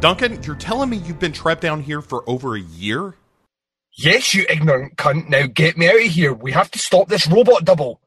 [0.00, 3.16] Duncan, you're telling me you've been trapped down here for over a year?
[3.98, 5.28] Yes, you ignorant cunt.
[5.28, 6.32] Now get me out of here.
[6.32, 8.00] We have to stop this robot double.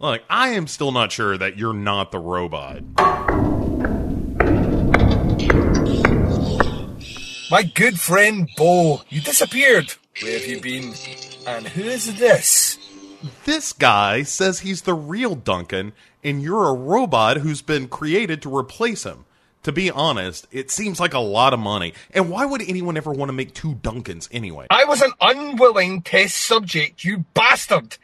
[0.00, 2.82] Look, I am still not sure that you're not the robot.
[7.52, 9.94] My good friend Bo, you disappeared.
[10.22, 10.92] Where have you been?
[11.46, 12.78] And who is this?
[13.44, 15.92] This guy says he's the real Duncan,
[16.24, 19.24] and you're a robot who's been created to replace him.
[19.64, 21.94] To be honest, it seems like a lot of money.
[22.12, 24.66] And why would anyone ever want to make two Duncans anyway?
[24.70, 27.96] I was an unwilling test subject, you bastard.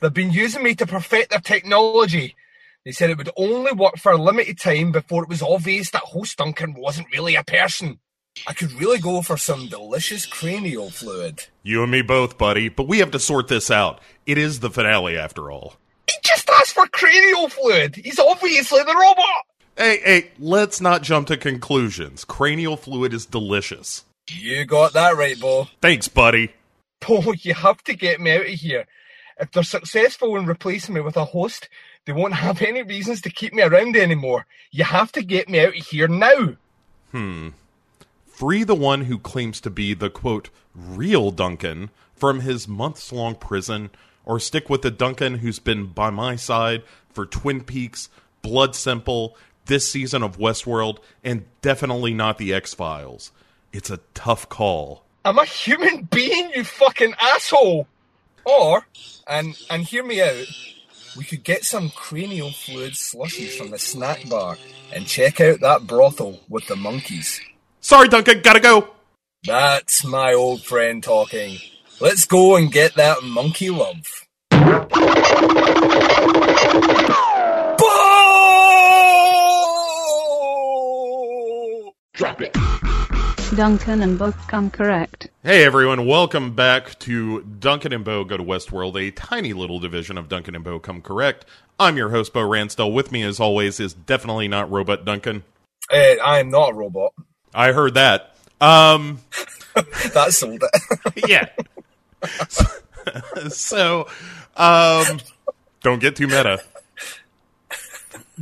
[0.00, 2.36] They've been using me to perfect their technology.
[2.84, 6.02] They said it would only work for a limited time before it was obvious that
[6.02, 7.98] host Duncan wasn't really a person.
[8.46, 11.46] I could really go for some delicious cranial fluid.
[11.62, 14.00] You and me both, buddy, but we have to sort this out.
[14.26, 15.76] It is the finale after all.
[16.06, 17.96] He just asked for cranial fluid.
[17.96, 19.45] He's obviously the robot.
[19.76, 22.24] Hey, hey, let's not jump to conclusions.
[22.24, 24.06] Cranial fluid is delicious.
[24.26, 25.68] You got that right, Bo.
[25.82, 26.54] Thanks, buddy.
[27.06, 28.86] Bo, you have to get me out of here.
[29.38, 31.68] If they're successful in replacing me with a host,
[32.06, 34.46] they won't have any reasons to keep me around anymore.
[34.70, 36.56] You have to get me out of here now.
[37.12, 37.48] Hmm.
[38.26, 43.34] Free the one who claims to be the quote, real Duncan from his months long
[43.34, 43.90] prison,
[44.24, 48.08] or stick with the Duncan who's been by my side for Twin Peaks,
[48.40, 49.36] Blood Simple,
[49.66, 53.32] this season of Westworld, and definitely not the X Files.
[53.72, 55.04] It's a tough call.
[55.24, 57.86] I'm a human being, you fucking asshole.
[58.44, 58.86] Or,
[59.26, 60.46] and and hear me out,
[61.16, 64.56] we could get some cranial fluid slushies from the snack bar
[64.92, 67.40] and check out that brothel with the monkeys.
[67.80, 68.88] Sorry, Duncan, gotta go.
[69.44, 71.58] That's my old friend talking.
[72.00, 74.04] Let's go and get that monkey love.
[82.16, 82.56] Drop it.
[83.54, 85.28] Duncan and Bo come correct.
[85.42, 90.16] Hey everyone, welcome back to Duncan and Bo Go to Westworld, a tiny little division
[90.16, 91.44] of Duncan and Bo Come Correct.
[91.78, 92.90] I'm your host, Bo Ransdell.
[92.90, 95.44] With me, as always, is definitely not Robot Duncan.
[95.92, 97.12] Uh, I am not a robot.
[97.54, 98.34] I heard that.
[98.62, 99.20] Um,
[99.74, 101.28] that sold it.
[101.28, 101.50] yeah.
[103.50, 104.08] so,
[104.56, 105.20] um,
[105.82, 106.62] don't get too meta.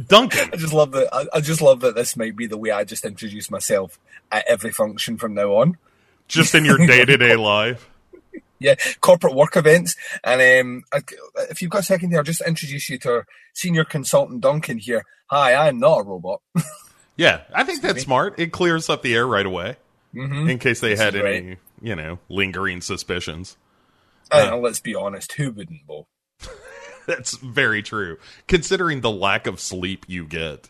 [0.08, 0.50] Duncan.
[0.52, 1.08] I just love that.
[1.14, 3.98] I, I just love that this might be the way I just introduce myself
[4.32, 5.78] at every function from now on.
[6.28, 7.88] Just in your day to day life.
[8.58, 9.94] Yeah, corporate work events.
[10.22, 11.02] And um,
[11.50, 14.78] if you've got a second here, I'll just introduce you to our senior consultant Duncan
[14.78, 15.04] here.
[15.26, 16.40] Hi, I'm not a robot.
[17.16, 18.40] Yeah, I think that's smart.
[18.40, 19.76] It clears up the air right away
[20.16, 20.50] Mhm.
[20.50, 23.56] in case they This had any, you know, lingering suspicions.
[24.32, 26.08] and let's be honest, who wouldn't, Bo?
[27.06, 28.18] That's very true.
[28.48, 30.68] Considering the lack of sleep you get,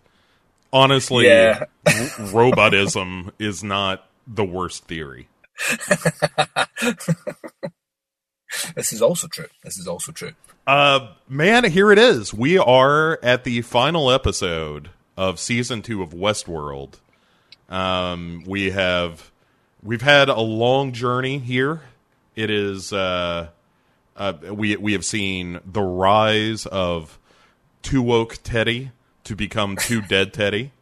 [0.72, 1.64] honestly, Yeah.
[1.86, 5.28] robotism is not the worst theory.
[8.76, 9.48] This is also true.
[9.64, 10.32] This is also true.
[10.66, 12.32] Uh, man, here it is.
[12.32, 16.94] We are at the final episode of season two of Westworld.
[17.68, 19.32] Um, we have
[19.82, 21.80] we've had a long journey here.
[22.36, 23.48] It is uh,
[24.16, 27.18] uh, we we have seen the rise of
[27.82, 28.92] two woke Teddy
[29.24, 30.72] to become two dead Teddy.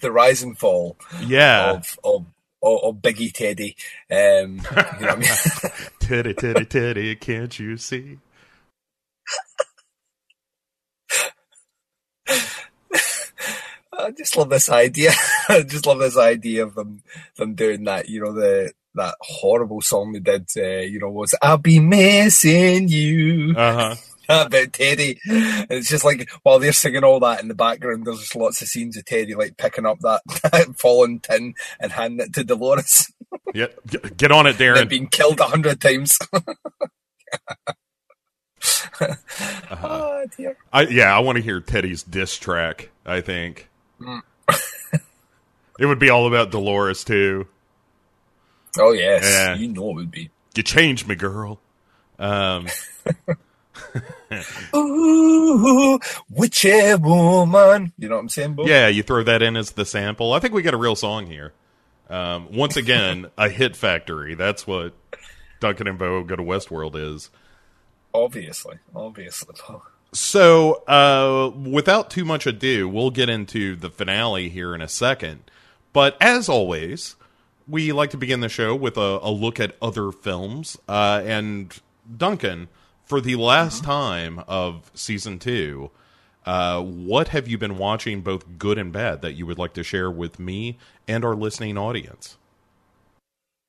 [0.00, 2.26] The rise and fall Yeah, of, of,
[2.60, 3.76] of, of Biggie Teddy.
[4.10, 4.60] Um,
[4.98, 5.28] you know I mean?
[6.00, 8.18] Teddy, Teddy, Teddy, can't you see?
[13.96, 15.12] I just love this idea.
[15.48, 17.02] I just love this idea of them
[17.36, 18.08] them doing that.
[18.08, 20.46] You know the that horrible song they did.
[20.56, 23.96] Uh, you know was "I'll be missing you" Uh huh.
[24.46, 25.20] about Teddy.
[25.26, 28.68] It's just like while they're singing all that in the background, there's just lots of
[28.68, 33.10] scenes of Teddy like picking up that, that fallen tin and handing it to Dolores.
[33.52, 33.66] Yeah,
[34.16, 34.88] get on it, Darren.
[34.88, 36.16] been killed a hundred times.
[39.00, 39.14] Uh-huh.
[39.88, 40.56] oh dear.
[40.72, 42.90] I yeah, I want to hear Teddy's diss track.
[43.04, 43.68] I think
[44.00, 44.22] Mm.
[45.78, 47.46] it would be all about Dolores too.
[48.78, 49.54] Oh yes, Yeah.
[49.56, 50.30] you know it would be.
[50.54, 51.60] You changed me, girl.
[52.18, 52.66] Um,
[54.74, 55.98] Ooh,
[56.30, 57.92] witchy woman.
[57.98, 58.66] You know what I'm saying, Bo?
[58.66, 60.32] yeah, you throw that in as the sample.
[60.32, 61.52] I think we got a real song here.
[62.08, 64.34] Um, once again, a hit factory.
[64.34, 64.94] That's what
[65.60, 67.30] Duncan and Bo Go to Westworld is.
[68.12, 69.54] Obviously, obviously.
[70.12, 75.50] So, uh, without too much ado, we'll get into the finale here in a second.
[75.92, 77.16] But as always,
[77.66, 80.78] we like to begin the show with a, a look at other films.
[80.88, 81.74] Uh, and
[82.16, 82.68] Duncan,
[83.04, 85.90] for the last time of season two,
[86.46, 89.82] Uh, what have you been watching, both good and bad, that you would like to
[89.82, 90.76] share with me
[91.08, 92.36] and our listening audience?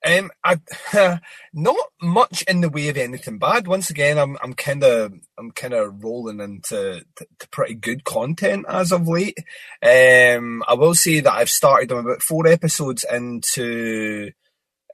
[0.06, 0.60] Um, I
[1.52, 3.66] not much in the way of anything bad.
[3.66, 8.04] Once again, I'm I'm kind of I'm kind of rolling into to, to pretty good
[8.04, 9.38] content as of late.
[9.82, 11.90] Um, I will say that I've started.
[11.90, 14.30] I'm about four episodes into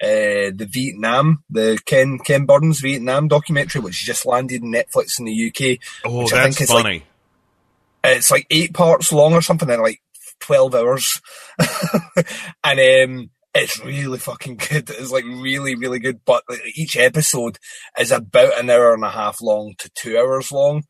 [0.02, 5.26] uh, the Vietnam, the Ken Ken Burns Vietnam documentary, which just landed in Netflix in
[5.26, 5.78] the UK.
[6.06, 7.04] Oh, which I that's think is funny.
[8.02, 10.00] Like, it's like eight parts long or something, in like
[10.40, 11.20] twelve hours,
[12.64, 14.90] and um, it's really fucking good.
[14.90, 16.20] It's like really, really good.
[16.24, 16.44] But
[16.74, 17.58] each episode
[17.98, 20.84] is about an hour and a half long to two hours long.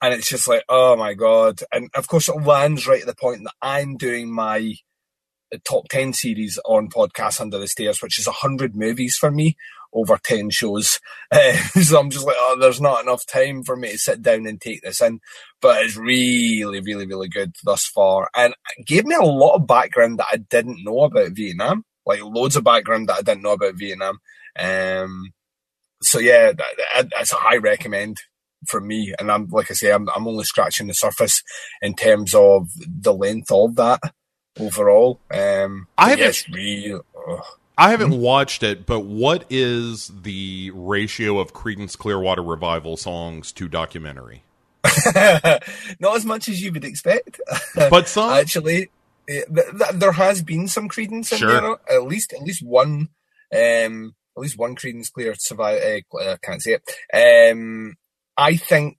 [0.00, 1.60] And it's just like, oh my God.
[1.72, 4.74] And of course it lands right at the point that I'm doing my
[5.64, 9.56] top 10 series on Podcast Under the Stairs, which is 100 movies for me
[9.92, 10.98] over 10 shows.
[11.30, 14.46] Uh, so I'm just like, oh, there's not enough time for me to sit down
[14.46, 15.20] and take this in.
[15.60, 18.28] But it's really, really, really good thus far.
[18.34, 18.54] And
[18.84, 22.64] gave me a lot of background that I didn't know about Vietnam like loads of
[22.64, 24.18] background that I didn't know about Vietnam.
[24.58, 25.32] Um,
[26.02, 28.18] so yeah, that, that, that's a high recommend
[28.68, 29.14] for me.
[29.18, 31.42] And I'm like I say, I'm I'm only scratching the surface
[31.80, 34.00] in terms of the length of that
[34.58, 35.20] overall.
[35.32, 37.04] Um, I haven't- yeah, it's real.
[37.28, 37.44] ugh.
[37.78, 43.66] I haven't watched it, but what is the ratio of Creedence Clearwater Revival songs to
[43.66, 44.42] documentary?
[45.14, 47.40] Not as much as you would expect.
[47.74, 48.90] But some, actually
[49.32, 51.60] th- th- there has been some Creedence in Sure.
[51.60, 53.08] there at least at least one
[53.54, 57.94] um at least one Creedence clear survive uh, i can't say it um
[58.36, 58.96] i think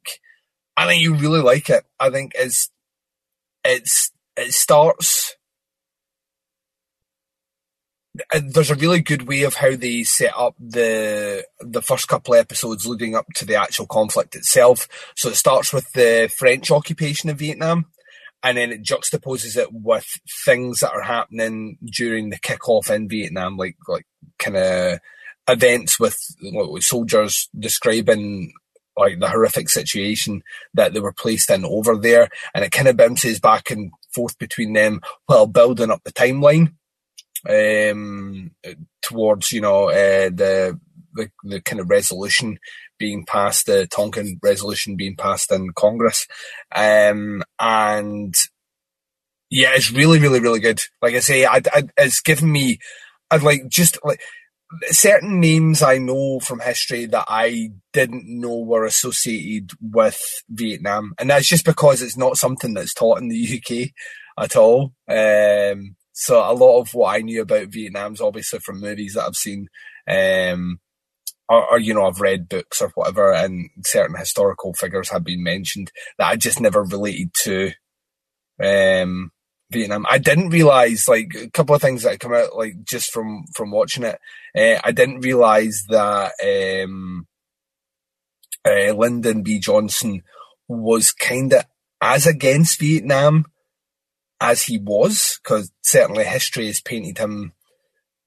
[0.77, 2.69] i think you really like it i think it's
[3.63, 5.35] it's it starts
[8.31, 12.39] there's a really good way of how they set up the the first couple of
[12.39, 14.87] episodes leading up to the actual conflict itself.
[15.15, 17.87] So it starts with the French occupation of Vietnam,
[18.43, 20.05] and then it juxtaposes it with
[20.45, 24.05] things that are happening during the kickoff in Vietnam, like like
[24.37, 24.99] kind of
[25.49, 26.17] events with,
[26.79, 28.53] soldiers describing
[28.97, 30.43] like the horrific situation
[30.73, 34.37] that they were placed in over there, and it kind of bounces back and forth
[34.37, 36.73] between them while building up the timeline
[37.49, 38.51] um,
[39.01, 40.79] towards you know uh, the,
[41.13, 42.59] the the kind of resolution
[43.03, 46.25] being passed, the Tonkin resolution being passed in Congress,
[46.73, 48.33] um, and
[49.49, 50.79] yeah, it's really, really, really good.
[51.01, 52.79] Like I say, I, I, it's given me,
[53.29, 54.21] I'd like just like
[54.85, 60.17] certain names I know from history that I didn't know were associated with
[60.47, 63.89] Vietnam, and that's just because it's not something that's taught in the UK
[64.41, 64.93] at all.
[65.09, 69.35] Um, so a lot of what I knew about Vietnam's obviously from movies that I've
[69.35, 69.67] seen,
[70.07, 70.79] um,
[71.49, 75.43] or, or you know I've read books or whatever, and certain historical figures have been
[75.43, 77.71] mentioned that I just never related to.
[78.63, 79.31] Um,
[79.71, 80.05] Vietnam.
[80.07, 83.71] I didn't realize like a couple of things that come out like just from from
[83.71, 84.19] watching it.
[84.55, 87.27] Uh, I didn't realize that um,
[88.63, 89.59] uh, Lyndon B.
[89.59, 90.21] Johnson
[90.67, 91.65] was kind of
[92.01, 93.45] as against Vietnam
[94.39, 97.53] as he was, because certainly history has painted him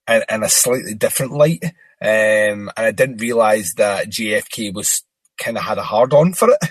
[0.09, 1.63] in, in a slightly different light.
[2.01, 5.03] Um, and I didn't realize that JFK was
[5.39, 6.71] kind of had a hard on for it,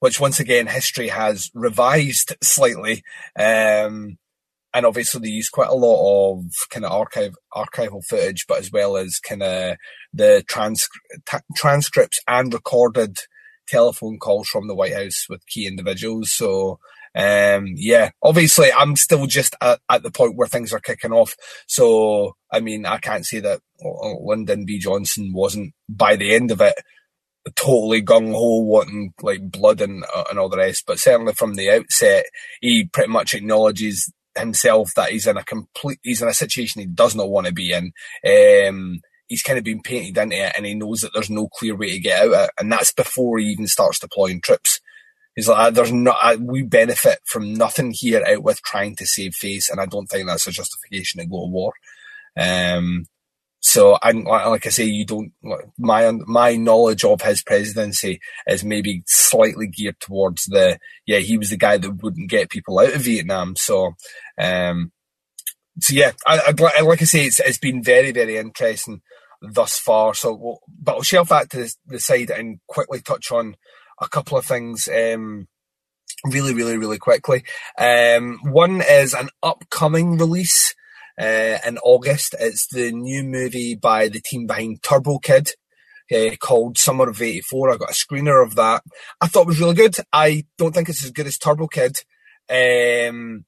[0.00, 3.02] which once again history has revised slightly.
[3.38, 4.18] Um,
[4.74, 8.72] and obviously they use quite a lot of kind of archive archival footage, but as
[8.72, 9.76] well as kind of
[10.12, 10.88] the trans-
[11.26, 13.18] ta- transcripts and recorded
[13.68, 16.32] telephone calls from the White House with key individuals.
[16.32, 16.78] So
[17.14, 21.34] um, yeah, obviously I'm still just at, at the point where things are kicking off.
[21.66, 24.78] So I mean, I can't say that Lyndon B.
[24.78, 26.74] Johnson wasn't by the end of it
[27.56, 30.84] totally gung ho, wanting like blood and uh, and all the rest.
[30.86, 32.26] But certainly from the outset,
[32.60, 36.86] he pretty much acknowledges himself that he's in a complete he's in a situation he
[36.86, 37.92] does not want to be in.
[38.68, 41.74] Um, he's kind of been painted into it, and he knows that there's no clear
[41.76, 44.80] way to get out of it, and that's before he even starts deploying troops.
[45.34, 49.34] He's like, "Ah, there's not, we benefit from nothing here out with trying to save
[49.34, 51.72] face, and I don't think that's a justification to go to war.
[52.36, 53.06] Um,
[53.64, 55.32] so, and like I say, you don't,
[55.78, 61.50] my, my knowledge of his presidency is maybe slightly geared towards the, yeah, he was
[61.50, 63.54] the guy that wouldn't get people out of Vietnam.
[63.54, 63.92] So,
[64.36, 64.90] um,
[65.80, 69.00] so yeah, I, I'd, like I say, it's, it's been very, very interesting
[69.40, 70.12] thus far.
[70.14, 73.54] So, we'll, but I'll shelf that to the side and quickly touch on
[74.02, 75.48] a couple of things, um,
[76.24, 77.44] really, really, really quickly.
[77.78, 80.74] Um, one is an upcoming release,
[81.20, 82.34] uh, in August.
[82.40, 85.50] It's the new movie by the team behind Turbo Kid,
[86.14, 87.70] uh, called Summer of '84.
[87.70, 88.82] I got a screener of that.
[89.20, 89.96] I thought it was really good.
[90.12, 91.98] I don't think it's as good as Turbo Kid,
[92.50, 93.44] um,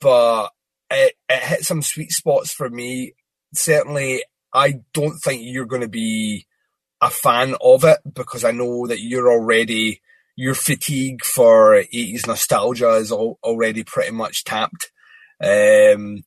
[0.00, 0.50] but
[0.90, 3.14] it, it hit some sweet spots for me.
[3.54, 6.46] Certainly, I don't think you're going to be
[7.00, 10.00] a fan of it because I know that you're already
[10.36, 14.90] your fatigue for 80s nostalgia is al- already pretty much tapped.
[15.42, 16.24] Um,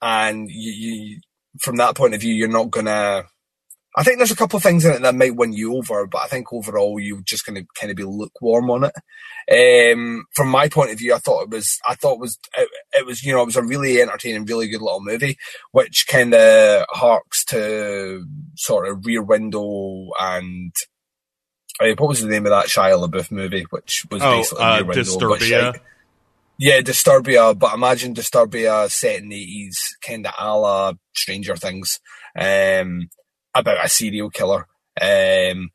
[0.00, 1.20] and you, you,
[1.60, 3.24] from that point of view, you're not gonna.
[3.94, 6.22] I think there's a couple of things in it that might win you over, but
[6.22, 9.92] I think overall you're just going to kind of be lukewarm on it.
[9.92, 12.68] Um, from my point of view, I thought it was, I thought it was, it,
[12.92, 15.36] it was, you know, it was a really entertaining, really good little movie,
[15.72, 20.74] which kind of harks to sort of Rear Window and
[21.80, 24.76] uh, what was the name of that Shia LaBeouf movie, which was Oh, basically uh,
[24.76, 25.80] Rear Window, Disturbia.
[26.58, 31.98] Yeah, Disturbia, but imagine Disturbia set in the eighties, kind of a la Stranger Things,
[32.38, 33.08] um,
[33.54, 34.66] about a serial killer.
[35.00, 35.70] Um,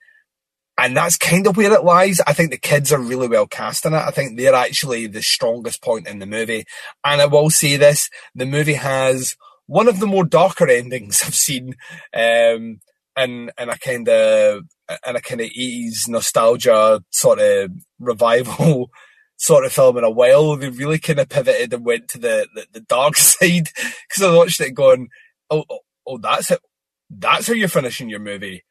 [0.80, 2.22] and that's kind of where it lies.
[2.28, 3.98] I think the kids are really well cast in it.
[3.98, 6.66] I think they're actually the strongest point in the movie.
[7.04, 11.36] And I will say this, the movie has one of the more darker endings I've
[11.36, 11.76] seen,
[12.14, 12.80] um,
[13.18, 14.64] in, in a kind of,
[15.06, 18.92] in a kind of 80s nostalgia sort of revival
[19.38, 20.56] sort of film in a while.
[20.56, 23.70] They really kind of pivoted and went to the, the, the dark side
[24.08, 25.10] because I watched it going,
[25.50, 26.60] oh, oh, oh, that's it.
[27.10, 28.64] That's how you're finishing your movie.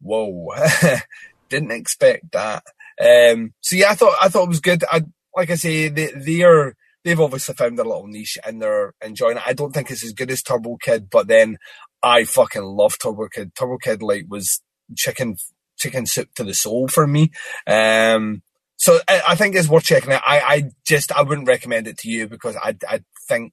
[0.00, 0.48] Whoa.
[1.48, 2.64] Didn't expect that.
[3.00, 4.84] Um, so yeah, I thought, I thought it was good.
[4.90, 5.02] I,
[5.36, 9.42] like I say, they, they're, they've obviously found their little niche and they're enjoying it.
[9.46, 11.58] I don't think it's as good as Turbo Kid, but then
[12.02, 13.54] I fucking love Turbo Kid.
[13.54, 14.60] Turbo Kid like was
[14.96, 15.36] chicken,
[15.78, 17.32] chicken soup to the soul for me.
[17.66, 18.42] Um,
[18.76, 20.22] so I, I think it's worth checking out.
[20.26, 23.52] I, I just I wouldn't recommend it to you because I I think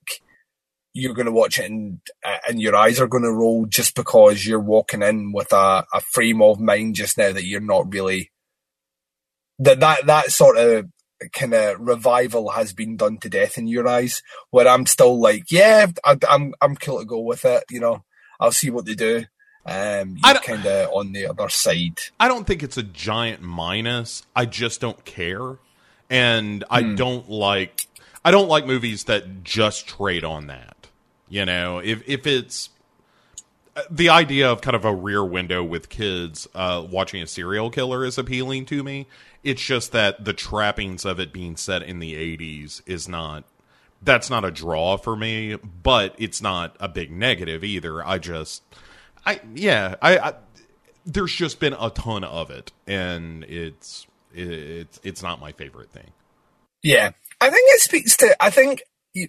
[0.94, 2.00] you're going to watch it and
[2.48, 6.02] and your eyes are going to roll just because you're walking in with a, a
[6.02, 8.32] frame of mind just now that you're not really
[9.60, 10.90] that that that sort of
[11.34, 14.24] kind of revival has been done to death in your eyes.
[14.50, 17.66] Where I'm still like, yeah, I, I'm I'm cool to go with it.
[17.70, 18.04] You know,
[18.40, 19.26] I'll see what they do.
[19.66, 22.00] Um, you're kind of on the other side.
[22.20, 24.26] I don't think it's a giant minus.
[24.36, 25.58] I just don't care,
[26.10, 27.88] and I don't like.
[28.24, 30.79] I don't like movies that just trade on that.
[31.30, 32.70] You know, if if it's
[33.76, 37.70] uh, the idea of kind of a rear window with kids uh, watching a serial
[37.70, 39.08] killer is appealing to me.
[39.44, 43.44] It's just that the trappings of it being set in the '80s is not.
[44.02, 48.06] That's not a draw for me, but it's not a big negative either.
[48.06, 48.64] I just,
[49.26, 50.34] I yeah, I, I
[51.06, 56.12] there's just been a ton of it, and it's it's it's not my favorite thing.
[56.82, 58.36] Yeah, I think it speaks to.
[58.42, 58.82] I think.
[59.14, 59.28] You,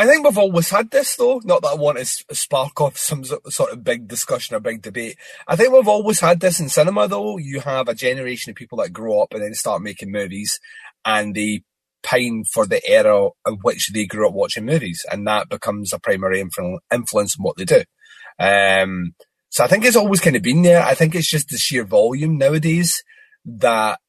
[0.00, 1.42] I think we've always had this though.
[1.44, 5.18] Not that I want to spark off some sort of big discussion or big debate.
[5.46, 7.36] I think we've always had this in cinema though.
[7.36, 10.58] You have a generation of people that grow up and then start making movies,
[11.04, 11.64] and they
[12.02, 15.98] pine for the era in which they grew up watching movies, and that becomes a
[15.98, 17.82] primary influ- influence in what they do.
[18.38, 19.14] Um,
[19.50, 20.82] so I think it's always kind of been there.
[20.82, 23.04] I think it's just the sheer volume nowadays
[23.44, 24.00] that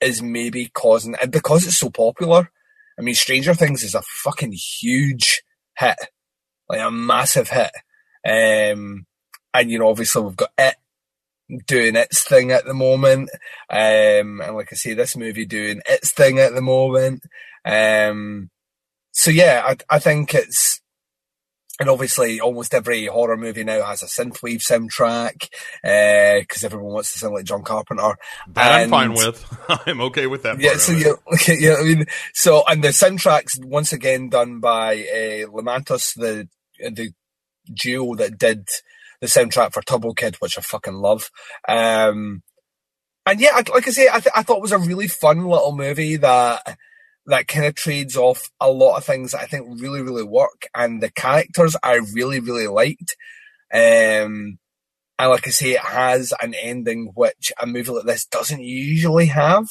[0.00, 2.50] is maybe causing, and because it's so popular.
[2.98, 5.42] I mean, Stranger Things is a fucking huge
[5.76, 5.98] hit,
[6.68, 7.72] like a massive hit.
[8.26, 9.06] Um,
[9.52, 10.76] and you know, obviously we've got it
[11.66, 13.30] doing its thing at the moment.
[13.70, 17.22] Um, and like I say, this movie doing its thing at the moment.
[17.64, 18.50] Um,
[19.12, 20.80] so yeah, I, I think it's,
[21.80, 25.48] and obviously almost every horror movie now has a synthwave soundtrack,
[25.82, 28.16] uh, cause everyone wants to sound like John Carpenter.
[28.48, 29.44] That I'm fine with.
[29.86, 30.60] I'm okay with that.
[30.60, 30.92] yeah, so
[31.52, 36.48] yeah, I mean, so and the soundtracks once again done by uh, Le Matos, the
[36.78, 37.10] the
[37.72, 38.68] duo that did
[39.20, 41.30] the soundtrack for Turbo Kid, which I fucking love.
[41.68, 42.42] Um,
[43.26, 45.74] and yeah, like I say, I, th- I thought it was a really fun little
[45.74, 46.76] movie that
[47.26, 50.66] that kind of trades off a lot of things that I think really, really work,
[50.74, 53.16] and the characters I really, really liked.
[53.72, 54.58] Um,
[55.16, 59.26] and like I say, it has an ending which a movie like this doesn't usually
[59.26, 59.66] have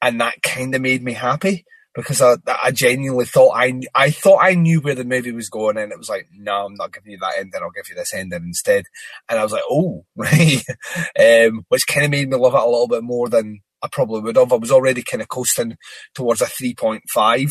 [0.00, 4.38] and that kind of made me happy because I, I genuinely thought I I thought
[4.40, 7.12] I knew where the movie was going, and it was like, no, I'm not giving
[7.12, 7.60] you that ending.
[7.60, 8.84] I'll give you this ending instead.
[9.28, 10.62] And I was like, oh, right,
[11.18, 14.20] um, which kind of made me love it a little bit more than I probably
[14.20, 14.52] would have.
[14.52, 15.76] I was already kind of coasting
[16.14, 17.50] towards a three point five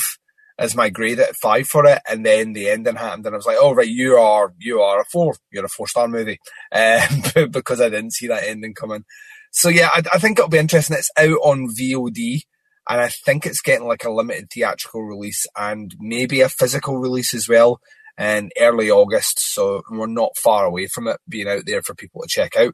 [0.59, 3.45] as my grade at five for it, and then the ending happened, and I was
[3.45, 6.39] like, oh right, you are you are a four, you're a four star movie,
[6.71, 9.05] um, because I didn't see that ending coming.
[9.51, 10.97] So yeah, I, I think it'll be interesting.
[10.97, 12.41] It's out on VOD,
[12.89, 17.33] and I think it's getting like a limited theatrical release and maybe a physical release
[17.33, 17.79] as well
[18.17, 19.39] in early August.
[19.53, 22.73] So we're not far away from it being out there for people to check out.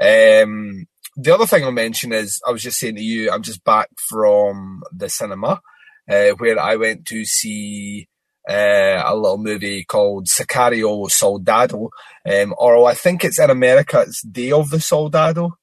[0.00, 0.86] Um,
[1.20, 3.88] the other thing I'll mention is I was just saying to you, I'm just back
[4.08, 5.60] from the cinema
[6.08, 8.08] uh, where I went to see
[8.48, 11.90] uh, a little movie called Sicario Soldado,
[12.24, 15.58] um, or I think it's in America, it's Day of the Soldado.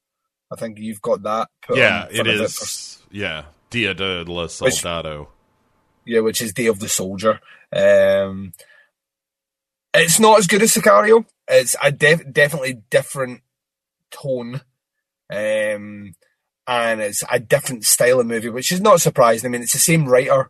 [0.51, 1.47] I think you've got that.
[1.65, 2.99] put Yeah, it is.
[3.09, 3.15] it.
[3.17, 5.29] Yeah, Dia de la Which- Soldado.
[6.05, 7.39] yeah, which is Day of the Soldier.
[7.75, 8.53] Um,
[9.93, 11.25] it's not as good as Sicario.
[11.47, 13.41] It's a def- definitely different
[14.11, 14.61] tone,
[15.31, 16.15] um,
[16.67, 19.47] and it's a different style of movie, which is not surprising.
[19.47, 20.49] I mean, it's the same writer,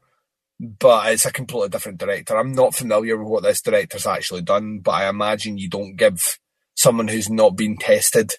[0.59, 2.37] but it's a completely different director.
[2.37, 6.39] I'm not familiar with what this director's actually done, but I imagine you don't give
[6.75, 8.33] someone who's not been tested,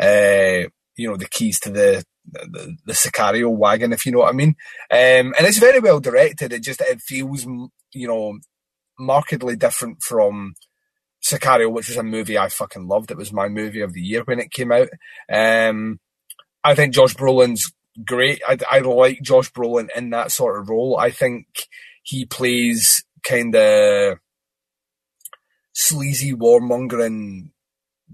[0.00, 4.30] uh, you know, the keys to the the, the Sicario wagon, if you know what
[4.30, 4.56] I mean.
[4.90, 6.52] Um, and it's very well directed.
[6.52, 7.46] It just it feels,
[7.92, 8.38] you know,
[8.98, 10.54] markedly different from
[11.26, 13.10] Sicario, which was a movie I fucking loved.
[13.10, 14.88] It was my movie of the year when it came out.
[15.30, 15.98] Um,
[16.62, 17.72] I think Josh Brolin's
[18.04, 18.42] great.
[18.46, 20.98] I, I like Josh Brolin in that sort of role.
[20.98, 21.46] I think
[22.02, 24.18] he plays kind of
[25.72, 27.50] sleazy warmongering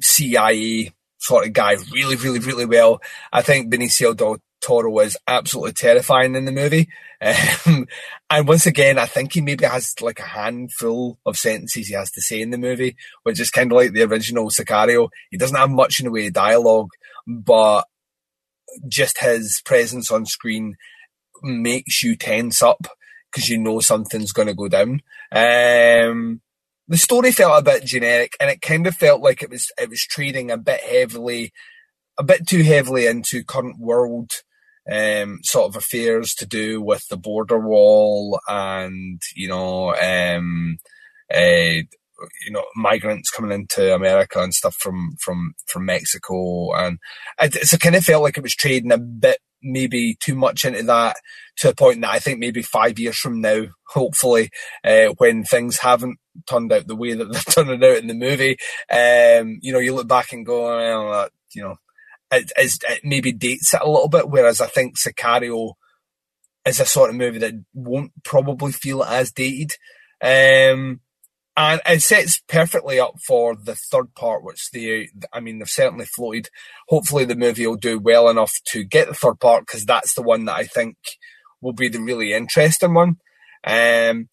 [0.01, 3.01] CIA sort of guy really, really, really well.
[3.33, 6.89] I think Benicio del Toro is absolutely terrifying in the movie.
[7.23, 7.87] Um,
[8.31, 12.11] and once again, I think he maybe has like a handful of sentences he has
[12.13, 15.09] to say in the movie, which is kind of like the original Sicario.
[15.31, 16.91] He doesn't have much in the way of dialogue,
[17.27, 17.85] but
[18.89, 20.75] just his presence on screen
[21.43, 22.87] makes you tense up
[23.31, 25.01] because you know something's going to go down.
[25.31, 26.41] Um,
[26.89, 29.89] the story felt a bit generic, and it kind of felt like it was it
[29.89, 31.53] was trading a bit heavily,
[32.19, 34.31] a bit too heavily into current world
[34.91, 40.79] um, sort of affairs to do with the border wall and you know um,
[41.33, 41.83] uh,
[42.45, 46.99] you know migrants coming into America and stuff from from from Mexico, and
[47.41, 51.17] it kind of felt like it was trading a bit maybe too much into that
[51.59, 54.51] to a point that I think maybe five years from now, hopefully,
[54.85, 58.57] uh, when things haven't turned out the way that they're turning out in the movie,
[58.91, 61.77] um, you know, you look back and go, well, you know,
[62.33, 64.29] it, it maybe dates it a little bit.
[64.29, 65.75] Whereas I think Sicario
[66.67, 69.73] is a sort of movie that won't probably feel as dated.
[70.23, 71.01] Um,
[71.57, 76.07] and it sets perfectly up for the third part, which they, I mean, they've certainly
[76.07, 76.49] floated.
[76.89, 80.23] Hopefully, the movie will do well enough to get the third part because that's the
[80.23, 80.97] one that I think
[81.61, 83.19] will be the really interesting one.
[83.65, 84.29] Um,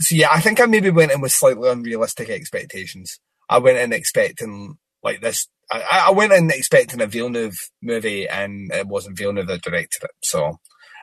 [0.00, 3.18] so yeah, I think I maybe went in with slightly unrealistic expectations.
[3.48, 5.48] I went in expecting like this.
[5.70, 10.10] I, I went in expecting a Villeneuve movie, and it wasn't Villeneuve that directed it.
[10.22, 10.58] So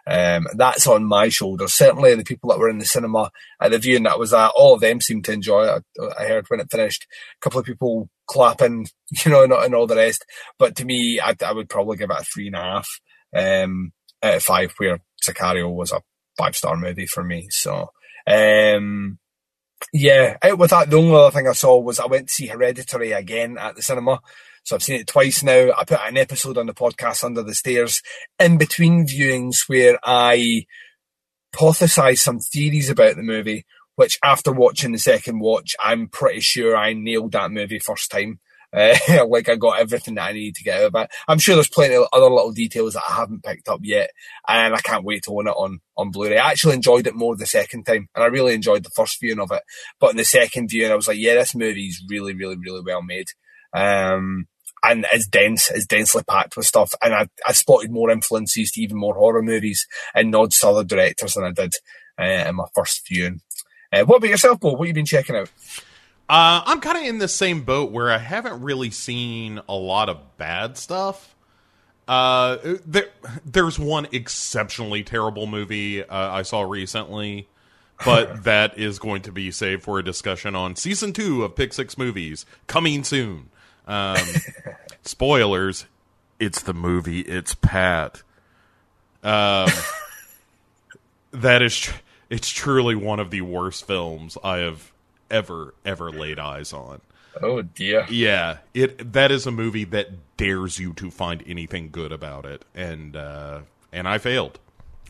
[0.06, 1.73] um, that's on my shoulders.
[1.73, 4.73] Certainly, the people that were in the cinema at the viewing that was at, all
[4.73, 5.84] of them seemed to enjoy it.
[5.99, 7.06] I, I heard when it finished,
[7.38, 8.88] a couple of people clapping,
[9.26, 10.26] you know, and, and all the rest.
[10.60, 12.88] But to me, I, I would probably give it a three and a half
[13.36, 16.02] um, out of five, where Sicario was a
[16.38, 17.47] five star movie for me.
[17.49, 17.89] So,
[18.28, 19.19] um,
[19.91, 22.47] yeah, out with that, the only other thing I saw was I went to see
[22.47, 24.19] Hereditary again at the cinema.
[24.63, 25.71] So I've seen it twice now.
[25.78, 28.02] I put an episode on the podcast under the stairs
[28.39, 30.65] in between viewings where I
[31.54, 36.76] hypothesize some theories about the movie, which after watching the second watch, I'm pretty sure
[36.76, 38.39] I nailed that movie first time.
[38.76, 38.95] Uh,
[39.28, 41.12] like I got everything that I needed to get out of it.
[41.28, 44.10] I'm sure there's plenty of other little details that I haven't picked up yet,
[44.47, 46.39] and I can't wait to own it on on Blu-ray.
[46.39, 49.39] I actually enjoyed it more the second time, and I really enjoyed the first viewing
[49.39, 49.62] of it.
[49.99, 52.82] But in the second viewing, I was like, yeah, this movie is really, really, really
[52.84, 53.28] well made.
[53.76, 54.47] Um,
[54.84, 56.93] and it's dense, it's densely packed with stuff.
[57.02, 60.84] And I, I spotted more influences to even more horror movies and nods to other
[60.84, 61.74] directors than I did
[62.19, 63.41] uh, in my first viewing.
[63.91, 64.72] Uh, what about yourself, Bo?
[64.72, 65.52] What have you been checking out?
[66.30, 70.10] Uh, I'm kind of in the same boat where I haven't really seen a lot
[70.10, 71.36] of bad stuff.
[72.08, 73.08] Uh, there,
[73.46, 77.48] there's one exceptionally terrible movie uh, I saw recently,
[78.04, 81.72] but that is going to be saved for a discussion on season two of Pick
[81.72, 83.50] Six Movies coming soon.
[83.88, 84.17] Um,
[85.04, 85.86] spoilers:
[86.39, 87.22] it's the movie.
[87.22, 88.22] It's Pat.
[89.24, 89.69] Um,
[91.32, 91.96] that is, tr-
[92.30, 94.91] it's truly one of the worst films I have
[95.32, 97.02] ever ever laid eyes on.
[97.41, 98.06] Oh dear.
[98.10, 102.63] Yeah, it that is a movie that dares you to find anything good about it,
[102.76, 104.60] and uh, and I failed.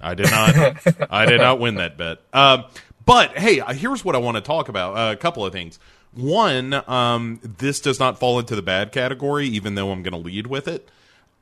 [0.02, 0.78] I did not.
[1.12, 2.20] I did not win that bet.
[2.32, 2.66] Um,
[3.06, 4.96] but hey, here's what I want to talk about.
[4.98, 5.80] Uh, a couple of things.
[6.16, 10.20] One, um, this does not fall into the bad category, even though I'm going to
[10.20, 10.90] lead with it.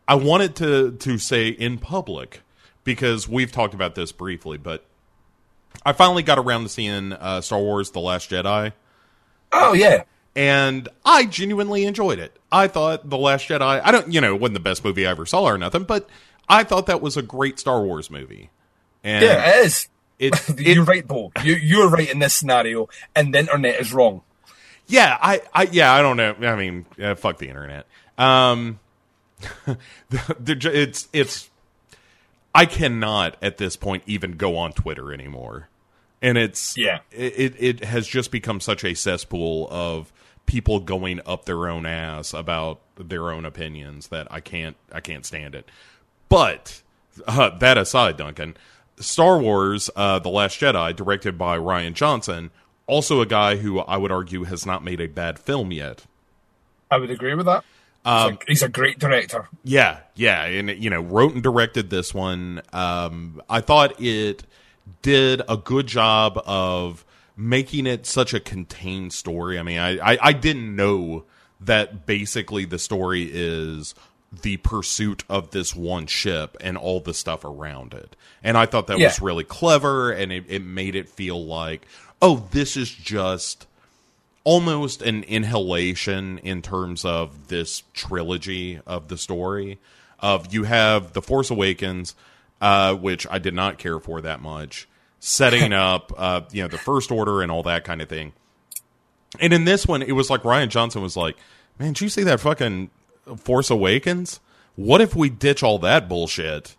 [0.07, 2.41] I wanted to to say in public
[2.83, 4.85] because we've talked about this briefly, but
[5.85, 8.73] I finally got around to seeing uh, Star Wars: The Last Jedi.
[9.51, 10.03] Oh yeah.
[10.35, 12.37] and I genuinely enjoyed it.
[12.51, 13.81] I thought The Last Jedi.
[13.83, 16.09] I don't, you know, it wasn't the best movie I ever saw or nothing, but
[16.47, 18.49] I thought that was a great Star Wars movie.
[19.03, 19.87] And Yeah, it is.
[20.19, 21.31] it, it You're right, Bo.
[21.43, 24.21] You you're right in this scenario, and the internet is wrong.
[24.91, 26.35] Yeah, I, I, yeah, I don't know.
[26.41, 27.87] I mean, uh, fuck the internet.
[28.17, 28.79] Um,
[30.11, 31.49] it's, it's.
[32.53, 35.69] I cannot at this point even go on Twitter anymore,
[36.21, 36.99] and it's Yeah.
[37.11, 40.11] It it has just become such a cesspool of
[40.45, 45.25] people going up their own ass about their own opinions that I can't I can't
[45.25, 45.69] stand it.
[46.27, 46.81] But
[47.25, 48.57] uh, that aside, Duncan,
[48.97, 52.51] Star Wars: uh, The Last Jedi, directed by Rian Johnson,
[52.91, 56.05] also a guy who I would argue has not made a bad film yet.
[56.91, 57.63] I would agree with that.
[58.03, 59.47] Um, he's, a, he's a great director.
[59.63, 62.61] Yeah, yeah, and you know, wrote and directed this one.
[62.73, 64.43] Um, I thought it
[65.01, 67.05] did a good job of
[67.37, 69.57] making it such a contained story.
[69.57, 71.23] I mean, I, I, I didn't know
[71.61, 73.93] that basically the story is
[74.41, 78.15] the pursuit of this one ship and all the stuff around it.
[78.43, 79.07] And I thought that Yeah.
[79.07, 81.85] was really clever, and it, it made it feel like,
[82.21, 83.67] oh, this is just
[84.43, 89.79] almost an inhalation in terms of this trilogy of the story.
[90.19, 92.15] Of you have the force awakens
[92.59, 94.87] uh, which i did not care for that much.
[95.19, 98.33] Setting up uh, you know the first order and all that kind of thing.
[99.39, 101.37] And in this one it was like rian johnson was like
[101.79, 102.91] man did you see that fucking
[103.37, 104.39] force awakens?
[104.75, 106.75] What if we ditch all that bullshit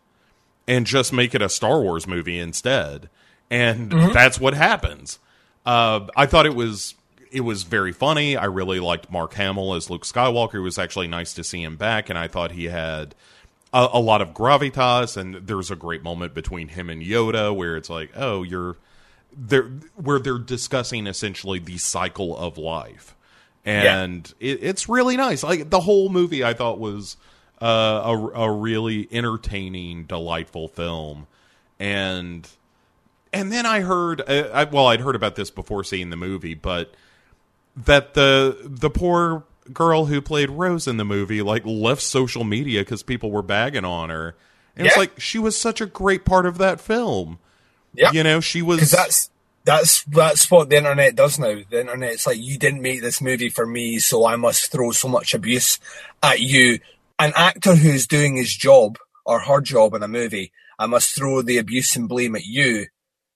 [0.67, 3.09] and just make it a Star Wars movie instead.
[3.51, 5.19] And that's what happens.
[5.65, 6.95] Uh, I thought it was
[7.31, 8.37] it was very funny.
[8.37, 10.57] I really liked Mark Hamill as Luke Skywalker.
[10.57, 13.15] It was actually nice to see him back, and I thought he had
[13.73, 15.17] a, a lot of gravitas.
[15.17, 18.77] And there's a great moment between him and Yoda where it's like, oh, you're
[19.35, 23.17] they're where they're discussing essentially the cycle of life,
[23.65, 25.43] and it, it's really nice.
[25.43, 27.17] Like the whole movie, I thought was
[27.61, 31.27] uh, a a really entertaining, delightful film,
[31.79, 32.47] and
[33.33, 36.55] and then I heard, uh, I, well, I'd heard about this before seeing the movie,
[36.55, 36.93] but
[37.77, 42.83] that the the poor girl who played Rose in the movie like left social media
[42.83, 44.35] because people were bagging on her.
[44.77, 47.39] And it's like she was such a great part of that film.
[47.95, 48.11] Yeah.
[48.13, 49.31] You know, she was that's
[49.65, 51.61] that's that's what the internet does now.
[51.69, 55.09] The internet's like you didn't make this movie for me, so I must throw so
[55.09, 55.79] much abuse
[56.23, 56.81] at you.
[57.19, 61.43] An actor who's doing his job or her job in a movie, I must throw
[61.43, 62.87] the abuse and blame at you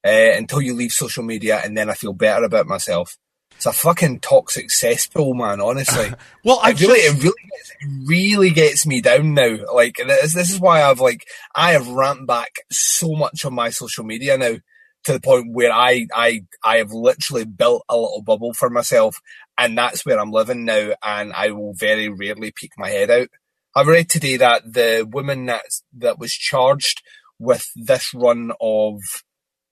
[0.07, 3.19] uh, until you leave social media, and then I feel better about myself.
[3.57, 5.61] It's a fucking toxic cesspool, man.
[5.61, 6.12] Honestly,
[6.45, 6.61] well.
[6.62, 9.57] I it really, just- it really, gets, it really gets me down now.
[9.75, 13.71] Like this, this is why I've like I have ramped back so much on my
[13.71, 14.57] social media now
[15.05, 19.21] to the point where I, I, I have literally built a little bubble for myself,
[19.57, 20.90] and that's where I'm living now.
[21.03, 23.29] And I will very rarely peek my head out.
[23.75, 25.62] I read today that the woman that
[25.99, 27.03] that was charged
[27.38, 29.01] with this run of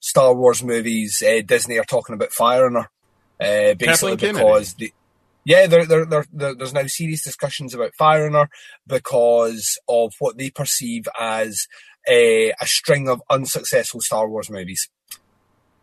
[0.05, 2.91] Star Wars movies, uh, Disney are talking about firing her,
[3.41, 4.93] uh, basically Kathleen because the,
[5.47, 8.51] yeah, there, there, there, there, there's now serious discussions about firing her
[8.87, 11.67] because of what they perceive as
[12.07, 14.91] a, a string of unsuccessful Star Wars movies,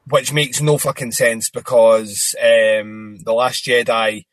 [0.08, 4.26] which makes no fucking sense because um, the Last Jedi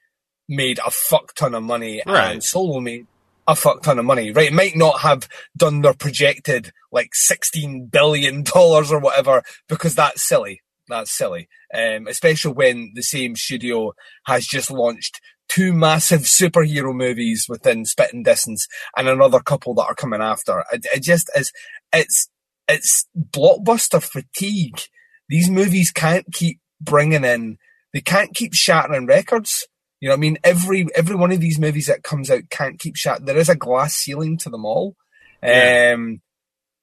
[0.50, 2.32] made a fuck ton of money Right.
[2.32, 3.06] and Solo made
[3.48, 4.30] a fuck ton of money.
[4.30, 9.96] Right, it might not have done their projected like sixteen billion dollars or whatever because
[9.96, 10.62] that's silly.
[10.86, 13.92] That's silly, um, especially when the same studio
[14.26, 19.94] has just launched two massive superhero movies within spitting distance and another couple that are
[19.94, 20.64] coming after.
[20.72, 21.52] It, it just is.
[21.92, 22.28] It's
[22.68, 24.80] it's blockbuster fatigue.
[25.28, 27.56] These movies can't keep bringing in.
[27.94, 29.66] They can't keep shattering records.
[30.00, 30.38] You know what I mean?
[30.44, 33.26] Every every one of these movies that comes out can't keep shut.
[33.26, 34.96] There is a glass ceiling to them all.
[35.42, 35.94] Yeah.
[35.94, 36.22] Um,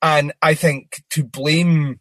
[0.02, 2.00] and I think to blame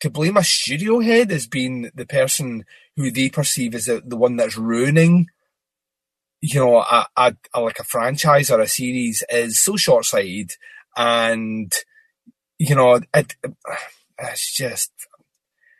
[0.00, 2.64] to blame a studio head as being the person
[2.96, 5.26] who they perceive as the, the one that's ruining,
[6.40, 10.52] you know, a, a, a like a franchise or a series is so short sighted,
[10.96, 11.72] and
[12.58, 13.34] you know, it,
[14.18, 14.92] it's just.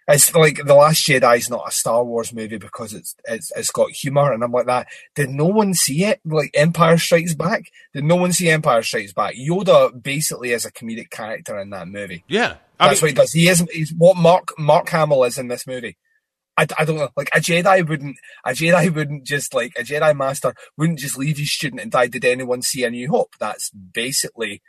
[0.07, 3.71] It's like the Last Jedi is not a Star Wars movie because it's it's it's
[3.71, 4.87] got humor, and I'm like that.
[5.15, 6.21] Did no one see it?
[6.25, 7.71] Like Empire Strikes Back?
[7.95, 9.35] Did no one see Empire Strikes Back?
[9.35, 12.25] Yoda basically is a comedic character in that movie.
[12.29, 12.57] yeah.
[12.79, 13.33] I That's mean, what he does.
[13.33, 15.97] He is he's what Mark Mark Hamill is in this movie.
[16.57, 17.09] I, I don't know.
[17.17, 21.39] Like a Jedi wouldn't a Jedi wouldn't just like a Jedi master wouldn't just leave
[21.39, 22.09] his student and die.
[22.09, 23.37] Did anyone see a New Hope?
[23.39, 24.61] That's basically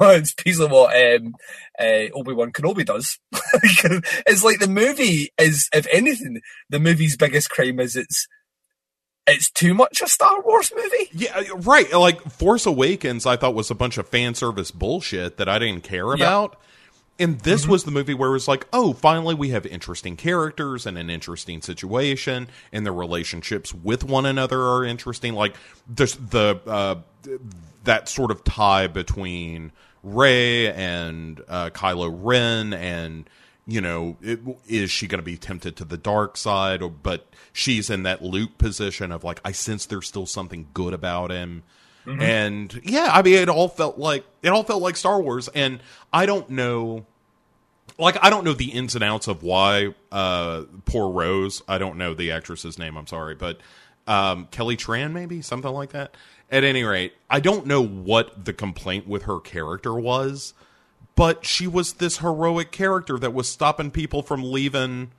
[0.00, 1.34] it's basically what um,
[1.78, 3.18] uh, Obi Wan Kenobi does.
[3.32, 8.26] it's like the movie is, if anything, the movie's biggest crime is its
[9.26, 11.08] it's too much a Star Wars movie.
[11.12, 11.90] Yeah, right.
[11.92, 15.84] Like Force Awakens, I thought was a bunch of fan service bullshit that I didn't
[15.84, 16.58] care about.
[17.18, 20.86] And this was the movie where it was like, oh, finally we have interesting characters
[20.86, 25.34] and an interesting situation, and their relationships with one another are interesting.
[25.34, 25.54] Like
[25.86, 26.96] there's the uh,
[27.84, 33.28] that sort of tie between Rey and uh, Kylo Ren, and
[33.66, 37.28] you know, it, is she going to be tempted to the dark side, or but
[37.52, 41.62] she's in that Luke position of like, I sense there's still something good about him.
[42.20, 45.78] And yeah, I mean, it all felt like it all felt like Star Wars, and
[46.12, 47.06] I don't know,
[47.96, 51.62] like I don't know the ins and outs of why uh, poor Rose.
[51.68, 52.96] I don't know the actress's name.
[52.96, 53.60] I'm sorry, but
[54.08, 56.16] um, Kelly Tran, maybe something like that.
[56.52, 60.52] At any rate, I don't know what the complaint with her character was,
[61.16, 65.12] but she was this heroic character that was stopping people from leaving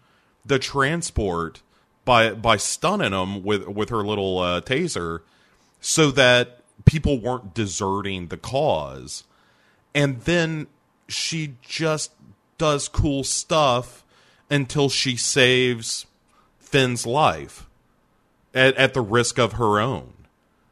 [0.45, 1.63] the transport
[2.05, 5.21] by by stunning them with with her little uh, taser,
[5.81, 9.23] so that people weren't deserting the cause.
[9.95, 10.67] And then
[11.07, 12.11] she just
[12.59, 14.03] does cool stuff
[14.51, 16.05] until she saves
[16.59, 17.67] Finn's life
[18.53, 20.12] at, at the risk of her own.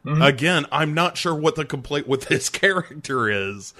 [0.04, 0.22] Mm-hmm.
[0.22, 3.74] Again, I'm not sure what the complaint with this character is.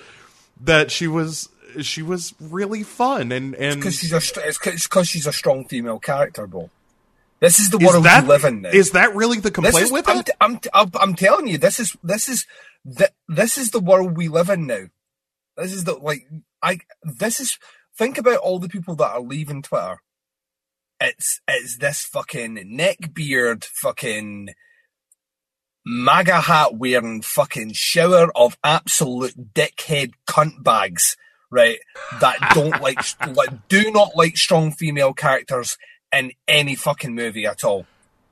[0.61, 1.49] That she was
[1.81, 5.99] she was really fun and and Because she's a it's because she's a strong female
[5.99, 6.71] character, bro.
[7.41, 8.69] This is the is world that we live in now.
[8.69, 10.31] is that really the complaint is, with I'm, it?
[10.41, 12.47] I'm, I'm, I'm telling you, this is this is
[12.97, 14.85] th- this is the world we live in now.
[15.57, 16.29] This is the like
[16.63, 17.59] I this is
[17.97, 20.01] think about all the people that are leaving Twitter.
[21.01, 24.51] It's it's this fucking neckbeard fucking
[25.85, 31.17] MAGA hat wearing fucking shower of absolute dickhead cunt bags,
[31.51, 31.79] right?
[32.21, 32.99] That don't like,
[33.37, 35.77] like do not like strong female characters
[36.13, 37.87] in any fucking movie at all.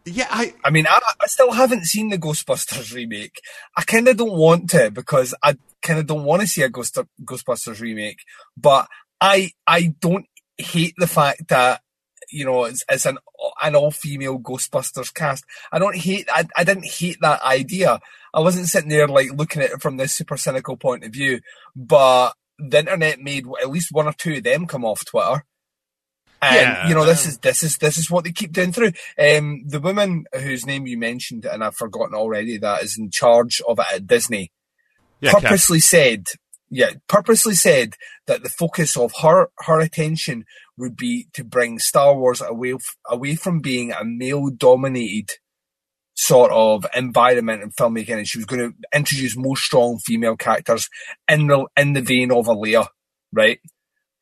[0.05, 3.41] yeah, I I mean, I, I still haven't seen the Ghostbusters remake.
[3.77, 6.69] I kind of don't want to because I kind of don't want to see a
[6.69, 8.19] Ghost, Ghostbusters remake.
[8.57, 8.87] But
[9.21, 10.27] I I don't
[10.59, 11.83] hate the fact that
[12.31, 13.19] you know it's, it's an
[13.62, 15.45] an all female Ghostbusters cast.
[15.73, 16.29] I don't hate.
[16.33, 18.01] I I didn't hate that idea.
[18.33, 21.40] I wasn't sitting there like looking at it from this super cynical point of view.
[21.75, 25.45] But the internet made at least one or two of them come off Twitter.
[26.43, 28.93] And Yeah, you know, this is this is this is what they keep doing through.
[29.19, 33.61] Um, the woman whose name you mentioned, and I've forgotten already, that is in charge
[33.69, 34.51] of it at Disney,
[35.21, 36.29] yeah, purposely said,
[36.71, 37.95] yeah, purposely said
[38.27, 40.47] that the focus of her her attention
[40.81, 45.31] would be to bring Star Wars away f- away from being a male dominated
[46.14, 50.88] sort of environment in filmmaking, and she was going to introduce more strong female characters
[51.29, 52.88] in the in the vein of a Leia,
[53.33, 53.61] right?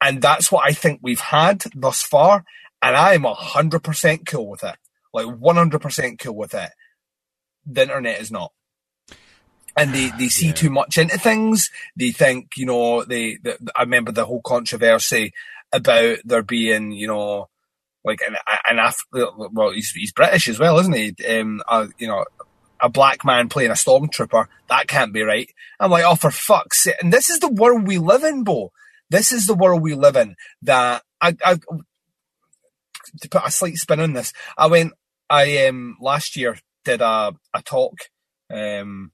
[0.01, 2.45] And that's what I think we've had thus far,
[2.83, 4.77] and I am hundred percent cool with it,
[5.15, 6.71] like one hundred percent cool with it.
[7.67, 8.53] The internet is not
[9.79, 10.53] and they, they see Yeah.
[10.55, 11.71] too much into things.
[11.97, 15.33] They think, you know, they, the I remember the whole controversy
[15.73, 17.49] about there being, you know,
[18.05, 18.37] like an,
[18.69, 21.15] an Af- well, he's, he's British as well, isn't he?
[21.29, 22.25] Um, uh, you know,
[22.81, 24.47] a black man playing a stormtrooper.
[24.69, 25.51] That can't be right.
[25.81, 26.97] I'm like, oh, for fuck's sake.
[27.03, 28.73] And this is the world we live in, Bo.
[29.11, 31.55] This is the world we live in that I, I,
[33.21, 34.93] to put a slight spin on this, I went,
[35.29, 37.95] I, um, last year did a, a talk,
[38.51, 39.13] um,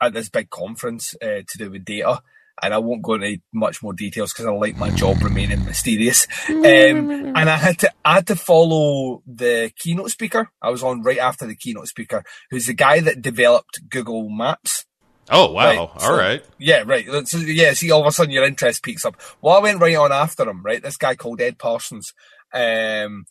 [0.00, 2.20] at this big conference uh, to do with data.
[2.62, 6.26] And I won't go into much more details because I like my job remaining mysterious.
[6.46, 10.50] Mm, mm, um, mm, and I had to, I had to follow the keynote speaker.
[10.62, 14.86] I was on right after the keynote speaker, who's the guy that developed Google Maps.
[15.30, 15.64] Oh wow!
[15.64, 16.44] Right, All so- right.
[16.58, 17.06] Yeah, right.
[17.26, 19.16] So, yeah, see, all of a sudden your interest peaks up.
[19.40, 20.82] Well, I went right on after him, right?
[20.82, 22.12] This guy called Ed Parsons.
[22.52, 23.24] Um,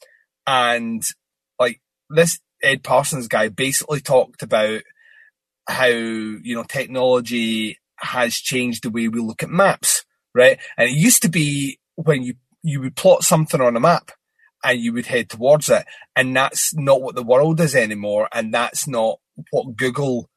[0.45, 1.01] and
[1.59, 4.81] like this Ed Parsons guy basically talked about
[5.67, 10.03] how, you know, technology has changed the way we look at maps,
[10.33, 10.59] right?
[10.77, 14.11] And it used to be when you, you would plot something on a map
[14.63, 15.85] and you would head towards it.
[16.15, 18.27] And that's not what the world is anymore.
[18.33, 19.19] And that's not
[19.51, 20.29] what Google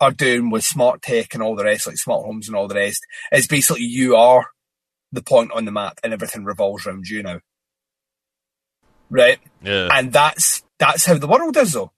[0.00, 2.74] are doing with smart tech and all the rest, like smart homes and all the
[2.74, 3.00] rest.
[3.32, 4.46] It's basically you are
[5.12, 7.40] the point on the map and everything revolves around you now.
[9.08, 9.38] Right?
[9.62, 9.88] Yeah.
[9.92, 11.92] And that's, that's how the world is though.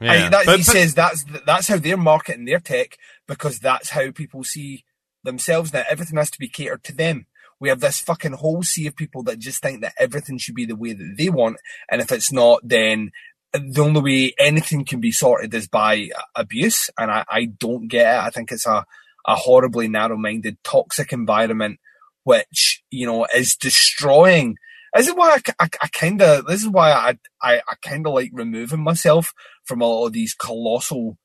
[0.00, 0.12] yeah.
[0.24, 2.96] And that, But- he but- says that's that's how they're marketing their tech
[3.28, 4.84] because that's how people see
[5.22, 5.84] themselves now.
[5.88, 7.26] Everything has to be catered to them.
[7.60, 10.64] We have this fucking whole sea of people that just think that everything should be
[10.64, 11.58] the way that they want,
[11.90, 13.10] and if it's not, then
[13.52, 16.90] the only way anything can be sorted is by abuse.
[16.98, 18.26] And I, I don't get it.
[18.26, 18.84] I think it's a
[19.26, 21.78] a horribly narrow-minded, toxic environment
[22.24, 24.56] which you know is destroying
[24.94, 26.46] This is why I, I, I kind of.
[26.46, 29.32] This is why I I, I kind of like removing myself
[29.64, 31.16] from all of these colossal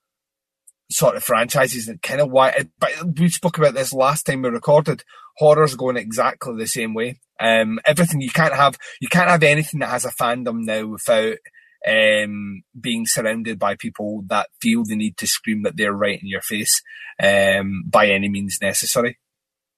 [0.94, 2.66] sort of franchises and kind of why.
[2.80, 5.04] But we spoke about this last time we recorded.
[5.38, 7.20] Horror's going exactly the same way.
[7.40, 8.78] Um, everything you can't have.
[9.02, 11.38] You can't have anything that has a fandom now without
[11.88, 16.28] um, being surrounded by people that feel the need to scream that they're right in
[16.28, 16.82] your face
[17.22, 19.20] um, by any means necessary.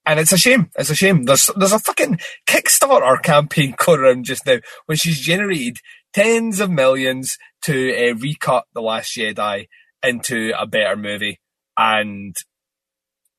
[0.06, 0.70] And it's a shame.
[0.78, 1.24] It's a shame.
[1.24, 5.80] There's there's a fucking Kickstarter campaign going around just now, which has generated
[6.14, 9.68] tens of millions to uh, recut the Last Jedi
[10.08, 11.40] into a better movie,
[11.78, 12.36] and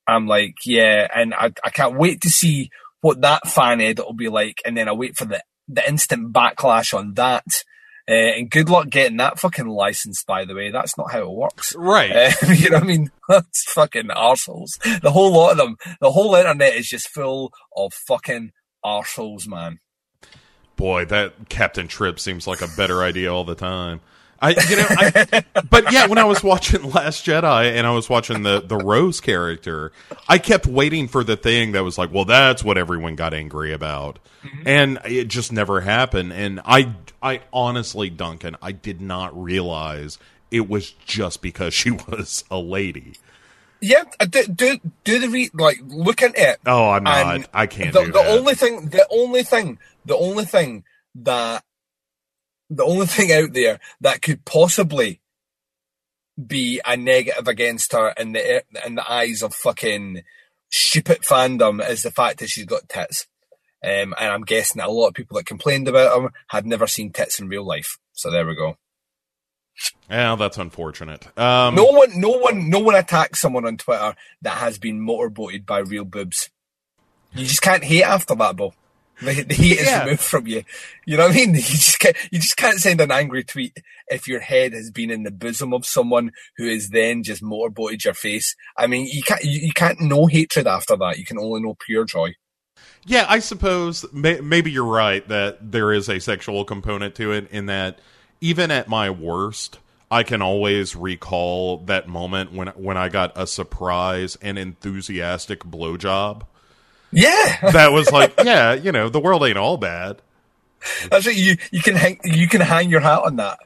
[0.07, 4.15] I'm like, yeah, and I I can't wait to see what that fan edit will
[4.15, 7.45] be like, and then I wait for the the instant backlash on that.
[8.09, 10.71] Uh, and good luck getting that fucking license, by the way.
[10.71, 11.75] That's not how it works.
[11.77, 12.13] Right.
[12.13, 13.11] Uh, you know what I mean?
[13.29, 14.79] That's fucking arseholes.
[15.03, 18.53] The whole lot of them, the whole internet is just full of fucking
[18.85, 19.81] arseholes, man.
[20.77, 24.01] Boy, that Captain Trip seems like a better idea all the time.
[24.41, 28.09] I, you know, I, but yeah, when I was watching Last Jedi and I was
[28.09, 29.93] watching the the Rose character,
[30.29, 33.73] I kept waiting for the thing that was like, well, that's what everyone got angry
[33.73, 34.19] about,
[34.65, 36.33] and it just never happened.
[36.33, 40.19] And I, I honestly, Duncan, I did not realize
[40.51, 43.15] it was just because she was a lady.
[43.81, 46.59] Yeah, uh, do do, do the re like look into it.
[46.67, 47.49] Oh, I'm not.
[47.53, 50.85] I can't the, the only thing, the only thing, the only thing
[51.17, 51.63] that,
[52.71, 55.21] the only thing out there that could possibly
[56.45, 60.23] be a negative against her in the in the eyes of fucking
[60.71, 63.27] stupid fandom is the fact that she's got tits.
[63.85, 66.87] Um, and I'm guessing that a lot of people that complained about them had never
[66.87, 67.99] seen tits in real life.
[68.13, 68.77] So there we go.
[70.11, 71.27] yeah, that's unfortunate.
[71.39, 75.65] Um, No one, no one, no one attacks someone on Twitter that has been motorboated
[75.67, 76.51] by real boobs.
[77.35, 78.73] You just can't hate after that, Bo.
[79.21, 80.05] The, the hate is Yeah.
[80.05, 80.63] removed from you.
[81.07, 81.55] You know what I mean?
[81.55, 85.11] You just can't, you just can't send an angry tweet if your head has been
[85.11, 88.55] in the bosom of someone who is then just motorboated your face.
[88.77, 91.19] I mean, you can't, you, you can't know hatred after that.
[91.19, 92.35] You can only know pure joy.
[93.07, 97.49] Yeah, I suppose may, maybe you're right that there is a sexual component to it
[97.51, 98.01] in that
[98.41, 99.79] even at my worst,
[100.11, 106.43] I can always recall that moment when when I got a surprise and enthusiastic blowjob.
[107.19, 110.21] Yeah, That was like, yeah, you know, the world ain't all bad.
[111.11, 111.35] that's right.
[111.37, 113.59] You you can hang you can hang your hat on that.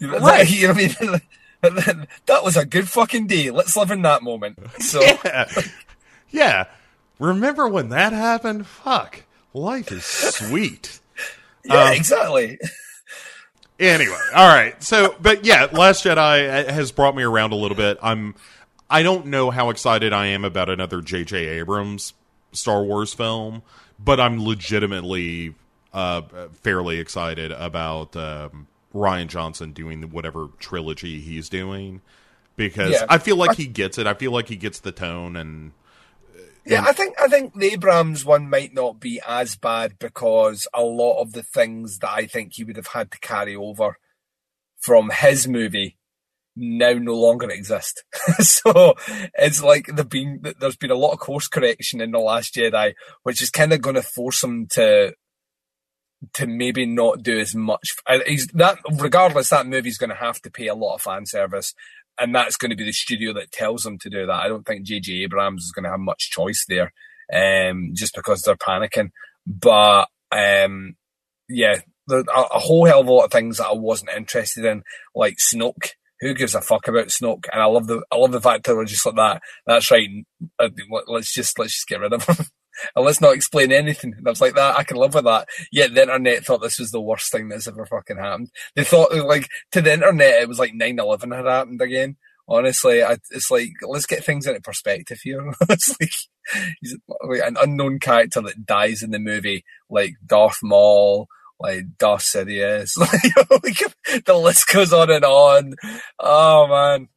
[0.00, 0.48] Right.
[0.50, 1.06] You know what I
[1.92, 2.06] mean?
[2.26, 3.50] that was a good fucking day.
[3.50, 4.58] Let's live in that moment.
[4.80, 5.00] So.
[5.02, 5.50] Yeah.
[6.30, 6.64] yeah.
[7.18, 8.66] Remember when that happened?
[8.66, 9.22] Fuck.
[9.52, 11.00] Life is sweet.
[11.66, 12.58] Yeah, Um, exactly.
[13.80, 14.80] Anyway, all right.
[14.82, 17.98] So, but yeah, Last Jedi has brought me around a little bit.
[18.02, 18.34] I'm,
[18.90, 21.36] I don't know how excited I am about another J.J.
[21.58, 22.12] Abrams
[22.54, 23.62] Star Wars film,
[23.98, 25.54] but I'm legitimately
[25.92, 26.22] uh,
[26.62, 32.00] fairly excited about um, Rian Johnson doing whatever trilogy he's doing
[32.56, 33.06] because Yeah.
[33.08, 34.06] I feel like he gets it.
[34.06, 35.72] I feel like he gets the tone and
[36.64, 40.82] Yeah, I think I think the Abrams one might not be as bad because a
[40.82, 43.98] lot of the things that I think he would have had to carry over
[44.80, 45.96] from his movie
[46.56, 48.04] now no longer exist.
[48.38, 48.94] so
[49.34, 52.94] it's like there've been there's been a lot of course correction in the Last Jedi,
[53.22, 55.14] which is kind of going to force him to
[56.34, 57.94] to maybe not do as much.
[58.26, 61.74] He's that regardless, that movie's going to have to pay a lot of fan service,
[62.18, 64.32] and that's going to be the studio that tells him to do that.
[64.40, 65.24] I don't think J.J.
[65.24, 66.92] Abrams is going to have much choice there,
[67.32, 69.10] um, just because they're panicking.
[69.46, 70.96] But um,
[71.48, 74.82] yeah, a, a whole hell of a lot of things that I wasn't interested in,
[75.14, 75.90] like Snoke.
[76.24, 77.44] Who gives a fuck about Snoke?
[77.52, 79.42] And I love the I love the fact that we're just like that.
[79.66, 80.08] That's right.
[80.58, 80.70] uh,
[81.06, 82.46] Let's just let's just get rid of him.
[82.96, 84.14] and let's not explain anything.
[84.16, 85.48] And I was like, that I can live with that.
[85.70, 88.48] Yet the internet thought this was the worst thing that's ever fucking happened.
[88.74, 92.16] They thought like to the internet it was like 9-11 had happened again.
[92.48, 95.52] Honestly, I, it's like let's get things into perspective here.
[95.68, 96.10] it's like
[96.80, 96.96] he's
[97.28, 101.28] like an unknown character that dies in the movie, like Darth Maul,
[101.60, 102.96] like Darth Sidious.
[103.62, 105.74] Like, the list goes on and on.
[106.18, 107.08] Oh man.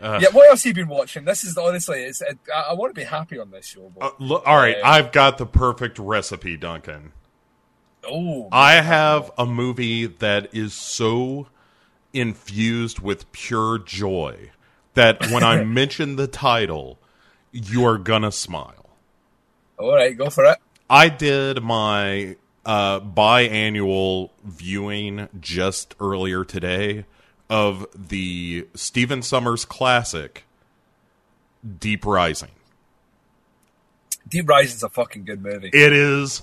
[0.00, 1.24] uh, Yeah, what else have you been watching?
[1.24, 3.92] This is honestly, it's, I, I want to be happy on this show.
[4.00, 4.76] uh, look, all right.
[4.76, 7.12] Uh, I've got the perfect recipe, Duncan.
[8.08, 11.48] oh, I have a movie that is so
[12.12, 14.50] infused with pure joy
[14.94, 16.98] that when I mention the title,
[17.52, 18.90] you are gonna smile.
[19.78, 20.58] all right, go for it.
[20.88, 22.36] I did my
[22.66, 27.04] uh, biannual viewing just earlier today
[27.50, 30.44] of the Stephen Sommers classic,
[31.78, 32.50] Deep Rising.
[34.28, 35.70] Deep Rising's a fucking good movie.
[35.72, 36.42] It is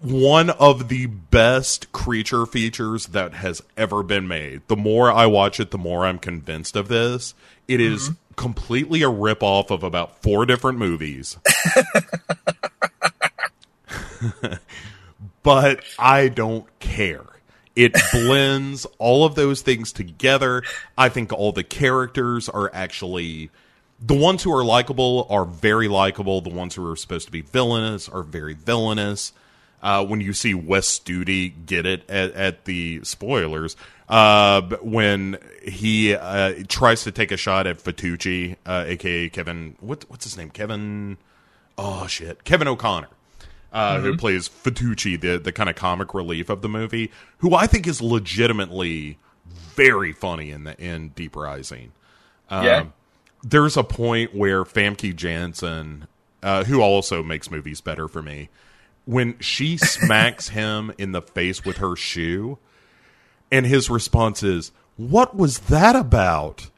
[0.00, 4.62] one of the best creature features that has ever been made.
[4.66, 7.34] The more I watch it, the more I'm convinced of this.
[7.68, 11.38] It is completely a ripoff of about four different movies.
[15.42, 17.24] but I don't care.
[17.74, 20.62] It blends all of those things together.
[20.96, 23.50] I think all the characters are actually
[24.04, 26.40] the ones who are likable are very likable.
[26.40, 29.32] The ones who are supposed to be villainous are very villainous.
[29.80, 33.76] Uh, when you see Wes Studi get it at, at the spoilers,
[34.08, 40.04] uh, when he uh, tries to take a shot at Fatucci, uh, aka Kevin, what,
[40.08, 40.50] what's his name?
[40.50, 41.16] Kevin,
[41.76, 43.08] oh shit, Kevin O'Connor
[43.72, 47.66] uh, who plays Fatucci, the the kind of comic relief of the movie, who I
[47.66, 49.18] think is legitimately
[49.74, 51.92] very funny in the in Deep Rising.
[52.50, 52.84] Um, Yeah.
[53.44, 56.06] There's a point where Famke Janssen,
[56.44, 58.50] uh, who also makes movies better for me,
[59.04, 62.58] when she smacks him in the face with her shoe,
[63.50, 66.68] and his response is, "What was that about?"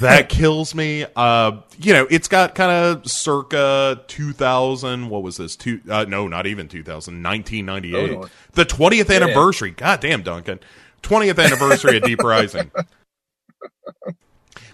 [0.00, 1.06] That kills me.
[1.16, 5.08] Uh, you know, it's got kind of circa 2000.
[5.08, 5.56] What was this?
[5.56, 5.80] Two?
[5.88, 7.22] Uh, no, not even 2000.
[7.22, 8.10] 1998.
[8.10, 8.28] Oh, no.
[8.52, 9.16] The 20th yeah.
[9.16, 9.70] anniversary.
[9.70, 10.60] God damn, Duncan.
[11.02, 12.70] 20th anniversary of Deep Rising.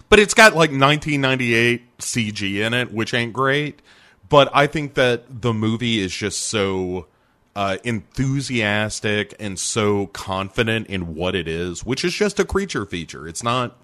[0.09, 3.81] But it's got like 1998 CG in it, which ain't great.
[4.29, 7.07] But I think that the movie is just so
[7.55, 13.27] uh, enthusiastic and so confident in what it is, which is just a creature feature.
[13.27, 13.77] It's not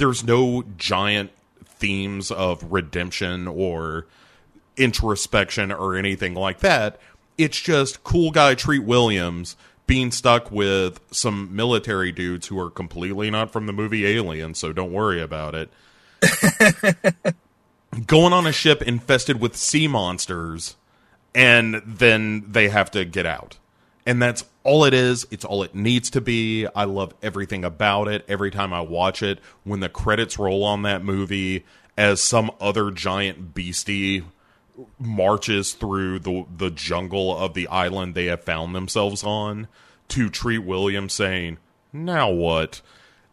[0.00, 1.30] there's no giant
[1.62, 4.06] themes of redemption or
[4.78, 6.98] introspection or anything like that.
[7.36, 13.30] It's just cool guy Treat Williams being stuck with some military dudes who are completely
[13.30, 15.70] not from the movie Alien, so don't worry about it.
[18.06, 20.76] Going on a ship infested with sea monsters,
[21.34, 23.58] and then they have to get out.
[24.06, 25.26] And that's all it is.
[25.30, 26.66] It's all it needs to be.
[26.74, 28.24] I love everything about it.
[28.28, 31.64] Every time I watch it, when the credits roll on that movie,
[31.96, 34.24] as some other giant beastie
[34.98, 39.68] marches through the the jungle of the island they have found themselves on,
[40.08, 41.58] to treat William saying,
[41.92, 42.80] "Now what?"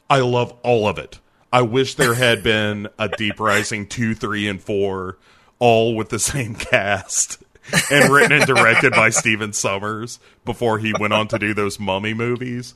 [0.09, 1.19] I love all of it.
[1.51, 5.17] I wish there had been a Deep Rising two, three, and four,
[5.59, 7.43] all with the same cast
[7.91, 12.13] and written and directed by Stephen Sommers before he went on to do those mummy
[12.13, 12.73] movies.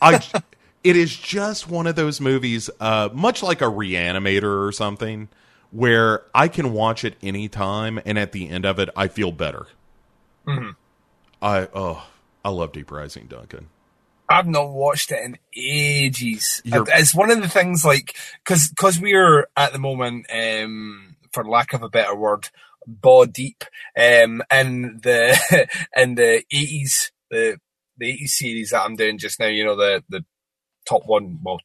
[0.00, 0.22] I
[0.82, 5.28] it is just one of those movies uh much like a Re-Animator or something
[5.70, 9.66] where I can watch it anytime and at the end of it I feel better.
[10.46, 12.06] I oh
[12.44, 13.68] I love Deep Rising Duncan.
[14.28, 16.62] I've not watched it in ages.
[16.64, 21.44] You're- It's one of the things like because because we're at the moment, um, for
[21.44, 22.48] lack of a better word,
[22.86, 23.64] baw deep
[23.96, 27.58] um, in the in the eighties the
[27.96, 29.46] the eighties series that I'm doing just now.
[29.46, 30.24] You know the the
[30.88, 31.38] top one.
[31.42, 31.60] Well,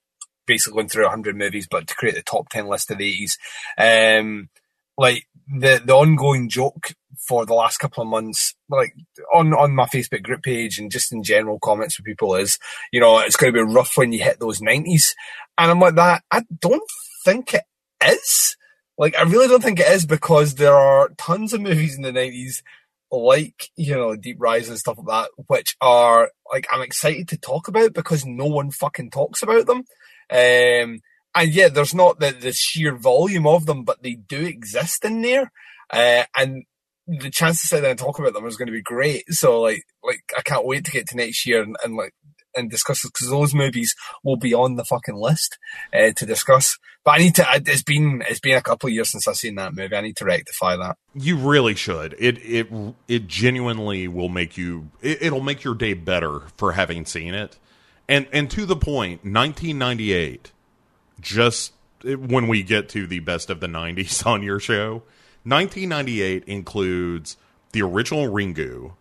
[0.48, 3.38] basically going through hundred movies, but to create the top ten list of the eighties.
[3.78, 4.50] Um,
[4.98, 6.94] like the the ongoing joke
[7.28, 8.94] for the last couple of months, like
[9.34, 12.58] on on my Facebook group page and just in general comments with people is,
[12.92, 15.16] you know, it's going to be rough when you hit those nineties,
[15.58, 16.24] and I'm like that.
[16.32, 16.90] I don't
[17.24, 17.64] think it
[18.04, 18.56] is.
[18.98, 22.12] Like, I really don't think it is because there are tons of movies in the
[22.12, 22.64] nineties,
[23.12, 27.38] like you know, Deep Rise and stuff like that, which are like I'm excited to
[27.38, 29.84] talk about because no one fucking talks about them.
[30.32, 31.02] Um,
[31.36, 35.22] and yeah, there's not the, the sheer volume of them, but they do exist in
[35.22, 35.52] there.
[35.92, 36.64] Uh, and
[37.08, 39.26] the chance to sit there and talk about them is going to be great.
[39.30, 42.14] So like, like I can't wait to get to next year and, and like,
[42.56, 45.58] and discuss it because those movies will be on the fucking list,
[45.94, 46.78] uh, to discuss.
[47.04, 49.56] But I need to, it's been, it's been a couple of years since I've seen
[49.56, 49.96] that movie.
[49.96, 50.98] I need to rectify that.
[51.14, 52.16] You really should.
[52.18, 52.68] It it
[53.08, 54.90] it genuinely will make you.
[55.02, 57.58] It, it'll make your day better for having seen it,
[58.10, 60.52] and and to the 1998.
[61.22, 65.04] Just when we get to the best of the 90s on your show,
[65.44, 67.38] 1998 includes
[67.72, 68.94] the original Ringu,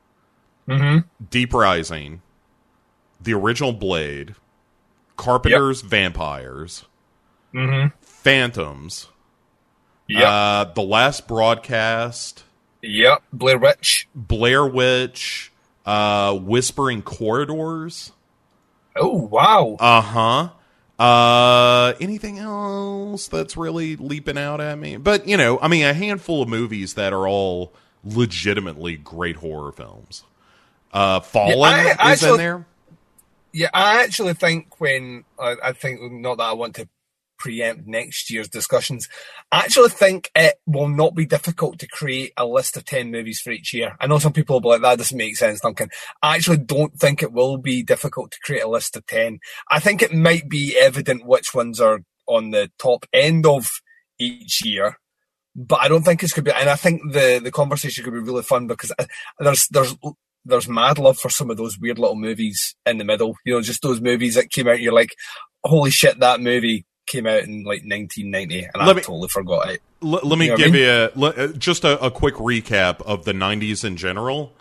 [0.68, 0.98] mm-hmm.
[1.30, 2.22] Deep Rising,
[3.20, 4.34] the original Blade,
[5.16, 6.84] Carpenter's Vampires,
[8.00, 9.08] Phantoms,
[10.08, 10.24] Yep.
[10.26, 12.44] uh, the last broadcast.
[12.82, 13.22] yep.
[13.32, 14.08] Blair Witch.
[14.14, 15.52] Blair Witch,
[15.86, 18.12] uh, Whispering Corridors.
[18.96, 19.76] Oh, wow.
[19.80, 20.48] Uh huh.
[21.02, 24.96] Uh, anything else that's really leaping out at me?
[24.96, 27.72] But you know, I mean, a handful of movies that are all
[28.04, 30.22] legitimately great horror films.
[30.92, 32.66] Uh, Fallen Yeah, I- I is in there.
[33.54, 36.88] Yeah, I actually think when I, I think not that I want to
[37.38, 39.08] preempt next year's discussions.
[39.52, 43.40] I actually think it will not be difficult to create a list of 10 movies
[43.40, 43.94] for each year.
[44.00, 45.90] I know some people will be like, that doesn't make sense, Duncan.
[46.22, 49.38] I actually don't think it will be difficult to create a list of 10.
[49.70, 53.70] I think it might be evident which ones are on the top end of
[54.18, 54.98] each year.
[55.56, 58.14] But I don't think it's going to be, and I think the, the conversation could
[58.14, 59.04] be really fun because uh,
[59.38, 59.94] there's, there's,
[60.44, 63.36] there's mad love for some of those weird little movies in the middle.
[63.44, 64.80] You know, just those movies that came out.
[64.80, 65.14] You're like,
[65.64, 69.70] holy shit, that movie came out in like 1990, and Let I me- totally forgot
[69.70, 69.82] it.
[70.02, 70.82] L- let me what I give mean?
[70.82, 71.06] you a,
[71.44, 74.52] uh, just a, a quick recap of the 90s in general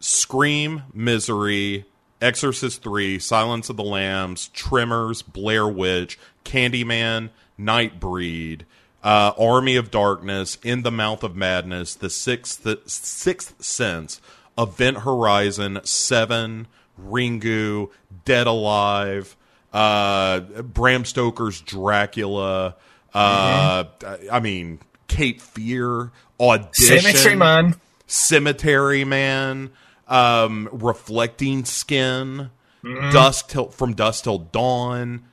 [0.00, 1.84] Scream, Misery,
[2.20, 8.62] Exorcist 3, Silence of the Lambs, Tremors, Blair Witch, Candyman, Nightbreed,
[9.02, 14.20] uh, Army of Darkness, In the Mouth of Madness, The Sixth, the Sixth Sense,
[14.58, 16.66] Event Horizon, Seven,
[17.00, 17.90] Ringu,
[18.24, 19.36] Dead Alive,
[19.72, 22.74] uh, Bram Stoker's Dracula.
[23.14, 23.84] Uh,
[24.30, 27.74] I mean, Cape Fear, Audition, Cemetery Man.
[28.06, 29.70] Cemetery Man,
[30.08, 32.50] um, Reflecting Skin,
[32.82, 35.24] Dusk till from Dusk till Dawn.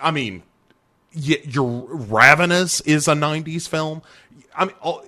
[0.00, 0.42] I mean,
[1.12, 4.02] your Ravenous is a '90s film.
[4.56, 5.04] I mean, all,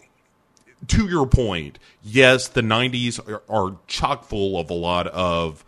[0.88, 5.64] to your point, yes, the '90s are, are chock full of a lot of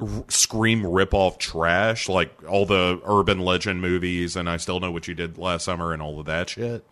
[0.00, 5.08] r- scream ripoff trash, like all the urban legend movies, and I still know what
[5.08, 6.90] you did last summer and all of that shit.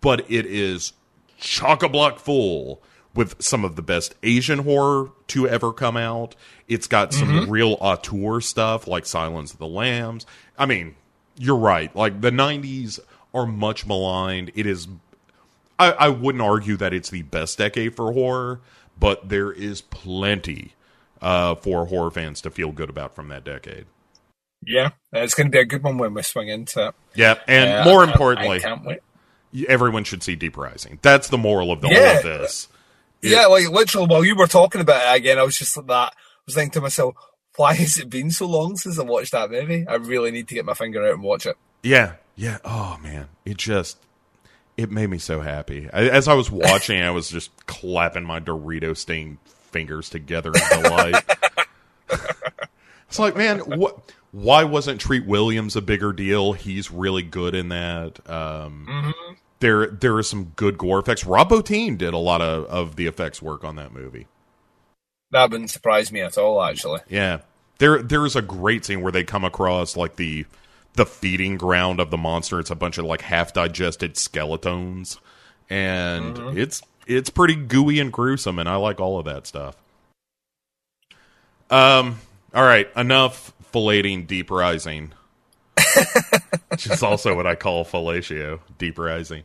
[0.00, 0.92] But it is
[1.38, 2.82] chock a block full
[3.14, 6.36] with some of the best Asian horror to ever come out.
[6.68, 7.50] It's got some mm-hmm.
[7.50, 10.26] real auteur stuff like Silence of the Lambs.
[10.58, 10.96] I mean,
[11.36, 11.94] you're right.
[11.94, 13.00] Like the '90s
[13.32, 14.50] are much maligned.
[14.54, 14.88] It is
[15.78, 18.60] I, I wouldn't argue that it's the best decade for horror,
[18.98, 20.72] but there is plenty
[21.20, 23.86] uh, for horror fans to feel good about from that decade.
[24.64, 26.94] Yeah, it's going to be a good one when we swing into it.
[27.14, 28.98] Yeah, and Uh, more importantly, I can't wait.
[29.68, 30.98] everyone should see Deep Rising.
[31.02, 32.08] That's the moral of the Yeah.
[32.08, 32.68] whole of this.
[33.22, 35.86] It- Yeah, like literally, while you were talking about it again, I was just like
[35.86, 36.12] that.
[36.12, 37.14] I was thinking to myself,
[37.56, 39.86] why has it been so long since I watched that movie?
[39.88, 41.56] I really need to get my finger out and watch it.
[41.82, 42.58] Yeah, yeah.
[42.64, 43.98] Oh man, it just
[44.76, 45.88] it made me so happy.
[45.92, 50.82] I, as I was watching, I was just clapping my Dorito stained fingers together in
[50.82, 51.24] delight.
[53.08, 54.12] it's like, man, what?
[54.32, 56.52] Why wasn't Treat Williams a bigger deal?
[56.52, 58.28] He's really good in that.
[58.28, 59.14] Um,
[59.60, 61.24] There, there are some good gore effects.
[61.24, 64.26] Rob Bottin did a lot of, of the effects work on that movie.
[65.30, 67.00] That wouldn't surprise me at all, actually.
[67.08, 67.40] Yeah.
[67.78, 70.46] There there's a great scene where they come across like the
[70.96, 72.58] the feeding ground of the monster.
[72.58, 75.18] It's a bunch of like half digested skeletons.
[75.68, 79.76] And it's it's pretty gooey and gruesome and I like all of that stuff.
[81.70, 82.18] Um
[82.54, 85.12] all right, enough filleting deep rising.
[86.68, 89.44] Which is also what I call fellatio, deep rising.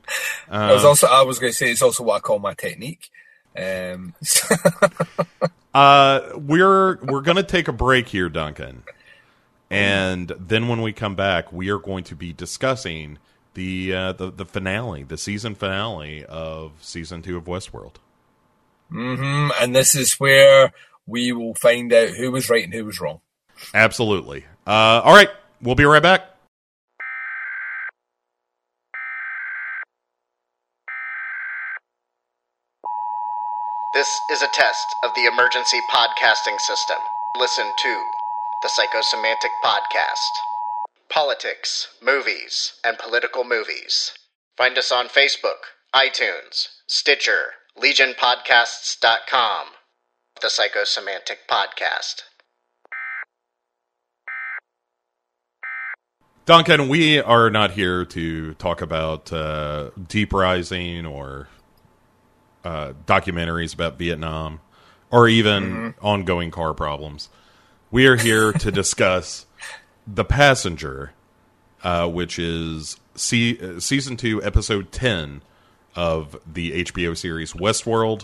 [0.49, 3.09] I was also, I was going to say, it's also what I call my technique.
[3.57, 4.13] Um,
[5.73, 8.83] Uh, we're we're gonna take a break here, Duncan,
[9.71, 13.17] and then when we come back, we are going to be discussing
[13.53, 17.95] the uh, the the finale, the season finale of season two of Westworld.
[18.91, 20.73] mhm, and this is where
[21.07, 23.21] we will find out who was right and who was wrong.
[23.73, 24.45] Absolutely.
[24.67, 25.29] Uh, all right,
[25.61, 26.25] we'll be right back.
[33.93, 36.97] This is a test of the emergency podcasting system.
[37.37, 38.03] Listen to
[38.61, 40.29] the Psychosemantic Podcast.
[41.09, 44.11] Politics, movies, and political movies.
[44.55, 49.67] Find us on Facebook, iTunes, Stitcher, LegionPodcasts.com.
[50.41, 52.21] The Psychosemantic Podcast.
[56.45, 61.47] Duncan, we are not here to talk about uh, Deep Rising or
[62.63, 64.59] uh, documentaries about Vietnam
[65.09, 67.29] or even ongoing car problems.
[67.91, 69.45] We are here to discuss
[70.07, 71.11] The Passenger,
[71.83, 75.41] uh, which is se- uh, season two, episode 10
[75.95, 78.23] of the HBO series Westworld.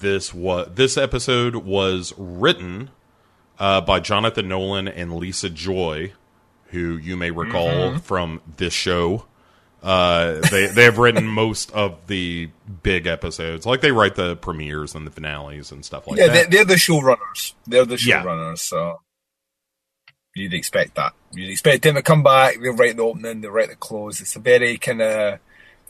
[0.00, 2.90] This wa- this episode was written
[3.58, 6.12] uh, by Jonathan Nolan and Lisa Joy,
[6.66, 9.26] who you may recall from this show.
[9.82, 12.48] Uh, they they have written most of the
[12.84, 16.50] big episodes, like they write the premieres and the finales and stuff like yeah, that.
[16.50, 17.54] they, they're the showrunners.
[17.66, 18.22] They're the Yeah.
[18.22, 19.00] showrunners, so
[20.36, 21.14] you'd expect that.
[21.32, 22.56] You'd expect them to come back.
[22.62, 23.40] They'll write the opening.
[23.40, 24.20] They'll write the close.
[24.20, 25.38] It's a very kind of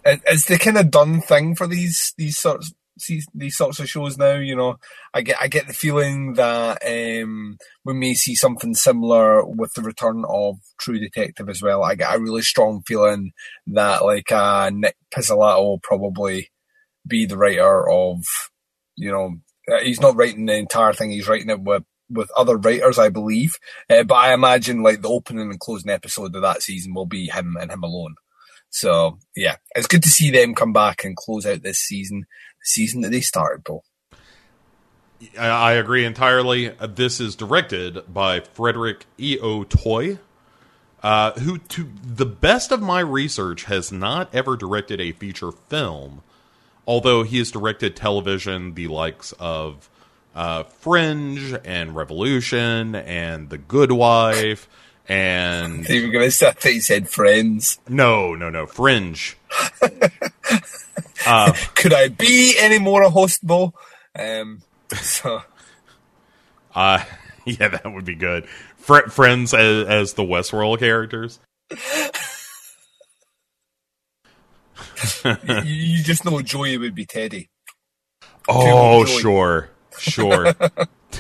[0.05, 2.73] it's the kind of done thing for these these sorts
[3.09, 4.35] these, these sorts of shows now.
[4.35, 4.77] You know,
[5.15, 9.83] I get I get the feeling that um, we may see something similar with the
[9.83, 11.83] return of True Detective as well.
[11.83, 13.33] I get a really strong feeling
[13.69, 16.51] that like uh, Nic Pizzolatto will probably
[17.07, 18.25] be the writer of,
[18.97, 19.37] you know,
[19.73, 21.11] uh, he's not writing the entire thing.
[21.11, 23.59] He's writing it with with other writers, I believe.
[23.89, 27.27] Uh, but I imagine like the opening and closing episode of that season will be
[27.27, 28.15] him and him alone.
[28.71, 32.25] So yeah, it's good to see them come back and close out this season,
[32.63, 33.85] season that they started, Paul.
[35.39, 36.71] I, agree entirely.
[36.71, 39.39] This is directed by Frederick E.
[39.41, 39.65] O.
[39.65, 40.19] Toye,
[41.03, 46.23] uh, who, to the best of my research, has not ever directed a feature film,
[46.87, 49.89] although he has directed television, the likes of
[50.35, 54.69] uh, Fringe and Revolution and The Good Wife.
[55.09, 57.79] And You were going to say, I think he said Friends.
[57.89, 59.37] no, no, no, Fringe.
[61.75, 63.75] Could I be any more a host, Bo?
[64.19, 64.63] Um,
[64.95, 65.43] so
[66.75, 67.05] Uh,
[67.45, 68.47] yeah, that would be good.
[68.77, 71.39] Fr- friends as, as the Westworld characters.
[75.65, 77.51] you, just know Joey would be Teddy.
[78.49, 80.55] Oh, sure, sure.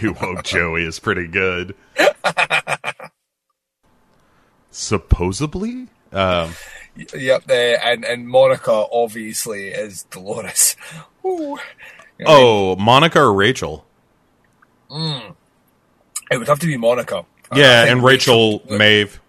[0.03, 1.74] Woke Joey is pretty good.
[4.72, 6.54] Supposedly, um,
[6.96, 10.76] Yep, uh, and and Monica obviously is Dolores.
[11.24, 11.58] Ooh.
[12.26, 13.86] oh, Monica or Rachel?
[14.90, 17.24] It would have to be Monica.
[17.54, 19.20] Yeah, think and Rachel Maeve.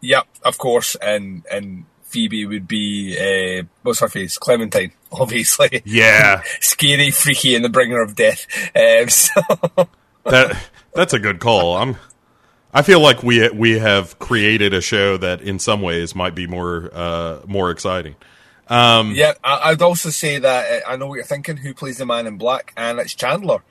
[0.00, 4.36] Yep, of course, and and Phoebe would be uh, what's her face?
[4.36, 5.82] Clementine, obviously.
[5.86, 8.46] Yeah, Scary, freaky, and the bringer of death.
[8.76, 9.40] Um, so
[10.24, 10.58] that
[10.94, 11.76] that's a good call.
[11.76, 11.96] I'm.
[12.72, 16.46] I feel like we we have created a show that, in some ways, might be
[16.46, 18.16] more uh, more exciting.
[19.14, 21.58] yeah, I, I'd also say that uh, I know what you're thinking.
[21.58, 22.72] Who plays the man in black?
[22.76, 23.62] And it's Chandler,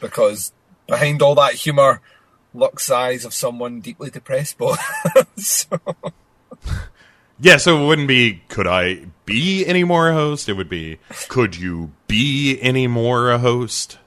[0.00, 0.52] because
[0.88, 2.00] behind all that humor
[2.52, 4.58] lurks the eyes of someone deeply depressed.
[4.58, 4.78] But
[5.36, 5.78] so,
[7.38, 10.48] Yeah, so it wouldn't be could I be any more a host?
[10.48, 13.98] It would be could you be any more a host?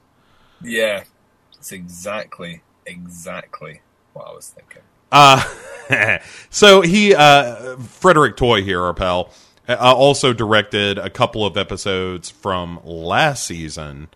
[0.62, 1.04] yeah,
[1.58, 3.80] it's exactly exactly
[4.16, 4.82] what I was thinking.
[5.12, 5.42] Uh
[6.50, 9.30] so he uh Frederick Toye here, our pal,
[9.68, 14.08] uh, also directed a couple of episodes from last season.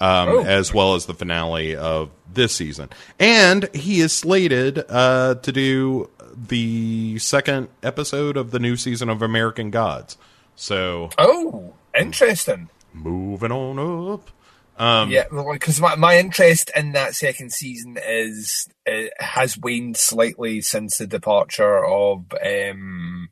[0.00, 0.44] Um, Oh.
[0.44, 2.88] as well as the finale of this season.
[3.18, 9.22] And he is slated uh, to do the second episode of the new season of
[9.22, 10.16] American Gods.
[10.54, 12.68] So, Oh, interesting.
[12.94, 14.30] moving on up.
[14.78, 20.60] Um, yeah, because my, my interest in that second season is uh, has waned slightly
[20.60, 23.30] since the departure of um,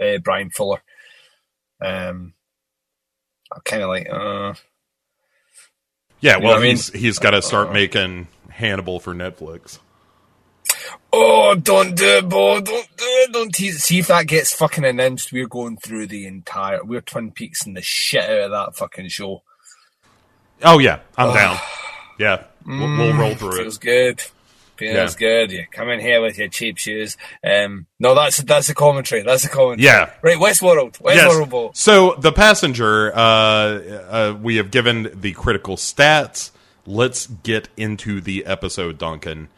[0.00, 0.82] uh, Bryan Fuller.
[1.80, 2.34] Um,
[3.50, 4.54] I'm kind of like, uh,
[6.20, 6.70] Yeah, well, I mean?
[6.72, 9.78] he's he's got to start making Hannibal for Netflix.
[11.12, 13.82] oh, don't do it, Bo, don't do it, don't tease.
[13.82, 15.32] See if that gets fucking announced.
[15.32, 19.08] We're going through the entire, we're Twin Peaks and the shit out of that fucking
[19.08, 19.42] show.
[20.62, 21.56] Oh yeah, I'm down.
[22.18, 23.80] Yeah, we'll, we'll roll through Feels it.
[23.82, 24.22] good.
[24.76, 25.18] Feels Yeah.
[25.18, 25.52] good.
[25.52, 27.16] You come in here with your cheap shoes.
[27.44, 29.22] Um, no, that's that's a commentary.
[29.22, 29.84] That's a commentary.
[29.86, 30.10] Yeah.
[30.22, 30.98] Right, Westworld.
[31.02, 31.48] Westworld.
[31.50, 31.70] Bo.
[31.74, 36.50] So the passenger, uh, uh, we have given the critical stats.
[36.86, 39.48] Let's get into the episode, Duncan.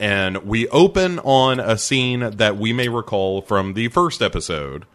[0.00, 4.86] And we open on a scene that we may recall from the first episode,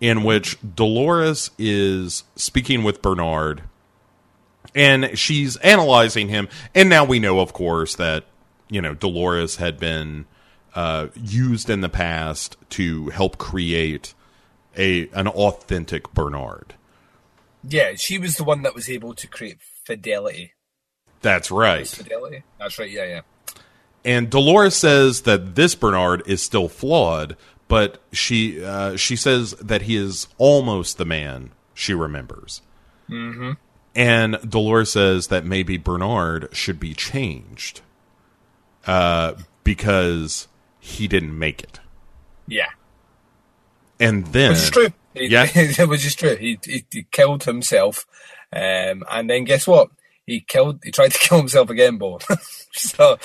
[0.00, 3.62] in which Dolores is speaking with Bernard,
[4.74, 6.48] and she's analyzing him.
[6.74, 8.24] And now we know, of course, that
[8.68, 10.26] you know Dolores had been
[10.74, 14.14] uh, used in the past to help create
[14.76, 16.74] a an authentic Bernard.
[17.66, 20.52] Yeah, she was the one that was able to create fidelity.
[21.22, 21.86] That's right.
[21.86, 22.42] Fidelity.
[22.58, 22.90] That's right.
[22.90, 23.20] Yeah, yeah.
[24.04, 27.36] And Dolores says that this Bernard is still flawed,
[27.68, 32.60] but she uh, she says that he is almost the man she remembers.
[33.08, 33.52] Mm-hmm.
[33.94, 37.80] And Dolores says that maybe Bernard should be changed
[38.86, 40.48] uh, because
[40.80, 41.80] he didn't make it.
[42.46, 42.70] Yeah.
[44.00, 44.88] And then, Which is true.
[45.14, 45.46] Yeah.
[45.86, 46.36] which is true.
[46.36, 48.06] He, he, he killed himself,
[48.52, 49.90] um, and then guess what?
[50.26, 50.80] He killed.
[50.82, 52.18] He tried to kill himself again, Bo.
[52.72, 53.18] so,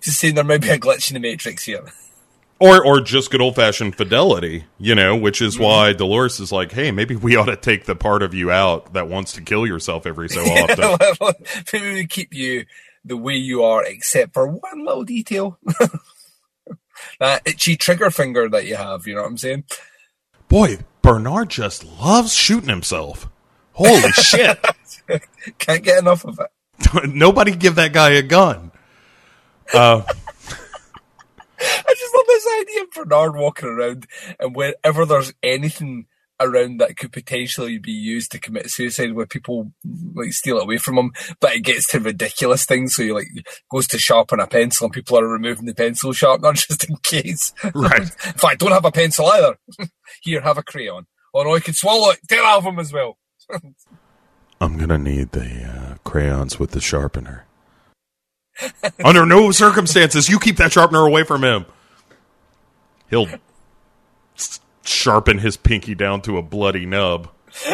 [0.00, 1.84] just saying there might be a glitch in the matrix here.
[2.58, 6.72] Or or just good old fashioned fidelity, you know, which is why Dolores is like,
[6.72, 9.66] hey, maybe we ought to take the part of you out that wants to kill
[9.66, 11.34] yourself every so often.
[11.72, 12.64] Maybe we keep you
[13.04, 15.58] the way you are, except for one little detail.
[17.20, 19.06] that itchy trigger finger that you have.
[19.06, 19.64] You know what I'm saying?
[20.48, 23.28] Boy, Bernard just loves shooting himself.
[23.72, 24.64] Holy shit!
[25.58, 27.08] Can't get enough of it.
[27.08, 28.70] Nobody give that guy a gun.
[29.72, 30.02] Uh,
[31.64, 34.06] I just love this idea of Bernard walking around
[34.38, 36.06] and whenever there's anything
[36.40, 39.72] around that could potentially be used to commit suicide where people
[40.14, 42.94] like steal it away from him, but it gets to ridiculous things.
[42.94, 43.28] So he like
[43.70, 47.52] goes to sharpen a pencil and people are removing the pencil sharpener just in case.
[47.74, 48.02] Right.
[48.26, 49.56] in fact, don't have a pencil either.
[50.22, 51.06] Here, have a crayon.
[51.32, 52.20] Oh no, I can swallow it.
[52.28, 53.18] Take out of him as well.
[54.60, 57.46] I'm gonna need the uh, crayons with the sharpener.
[59.04, 61.66] Under no circumstances, you keep that sharpener away from him.
[63.10, 63.28] He'll
[64.84, 67.30] sharpen his pinky down to a bloody nub.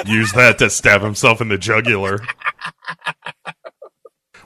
[0.07, 2.20] Use that to stab himself in the jugular.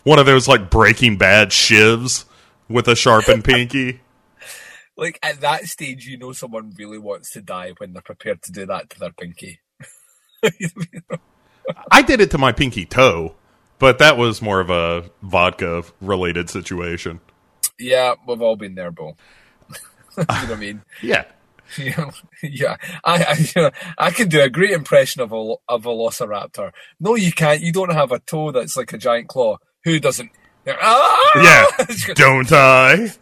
[0.04, 2.24] One of those like Breaking Bad shivs
[2.68, 4.00] with a sharpened pinky.
[4.96, 8.52] Like at that stage, you know someone really wants to die when they're prepared to
[8.52, 9.60] do that to their pinky.
[11.90, 13.34] I did it to my pinky toe,
[13.78, 17.20] but that was more of a vodka related situation.
[17.78, 19.16] yeah, we've all been there, Bo.
[19.70, 19.74] you
[20.16, 20.82] know what I mean?
[21.02, 21.24] Yeah.
[21.78, 22.10] Yeah,
[22.42, 22.76] yeah.
[23.04, 26.72] I, I, you know, I can do a great impression of a, a velociraptor.
[27.00, 27.62] No, you can't.
[27.62, 29.56] You don't have a toe that's like a giant claw.
[29.84, 30.30] Who doesn't?
[30.68, 31.30] Ah!
[31.36, 31.64] Yeah.
[32.14, 33.12] Don't I?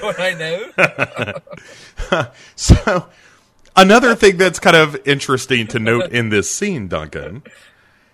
[0.00, 2.24] don't I know?
[2.56, 3.08] So,
[3.76, 7.42] another thing that's kind of interesting to note in this scene, Duncan.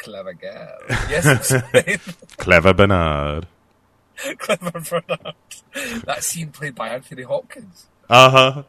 [0.00, 0.78] Clever girl.
[1.10, 3.46] Yes, it's Clever Bernard.
[4.38, 5.34] clever Bernard.
[6.04, 7.86] That scene played by Anthony Hopkins.
[8.08, 8.62] Uh huh.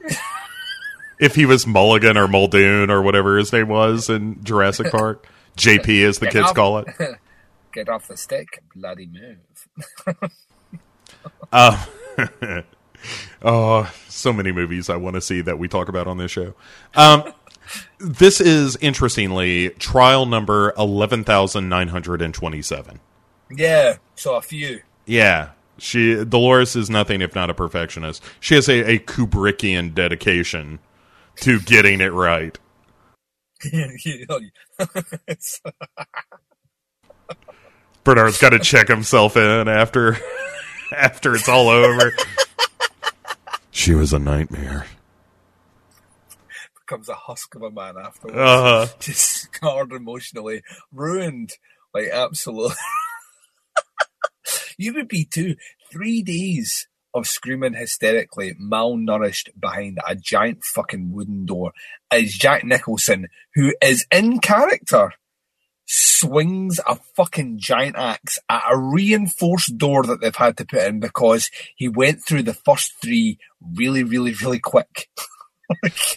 [1.20, 6.04] if he was Mulligan or Muldoon or whatever his name was in Jurassic Park, JP
[6.08, 6.86] as the Get kids off- call it.
[7.72, 9.38] Get off the stick, bloody move.
[11.52, 11.84] Uh,
[13.42, 16.54] oh, so many movies I want to see that we talk about on this show.
[16.94, 17.32] Um,
[18.02, 23.00] this is interestingly trial number eleven thousand nine hundred and twenty-seven.
[23.50, 24.80] Yeah, so a few.
[25.06, 28.22] Yeah, she Dolores is nothing if not a perfectionist.
[28.40, 30.78] She has a, a Kubrickian dedication
[31.36, 32.58] to getting it right.
[33.72, 34.40] You know,
[35.28, 35.60] it's-
[38.04, 40.16] Bernard's got to check himself in after
[40.96, 42.12] after it's all over.
[43.70, 44.86] she was a nightmare.
[46.92, 48.36] Becomes a husk of a man afterwards.
[48.42, 50.62] Uh, just scarred emotionally,
[50.92, 51.52] ruined,
[51.94, 52.76] like absolutely.
[54.76, 55.56] you would be too.
[55.90, 61.72] Three days of screaming hysterically, malnourished behind a giant fucking wooden door
[62.10, 65.12] as Jack Nicholson, who is in character,
[65.86, 71.00] swings a fucking giant axe at a reinforced door that they've had to put in
[71.00, 73.38] because he went through the first three
[73.76, 75.08] really, really, really quick.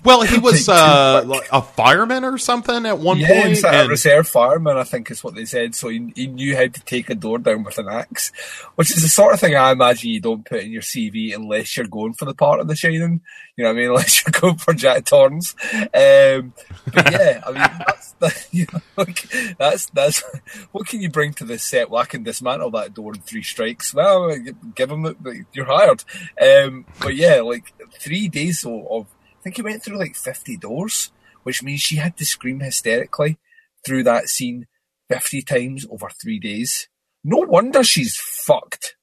[0.04, 3.48] well, he was uh, like a fireman or something at one yeah, point.
[3.50, 5.76] he's like a reserve fireman, I think is what they said.
[5.76, 8.32] So he, he knew how to take a door down with an axe,
[8.76, 11.76] which is the sort of thing I imagine you don't put in your CV unless
[11.76, 13.22] you're going for the part of The Shining.
[13.56, 13.90] You know what I mean?
[13.96, 15.56] Unless you're going for Jack Torrance.
[15.74, 16.54] Um,
[16.94, 20.24] but yeah, I mean, that's, that, you know, like, that's, that's,
[20.72, 21.90] what can you bring to this set?
[21.90, 23.94] Well, I can dismantle that door in three strikes.
[23.94, 24.36] Well,
[24.76, 26.04] give him the, you're hired.
[26.42, 29.08] Um, but yeah, like three days of,
[29.46, 31.12] think he went through like 50 doors,
[31.44, 33.38] which means she had to scream hysterically
[33.86, 34.66] through that scene
[35.10, 36.90] 50 times over three days.
[37.24, 38.96] No wonder she's fucked.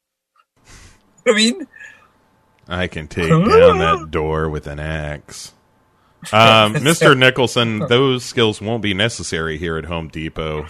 [1.27, 1.69] I mean,
[2.67, 5.53] I can take down that door with an axe.
[6.33, 7.19] Um, Mr.
[7.19, 10.69] Nicholson, those skills won't be necessary here at Home Depot.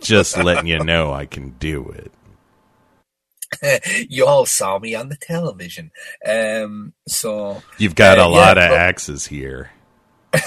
[0.00, 2.10] Just letting you know I can do it.
[4.08, 5.90] you all saw me on the television.
[6.26, 9.70] Um, so, You've got Uh, a lot yeah, of but- axes here.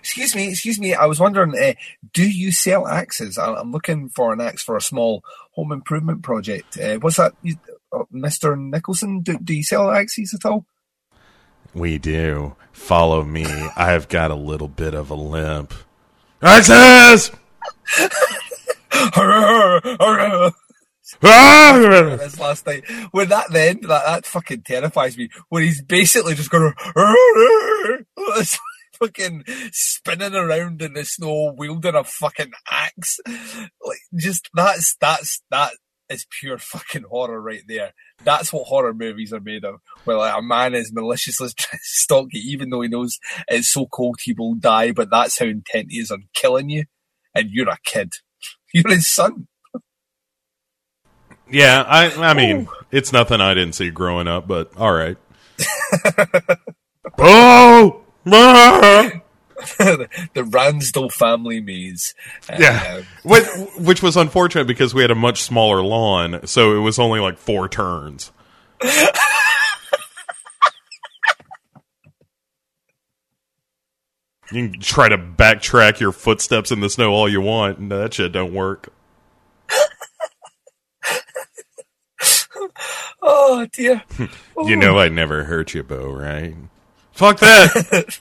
[0.00, 0.94] excuse me, excuse me.
[0.94, 1.74] I was wondering, uh,
[2.12, 3.38] do you sell axes?
[3.38, 6.78] I- I'm looking for an axe for a small home improvement project.
[6.78, 7.56] Uh, what's that, you,
[7.92, 8.58] uh, Mr.
[8.58, 9.20] Nicholson?
[9.20, 10.66] Do, do you sell axes at all?
[11.74, 12.54] We do.
[12.72, 13.44] Follow me.
[13.76, 15.74] I've got a little bit of a limp.
[16.40, 17.30] Axes!
[22.18, 22.84] This last night.
[23.12, 25.30] When that then that, that fucking terrifies me.
[25.48, 26.72] When he's basically just going
[28.98, 33.20] fucking spinning around in the snow, wielding a fucking axe.
[33.26, 35.72] Like just that's that's that
[36.08, 37.92] is pure fucking horror right there.
[38.24, 39.76] That's what horror movies are made of.
[40.04, 43.18] Where like a man is maliciously trying to stalk you, even though he knows
[43.48, 44.92] it's so cold he will die.
[44.92, 46.84] But that's how intent he is on killing you,
[47.34, 48.12] and you're a kid.
[48.74, 49.46] You're his son.
[51.50, 55.16] Yeah, I I mean, it's nothing I didn't see growing up, but all right.
[57.18, 58.02] oh!
[59.78, 62.14] The Ransdell family maze.
[62.48, 63.44] Uh, Yeah, which,
[63.76, 67.38] which was unfortunate because we had a much smaller lawn, so it was only like
[67.38, 68.30] four turns.
[74.52, 78.14] You can try to backtrack your footsteps in the snow all you want, and that
[78.14, 78.92] shit don't work.
[83.20, 84.02] Oh dear.
[84.64, 86.52] You know I'd never hurt you, Bo, right?
[87.12, 88.18] Fuck that!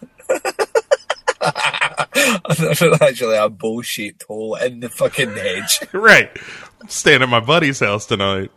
[3.02, 5.80] Actually a bull-shaped hole in the fucking hedge.
[5.94, 6.30] right.
[6.80, 8.52] I'm staying at my buddy's house tonight.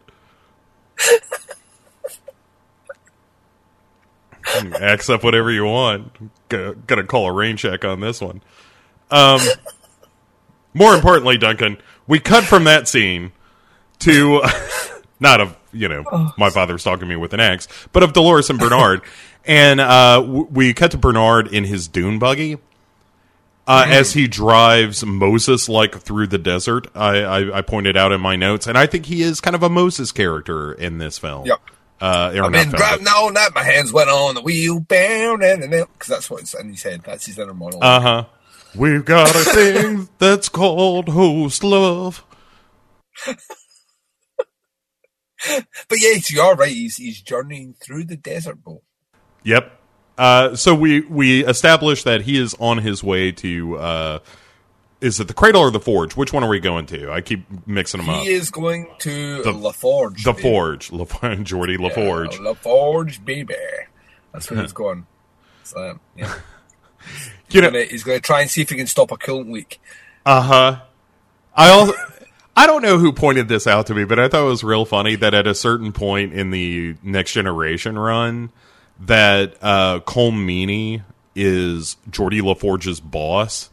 [4.81, 6.13] Axe up whatever you want.
[6.49, 8.43] Gonna, gonna call a rain check on this one.
[9.11, 9.41] Um,
[10.75, 13.33] more importantly, Duncan, we cut from that scene
[14.01, 14.43] to
[15.21, 18.51] not of you know my father's talking to me with an axe, but of Dolores
[18.51, 19.03] and Bernard,
[19.45, 22.59] and uh, w- we cut to Bernard in his dune buggy.
[23.67, 28.21] Uh, as he drives Moses like through the desert, I, I, I pointed out in
[28.21, 31.47] my notes, and I think he is kind of a Moses character in this film.
[31.47, 31.61] Yep.
[32.01, 33.51] Uh, or I've been film, driving all night.
[33.55, 37.03] My hands went on the wheel, bam, because that's what it's in his head.
[37.05, 37.83] That's his inner monologue.
[37.83, 38.25] Uh huh.
[38.75, 42.25] We've got a thing that's called host love.
[43.27, 43.37] but
[45.99, 46.73] yes, you are right.
[46.73, 48.83] He's he's journeying through the desert, Bo.
[49.43, 49.79] Yep.
[50.17, 53.77] Uh, so we we established that he is on his way to.
[53.79, 54.19] Uh,
[55.01, 56.17] is it the cradle or the forge?
[56.17, 57.11] Which one are we going to?
[57.11, 58.23] I keep mixing them up.
[58.23, 60.25] He is going to The- La Forge.
[60.25, 60.43] The baby.
[60.43, 62.35] forge, La, Geordi La Forge.
[62.37, 63.55] Yeah, La Forge, baby.
[64.33, 65.07] That's where he's going.
[65.65, 66.35] So, yeah.
[67.51, 69.51] You know, Gonna- he's going to try and see if he can stop a coolant
[69.51, 69.81] leak.
[70.25, 70.81] Uh huh.
[71.57, 71.95] I also.
[72.57, 74.85] I don't know who pointed this out to me, but I thought it was real
[74.85, 78.51] funny that at a certain point in the Next Generation run,
[79.01, 81.03] that uh, Colm Meaney
[81.35, 83.71] is Geordi LaForge's boss,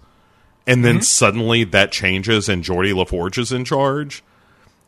[0.67, 1.03] and then mm-hmm.
[1.03, 4.21] suddenly that changes and Geordi LaForge is in charge.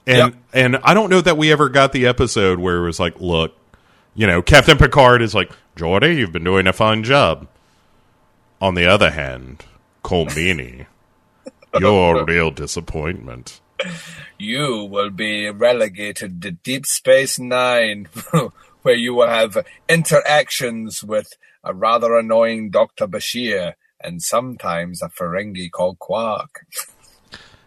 [0.06, 0.34] And Yep.
[0.54, 3.56] and I don't know that we ever got the episode where it was like, look,
[4.14, 7.48] you know, Captain Picard is like, Geordi, you've been doing a fine job.
[8.62, 9.64] On the other hand,
[10.04, 10.86] Colm Meaney,
[11.80, 13.62] you're a real disappointment.
[14.38, 18.10] You will be relegated to Deep Space Nine,
[18.82, 23.08] where you will have interactions with a rather annoying Dr.
[23.08, 26.66] Bashir and sometimes a Ferengi called Quark.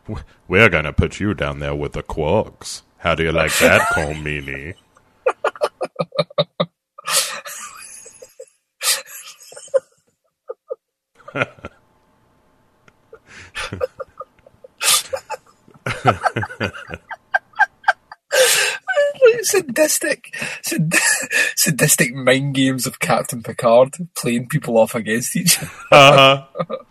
[0.49, 2.83] We're gonna put you down there with the quarks.
[2.99, 4.75] How do you like that, Colm Meaney?
[19.43, 20.95] sadistic, sad-
[21.57, 25.71] sadistic mind games of Captain Picard, playing people off against each other.
[25.91, 26.77] Uh huh.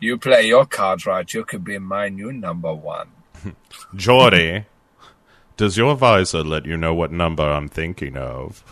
[0.00, 3.10] You play your cards right, you could be my new number one.
[3.94, 4.64] Geordi,
[5.56, 8.64] does your visor let you know what number I'm thinking of?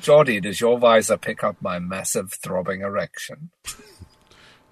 [0.00, 3.50] Geordi, does your visor pick up my massive throbbing erection?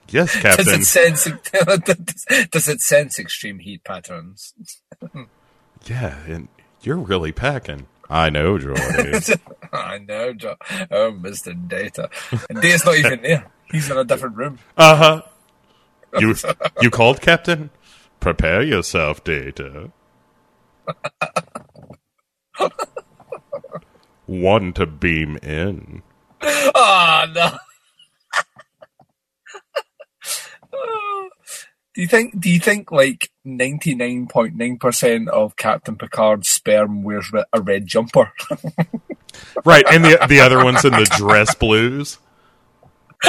[0.09, 0.81] Yes, Does Captain.
[0.81, 4.55] it sense does, does it sense extreme heat patterns?
[5.87, 6.49] Yeah, and
[6.83, 7.87] you're really packing.
[8.09, 9.39] I know, Geordi.
[9.73, 10.57] I know, jo-
[10.91, 12.11] oh, Mister Data.
[12.49, 13.47] And Data's not even there.
[13.71, 14.59] He's in a different room.
[14.77, 15.23] Uh huh.
[16.19, 16.35] You
[16.81, 17.71] you called, Captain?
[18.19, 19.93] Prepare yourself, Data.
[24.27, 26.03] One to beam in.
[26.43, 27.57] Oh no.
[32.01, 32.41] Do you think?
[32.41, 37.61] Do you think like ninety nine point nine percent of Captain Picard's sperm wears a
[37.61, 38.33] red jumper?
[39.65, 42.19] Right, and the the other one's in the dress blues.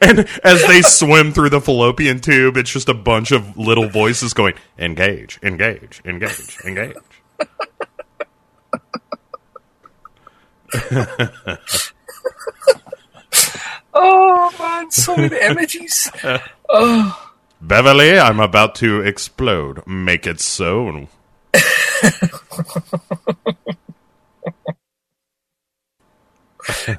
[0.00, 4.34] and as they swim through the fallopian tube, it's just a bunch of little voices
[4.34, 6.96] going, "Engage, engage, engage, engage."
[14.00, 16.10] oh man, so many images.
[16.68, 17.30] Oh.
[17.60, 19.86] Beverly, I'm about to explode.
[19.86, 21.08] Make it so.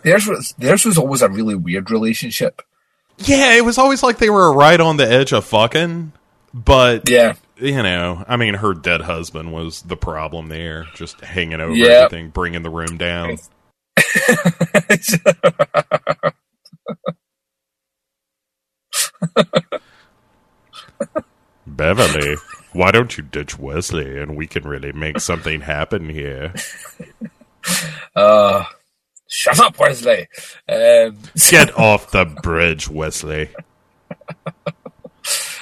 [0.04, 2.62] Theirs was theirs was always a really weird relationship.
[3.20, 6.14] Yeah, it was always like they were right on the edge of fucking,
[6.54, 7.34] but Yeah.
[7.58, 12.06] you know, I mean, her dead husband was the problem there, just hanging over Yeah.
[12.06, 13.38] everything, bringing the room down.
[21.68, 22.36] Beverly,
[22.74, 26.54] why don't you ditch Wesley and we can really make something happen here?
[28.16, 28.64] Uh,
[29.28, 30.28] shut up, Wesley.
[30.68, 31.18] Um,
[31.52, 33.50] Get off the bridge, Wesley.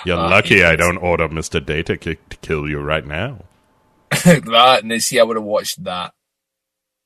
[0.05, 1.63] You're Uh, lucky I don't order Mr.
[1.63, 3.39] Data to kill you right now.
[4.11, 6.13] that and see, I would have watched that.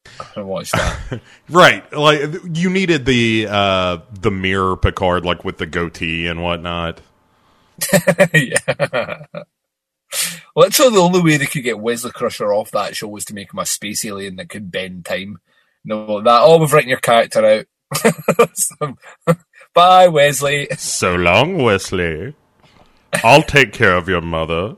[0.35, 1.21] I watched that.
[1.49, 2.21] Right, like
[2.53, 7.01] you needed the uh the mirror Picard, like with the goatee and whatnot.
[8.33, 9.25] yeah.
[10.53, 13.33] Well, that's the only way they could get Wesley Crusher off that show was to
[13.33, 15.39] make him a space alien that could bend time.
[15.85, 16.41] No, that.
[16.43, 17.65] Oh, we've written your character out.
[18.53, 18.97] So,
[19.73, 20.67] Bye, Wesley.
[20.77, 22.35] So long, Wesley.
[23.23, 24.75] I'll take care of your mother.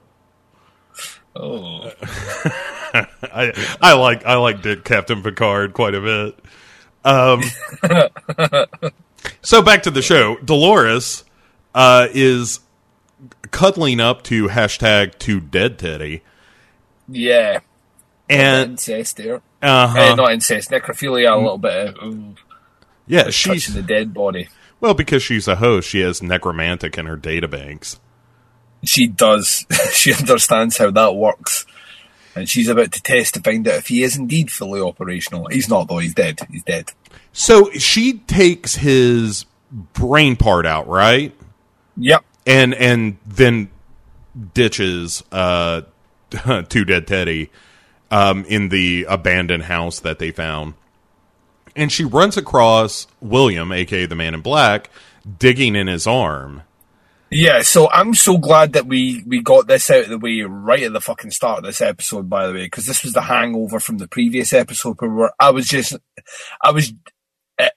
[1.36, 1.92] Oh,
[2.94, 6.40] I I like I like Dick Captain Picard quite a bit.
[7.06, 7.42] Um,
[9.42, 10.38] so back to the show.
[10.38, 11.24] Dolores
[11.74, 12.60] uh, is
[13.52, 16.22] cuddling up to hashtag to dead Teddy,
[17.08, 17.60] yeah.
[18.30, 19.42] and incest there.
[19.62, 22.36] uh Uh, not incest, necrophilia, a little bit of
[23.08, 24.50] yeah, she's the dead body.
[24.80, 25.90] well because she's a host.
[25.90, 27.98] She has necromantic in her databanks.
[28.84, 29.66] She does.
[29.94, 31.66] she understands how that works.
[32.36, 35.48] And she's about to test to find out if he is indeed fully operational.
[35.48, 36.00] He's not, though.
[36.00, 36.40] He's dead.
[36.50, 36.92] He's dead.
[37.32, 41.34] So she takes his brain part out, right?
[41.98, 42.26] Yep.
[42.48, 43.70] and and then
[44.56, 45.82] ditches uh
[46.70, 47.52] two dead teddy
[48.10, 50.74] um in the abandoned house that they found
[51.76, 54.90] and she runs across william aka the man in black
[55.38, 56.64] digging in his arm
[57.36, 60.84] Yeah, so I'm so glad that we we got this out of the way right
[60.84, 63.80] at the fucking start of this episode, by the way, because this was the hangover
[63.80, 65.98] from the previous episode where I was just,
[66.62, 66.94] I was,
[67.58, 67.70] eh,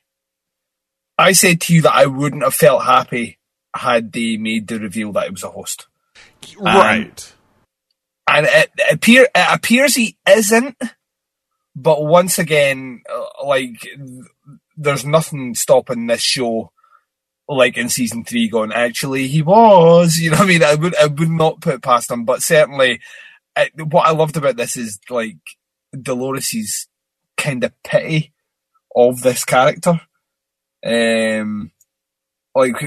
[1.17, 3.39] I said to you that I wouldn't have felt happy
[3.75, 5.87] had they made the reveal that it was a host,
[6.59, 7.33] right.
[8.29, 10.77] And it, it appear it appears he isn't,
[11.75, 13.89] but once again, uh, like
[14.77, 16.73] there's nothing stopping this show
[17.49, 20.63] like in season three going actually he was you know what i mean?
[20.63, 23.01] I would i would not put past him but certainly
[23.55, 25.39] I, what i loved about this is like
[26.03, 26.89] dolores's
[27.37, 28.33] kind of pity
[28.95, 30.01] of this character.
[30.85, 31.71] Um
[32.55, 32.83] like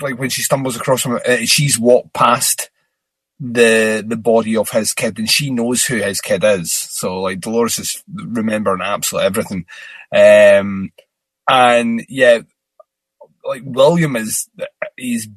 [0.00, 2.70] like when she stumbles across him uh, she's walked past
[3.40, 6.72] the the body of his kid and she knows who his kid is.
[6.72, 9.66] So like dolores is remembering absolutely everything.
[10.14, 10.92] Um
[11.50, 12.40] and yeah
[13.48, 14.48] like William is
[14.96, 15.28] he's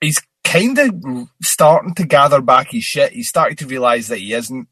[0.00, 3.12] he's kind of starting to gather back his shit.
[3.12, 4.68] He's starting to realize that he isn't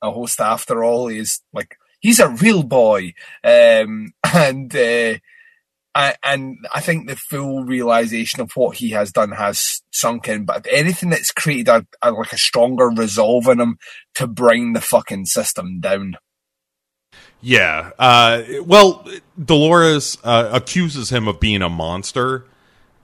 [0.00, 1.08] a host after all.
[1.08, 3.12] He's like he's a real boy,
[3.44, 5.18] um, and uh,
[5.94, 10.44] I, and I think the full realization of what he has done has sunk in.
[10.44, 13.78] But anything, that's created a, a like a stronger resolve in him
[14.14, 16.16] to bring the fucking system down.
[17.40, 19.06] Yeah uh well
[19.42, 22.44] dolores uh, accuses him of being a monster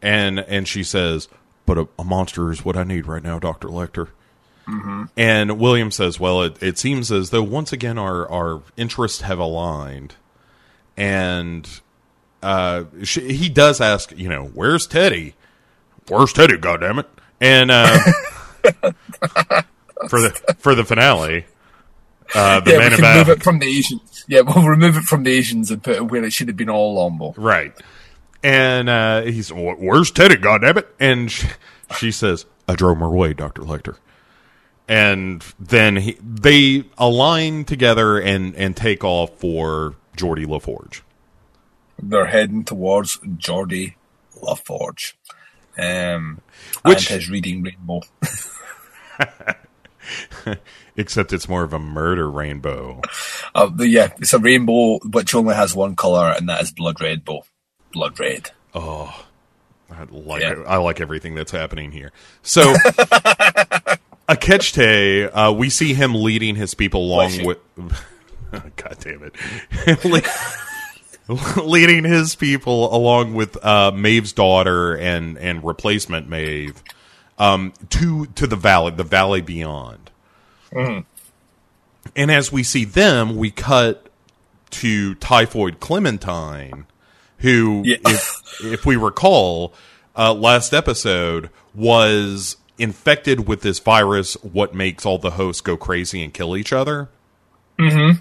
[0.03, 1.29] and and she says
[1.67, 4.09] but a, a monster is what i need right now dr lecter
[5.17, 9.39] And William says, "Well, it, it seems as though once again our our interests have
[9.39, 10.15] aligned."
[10.97, 11.69] And
[12.43, 15.35] uh, she, he does ask, you know, "Where's Teddy?
[16.09, 16.57] Where's Teddy?
[16.57, 17.09] Goddamn it!"
[17.43, 17.99] And uh,
[20.09, 21.45] for the for the finale,
[22.35, 24.14] uh, the yeah, man we in can move black, it from the Asians.
[24.27, 26.71] Yeah, we'll remove it from the Asians and put it where it should have been
[26.71, 27.35] all along.
[27.37, 27.73] right?
[28.43, 30.37] And uh, he's, "Where's Teddy?
[30.37, 31.47] Goddamn it!" And she,
[31.97, 33.97] she says, "I drove him away, Doctor Lecter."
[34.87, 41.03] and then he, they align together and and take off for Geordi La Forge.
[42.03, 43.97] they're heading towards Geordie
[44.43, 45.15] LaForge.
[45.79, 46.43] Um,
[46.85, 48.03] Which- and his reading rainbow.
[50.97, 53.01] Except it's more of a murder rainbow.
[53.55, 57.01] Uh, the, yeah, it's a rainbow which only has one color, and that is blood
[57.01, 57.45] red bow.
[57.93, 58.51] Blood red.
[58.75, 59.25] Oh,
[59.91, 60.63] I like Yeah.
[60.67, 62.13] I like everything that's happening here.
[62.43, 62.75] So
[64.29, 67.59] Akecheta, uh, we see him leading his people along with
[68.77, 69.35] God damn it.
[71.57, 76.83] Leading his people along with uh, Maeve's daughter and and replacement Maeve
[77.39, 80.11] um, to to the valley, the valley beyond.
[82.17, 84.09] And as we see them, we cut
[84.71, 86.87] to Typhoid Clementine,
[87.39, 87.97] who, Yeah.
[88.07, 89.73] if if we recall,
[90.17, 94.35] uh, last episode was infected with this virus.
[94.43, 97.09] What makes all the hosts go crazy and kill each other?
[97.79, 98.19] Mm-hmm.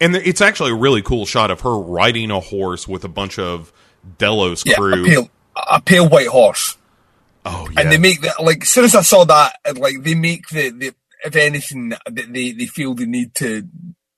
[0.00, 3.38] And it's actually a really cool shot of her riding a horse with a bunch
[3.38, 3.72] of
[4.18, 5.04] Delos Yeah, crew.
[5.04, 5.30] a pale,
[5.70, 6.76] a pale white horse.
[7.44, 10.14] Oh yeah, And they make that, like, as soon as I saw that, like, they
[10.14, 13.68] make the, the if anything, they, they they feel the need to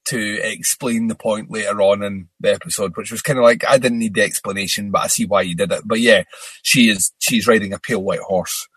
[0.07, 3.79] to explain the point later on in the episode, which was kind of like I
[3.79, 5.83] didn't need the explanation, but I see why you did it.
[5.85, 6.25] But yeah,
[6.62, 8.68] she is she's riding a pale white horse.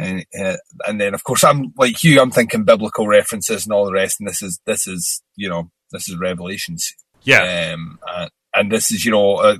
[0.00, 3.86] And, uh, and then of course I'm like you, I'm thinking biblical references and all
[3.86, 4.20] the rest.
[4.20, 6.86] And this is, this is, you know, this is revelations.
[7.24, 7.72] Yeah.
[7.74, 8.28] Um, uh,
[8.58, 9.56] and this is, you know, uh,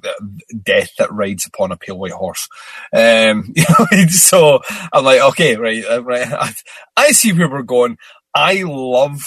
[0.62, 2.49] death that rides upon a pale white horse.
[2.92, 4.61] Um, you know, so
[4.92, 6.26] I'm like, okay, right, uh, right.
[6.32, 6.53] I,
[6.96, 7.96] I see where we're going.
[8.34, 9.22] I love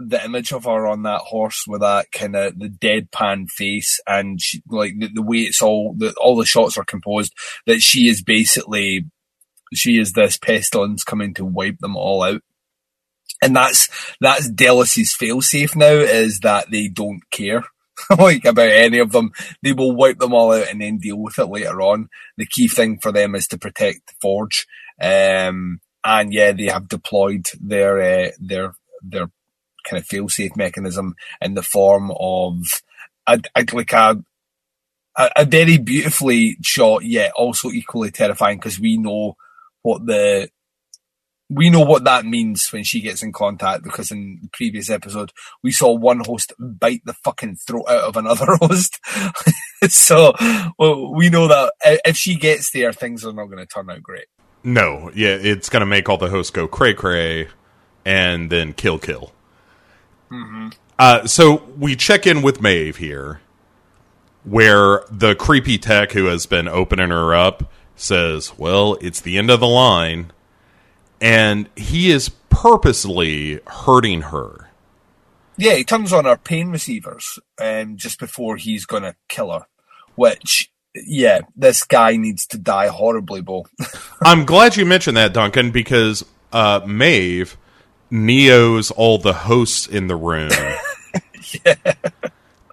[0.00, 4.40] the image of her on that horse with that kind of the deadpan face and
[4.40, 7.32] she, like the, the way it's all the, all the shots are composed
[7.66, 9.06] that she is basically
[9.74, 12.42] she is this pestilence coming to wipe them all out
[13.42, 13.88] and that's
[14.20, 17.64] that's Delos's failsafe now is that they don't care
[18.18, 19.30] like about any of them.
[19.62, 22.08] They will wipe them all out and then deal with it later on.
[22.36, 24.66] The key thing for them is to protect forge.
[25.00, 29.30] Um, and yeah, they have deployed their uh, their their
[29.84, 32.82] kind of failsafe mechanism in the form of
[33.26, 34.22] a, a like a
[35.36, 39.36] a very beautifully shot yet also equally terrifying because we know
[39.82, 40.48] what the
[41.50, 45.32] we know what that means when she gets in contact because in the previous episode
[45.62, 49.00] we saw one host bite the fucking throat out of another host.
[49.88, 50.34] so
[50.78, 51.72] well, we know that
[52.04, 54.26] if she gets there, things are not going to turn out great.
[54.64, 57.48] No, yeah, it's going to make all the hosts go cray cray
[58.04, 59.32] and then kill kill.
[60.30, 60.68] Mm-hmm.
[60.98, 63.40] Uh, so we check in with Maeve here,
[64.44, 69.50] where the creepy tech who has been opening her up says, Well, it's the end
[69.50, 70.32] of the line.
[71.20, 74.70] And he is purposely hurting her.
[75.56, 79.66] Yeah, he turns on her pain receivers um, just before he's going to kill her,
[80.14, 83.66] which, yeah, this guy needs to die horribly, Bo.
[84.22, 87.56] I'm glad you mentioned that, Duncan, because uh, Maeve
[88.10, 90.50] Neo's all the hosts in the room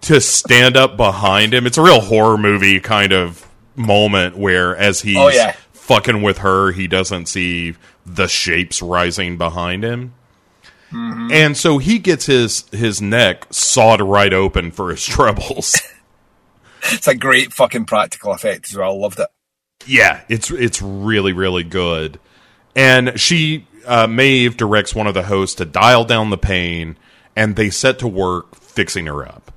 [0.02, 1.66] to stand up behind him.
[1.66, 5.54] It's a real horror movie kind of moment where, as he's Oh, yeah.
[5.74, 7.76] fucking with her, he doesn't see
[8.06, 10.14] the shapes rising behind him.
[10.92, 11.30] Mm-hmm.
[11.32, 15.82] And so he gets his his neck sawed right open for his troubles.
[16.84, 18.92] It's a great fucking practical effect as well.
[18.92, 19.28] I loved it.
[19.86, 22.20] Yeah, it's it's really really good.
[22.76, 26.98] And she uh, Maeve directs one of the hosts to dial down the pain,
[27.36, 29.52] and they set to work fixing her up.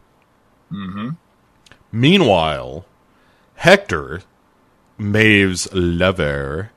[0.72, 1.10] Mm-hmm.
[1.90, 2.84] Meanwhile,
[3.56, 4.22] Hector,
[4.98, 6.70] Maeve's lover,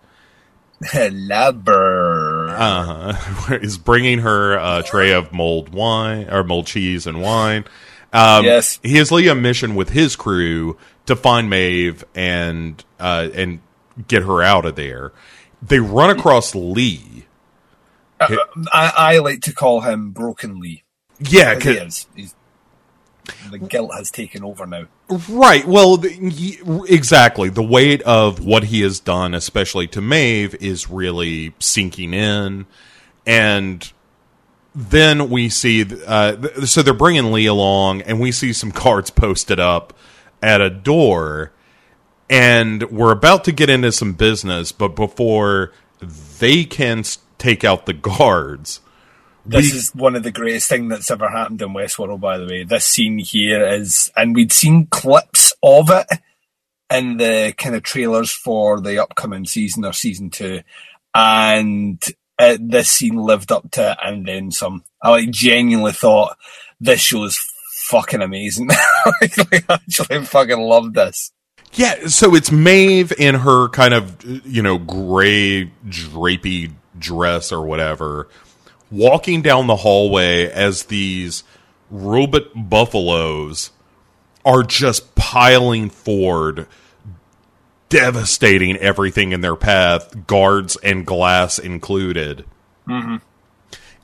[0.91, 2.49] Labber.
[3.51, 7.65] uh, is bringing her a tray of mold wine or mold cheese and wine.
[8.13, 8.79] Um, Yes.
[8.83, 13.59] he has Lee a mission with his crew to find Maeve and uh, and
[14.07, 15.11] get her out of there.
[15.61, 17.25] They run across Lee.
[18.19, 18.37] I,
[18.73, 20.83] I like to call him Broken Lee.
[21.19, 22.07] Yeah, 'cause he 'cause- is.
[22.15, 22.35] He's,
[23.51, 24.85] the guilt has taken over now.
[25.29, 25.65] Right.
[25.65, 27.49] Well, the, exactly.
[27.49, 32.65] The weight of what he has done, especially to Maeve, is really sinking in,
[33.25, 33.91] and
[34.73, 35.85] then we see.
[36.05, 39.93] Uh, so they're bringing Lee along, and we see some cards posted up
[40.41, 41.51] at a door,
[42.29, 45.71] and we're about to get into some business, but before
[46.39, 47.03] they can
[47.37, 48.81] take out the guards.
[49.45, 52.45] This we- is one of the greatest thing that's ever happened in Westworld, by the
[52.45, 52.63] way.
[52.63, 56.07] This scene here is, and we'd seen clips of it
[56.93, 60.61] in the kind of trailers for the upcoming season or season two,
[61.15, 62.01] and
[62.37, 64.83] uh, this scene lived up to it and then some.
[65.01, 66.37] I like genuinely thought
[66.79, 67.37] this show is
[67.87, 68.67] fucking amazing.
[69.21, 71.31] like, I actually fucking love this.
[71.73, 78.27] Yeah, so it's Maeve in her kind of you know gray drapey dress or whatever,
[78.91, 81.43] walking down the hallway as these
[81.89, 83.71] robot buffaloes
[84.45, 86.67] are just piling forward,
[87.89, 92.45] devastating everything in their path, guards and glass included.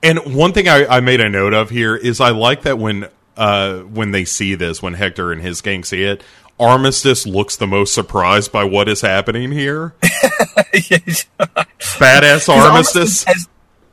[0.04, 3.08] And one thing I, I made a note of here is I like that when
[3.36, 6.24] uh, when they see this, when Hector and his gang see it,
[6.60, 9.94] Armistice looks the most surprised by what is happening here.
[12.00, 13.24] Badass Armistice.
[13.26, 13.48] has-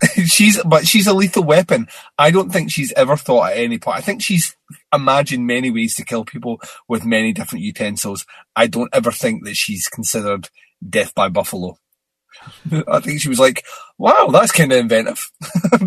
[0.27, 1.89] she's but she's a lethal weapon.
[2.19, 3.99] I don't think she's ever thought at any point.
[3.99, 4.57] I think she's
[4.93, 8.27] imagined many ways to kill people with many different utensils.
[8.57, 10.49] I don't ever think that she's considered
[10.89, 11.79] death by buffalo.
[12.89, 13.65] I think she was like,
[13.99, 15.31] "Wow, that's kind of inventive.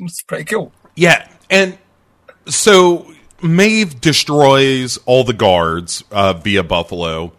[0.00, 1.76] It's pretty cool." Yeah, and
[2.46, 7.32] so Maeve destroys all the guards uh, via Buffalo,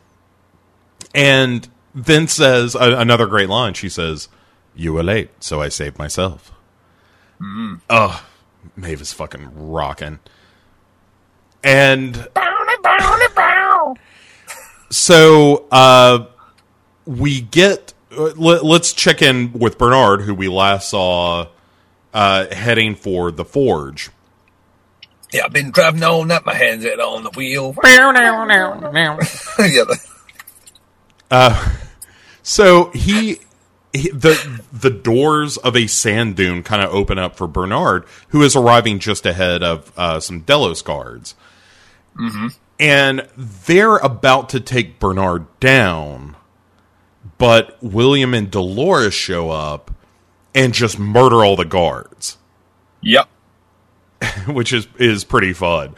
[1.13, 3.73] and then says a- another great line.
[3.73, 4.27] She says,
[4.79, 6.53] "You were late, so I saved myself."
[7.89, 8.23] Oh,
[8.77, 10.19] Maeve is fucking rocking.
[11.63, 12.27] And
[14.89, 16.27] so uh,
[17.05, 17.93] we get.
[18.11, 21.47] Uh, let, us check in with Bernard, who we last saw
[22.13, 24.09] uh, heading for the forge.
[25.31, 26.45] Yeah, I've been driving all night.
[26.45, 27.75] My hands out on the wheel.
[29.59, 29.83] yeah.
[31.29, 31.75] Uh,
[32.41, 33.39] so he, he,
[33.93, 38.55] the the doors of a sand dune kind of open up for Bernard, who is
[38.55, 41.35] arriving just ahead of uh, some Delos guards.
[42.15, 42.47] Mm-hmm.
[42.79, 46.37] And they're about to take Bernard down,
[47.37, 49.91] but William and Dolores show up
[50.53, 52.37] and just murder all the guards.
[53.01, 53.27] Yep.
[54.47, 55.95] Which is is pretty fun.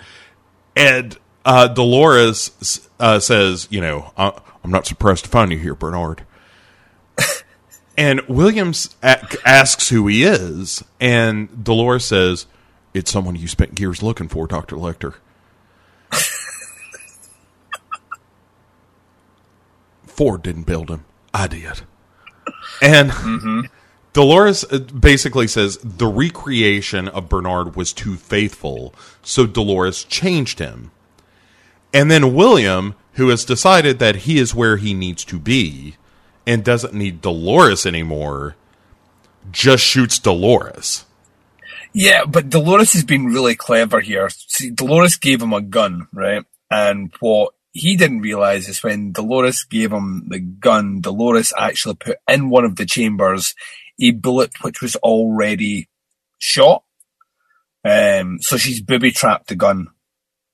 [0.75, 4.31] And uh, Dolores uh, says, you know, uh,
[4.63, 6.23] I'm not surprised to find you here, Bernard.
[7.97, 12.47] and Williams asks who he is, and Dolores says,
[12.93, 14.75] It's someone you spent years looking for, Dr.
[14.77, 15.15] Lecter.
[20.05, 21.05] Ford didn't build him.
[21.33, 21.81] I did.
[22.81, 23.61] And mm-hmm.
[24.13, 30.91] Dolores uh, basically says the recreation of Bernard was too faithful, so Dolores changed him.
[31.93, 35.95] And then William, who has decided that he is where he needs to be
[36.45, 38.55] and doesn't need Dolores anymore,
[39.51, 41.05] just shoots Dolores.
[41.93, 44.29] Yeah, but Dolores has been really clever here.
[44.29, 46.45] See, Dolores gave him a gun, right?
[46.69, 52.17] And what he didn't realize is when Dolores gave him the gun, Dolores actually put
[52.27, 53.53] in one of the chambers
[53.99, 55.89] a bullet which was already
[56.37, 56.83] shot.
[57.83, 59.87] Um, so she's booby trapped the gun,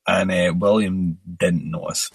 [0.08, 2.10] and uh, William didn't notice.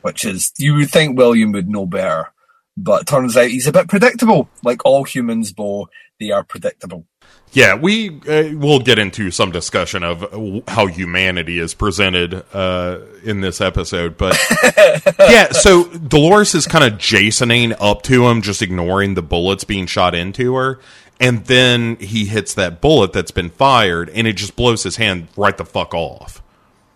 [0.00, 2.32] Which is, you would think William would know better,
[2.78, 4.48] but turns out he's a bit predictable.
[4.62, 5.88] Like all humans, Bo,
[6.20, 7.04] they are predictable.
[7.52, 13.40] Yeah, we uh, will get into some discussion of how humanity is presented uh, in
[13.40, 14.38] this episode, but
[15.18, 15.50] yeah.
[15.52, 20.14] So Dolores is kind of Jasoning up to him, just ignoring the bullets being shot
[20.14, 20.78] into her,
[21.20, 25.28] and then he hits that bullet that's been fired, and it just blows his hand
[25.36, 26.42] right the fuck off.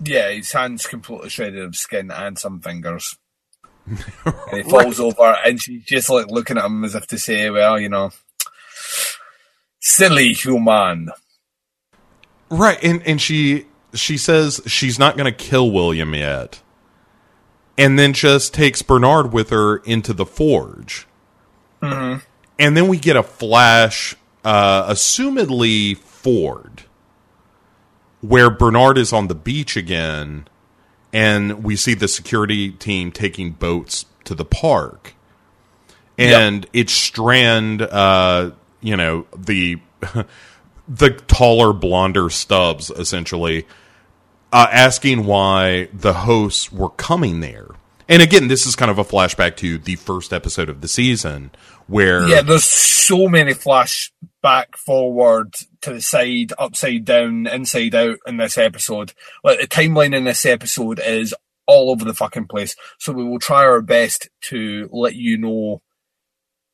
[0.05, 3.17] Yeah, his hand's completely shredded of skin and some fingers.
[3.87, 3.99] And
[4.53, 5.07] he falls right.
[5.07, 8.11] over, and she's just like looking at him as if to say, "Well, you know."
[9.83, 11.11] silly human.
[12.49, 16.63] Right, and and she she says she's not going to kill William yet,
[17.77, 21.07] and then just takes Bernard with her into the forge.
[21.83, 22.21] Mm-hmm.
[22.59, 24.15] And then we get a flash,
[24.45, 26.85] uh, assumedly Ford,
[28.21, 30.47] where Bernard is on the beach again,
[31.13, 35.15] and we see the security team taking boats to the park,
[36.19, 36.71] and yep.
[36.73, 37.83] it's Strand.
[37.83, 39.81] Uh, you know the
[40.89, 43.67] the taller, blonder Stubbs, essentially,
[44.53, 47.69] uh, asking why the hosts were coming there.
[48.09, 51.51] And again, this is kind of a flashback to the first episode of the season,
[51.87, 58.39] where yeah, there's so many flashback, forward, to the side, upside down, inside out in
[58.39, 59.13] this episode.
[59.45, 61.35] Like the timeline in this episode is
[61.67, 62.75] all over the fucking place.
[62.99, 65.83] So we will try our best to let you know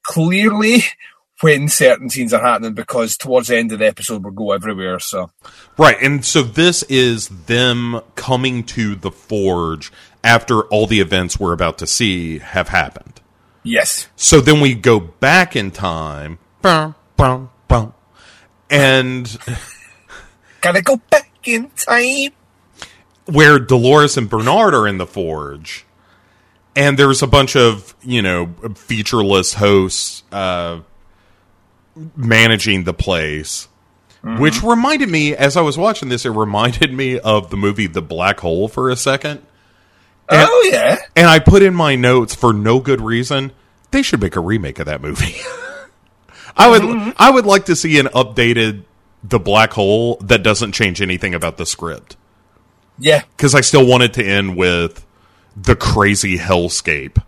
[0.05, 0.85] clearly
[1.41, 4.99] when certain scenes are happening because towards the end of the episode we'll go everywhere.
[4.99, 5.31] So
[5.77, 9.93] right, and so this is them coming to the forge
[10.25, 13.21] after all the events we're about to see have happened.
[13.63, 14.09] Yes.
[14.17, 17.95] So then we go back in time, boom, boom, boom,
[18.71, 19.39] and
[20.61, 22.33] gotta go back in time
[23.27, 25.85] where Dolores and Bernard are in the forge.
[26.75, 30.81] And there's a bunch of, you know, featureless hosts, uh,
[32.17, 33.69] managing the place.
[34.23, 34.41] Mm-hmm.
[34.41, 38.03] Which reminded me, as I was watching this, it reminded me of the movie The
[38.03, 39.43] Black Hole for a second.
[40.31, 43.53] And, oh yeah, and I put in my notes for no good reason.
[43.93, 45.37] They should make a remake of that movie.
[46.59, 47.11] I would, mm-hmm.
[47.17, 48.85] I would like to see an updated
[49.23, 52.17] The Black Hole that doesn't change anything about the script.
[52.99, 55.07] Yeah, because I still want it to end with
[55.57, 57.23] the crazy hellscape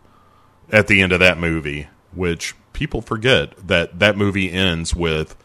[0.73, 5.37] at the end of that movie, which people forget that that movie ends with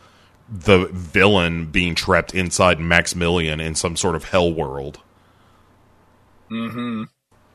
[0.50, 5.00] the villain being trapped inside Maximilian in some sort of hell world.
[6.50, 7.04] Mm-hmm.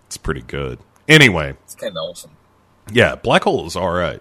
[0.06, 0.78] It's pretty good.
[1.08, 2.32] Anyway, it's kind of awesome.
[2.92, 4.20] Yeah, Black Hole is all right.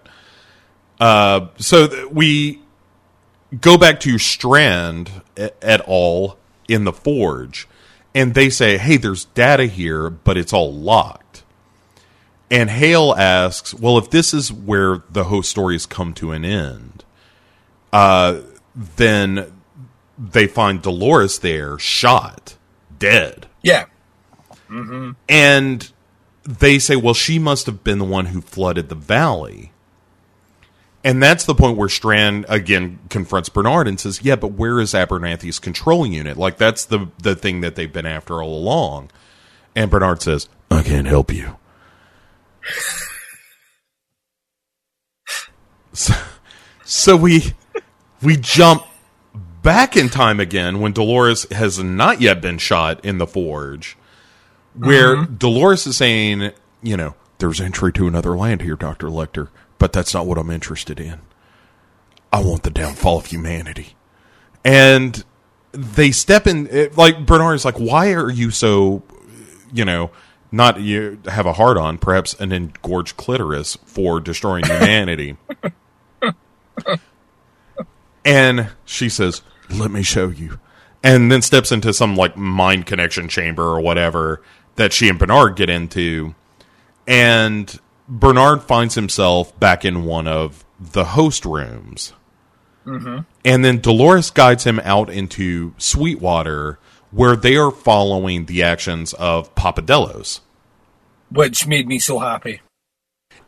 [1.00, 2.60] Uh, so th- we
[3.60, 6.36] go back to Strand et al.
[6.68, 7.66] in the Forge,
[8.14, 11.42] and they say, "Hey, there's data here, but it's all locked."
[12.50, 17.04] And Hale asks, well, if this is where the host stories come to an end,
[17.92, 18.40] uh,
[18.74, 19.52] then
[20.18, 22.56] they find Dolores there, shot,
[22.98, 23.46] dead.
[23.62, 23.84] Yeah.
[25.28, 25.92] And
[26.42, 29.70] they say, well, she must have been the one who flooded the valley.
[31.02, 34.92] And that's the point where Strand again confronts Bernard and says, "Yeah, but where is
[34.92, 36.36] Abernathy's control unit?
[36.36, 39.10] Like that's the the thing that they've been after all along."
[39.74, 41.56] And Bernard says, "I can't help you."
[45.94, 46.14] so,
[46.84, 47.54] so we
[48.22, 48.84] we jump
[49.62, 53.96] back in time again when Dolores has not yet been shot in the forge,
[54.74, 55.34] where mm-hmm.
[55.36, 56.52] Dolores is saying,
[56.82, 59.08] you know, there's entry to another land here, Dr.
[59.08, 59.48] Lecter,
[59.80, 61.18] but that's not what I'm interested in.
[62.32, 63.96] I want the downfall of humanity.
[64.64, 65.24] And
[65.72, 69.02] they step in, it- like, is like, why are you so,
[69.72, 70.12] you know,
[70.52, 75.36] not you have a heart on, perhaps an engorged clitoris for destroying humanity?
[78.24, 79.40] And she says,
[79.70, 80.60] "Let me show you."
[81.02, 84.42] And then steps into some like mind connection chamber or whatever
[84.76, 86.34] that she and Bernard get into.
[87.06, 87.78] And
[88.10, 92.12] Bernard finds himself back in one of the host rooms.
[92.84, 93.20] Mm-hmm.
[93.44, 96.78] And then Dolores guides him out into Sweetwater,
[97.12, 100.40] where they are following the actions of Papadelos.
[101.30, 102.60] Which made me so happy.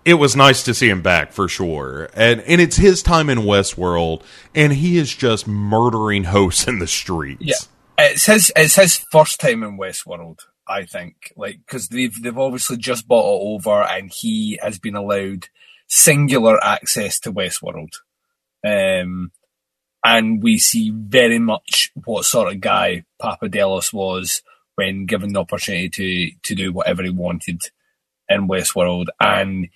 [0.05, 2.09] it was nice to see him back for sure.
[2.15, 4.23] And and it's his time in Westworld,
[4.55, 7.43] and he is just murdering hosts in the streets.
[7.43, 7.55] Yeah.
[7.99, 11.33] It's his it's his first time in Westworld, I think.
[11.37, 15.49] Like because they've they've obviously just bought it over, and he has been allowed
[15.89, 17.95] singular access to Westworld.
[18.65, 19.33] Um,
[20.05, 24.43] and we see very much what sort of guy Papadelos was
[24.75, 27.63] when given the opportunity to to do whatever he wanted
[28.29, 29.07] in Westworld.
[29.21, 29.69] And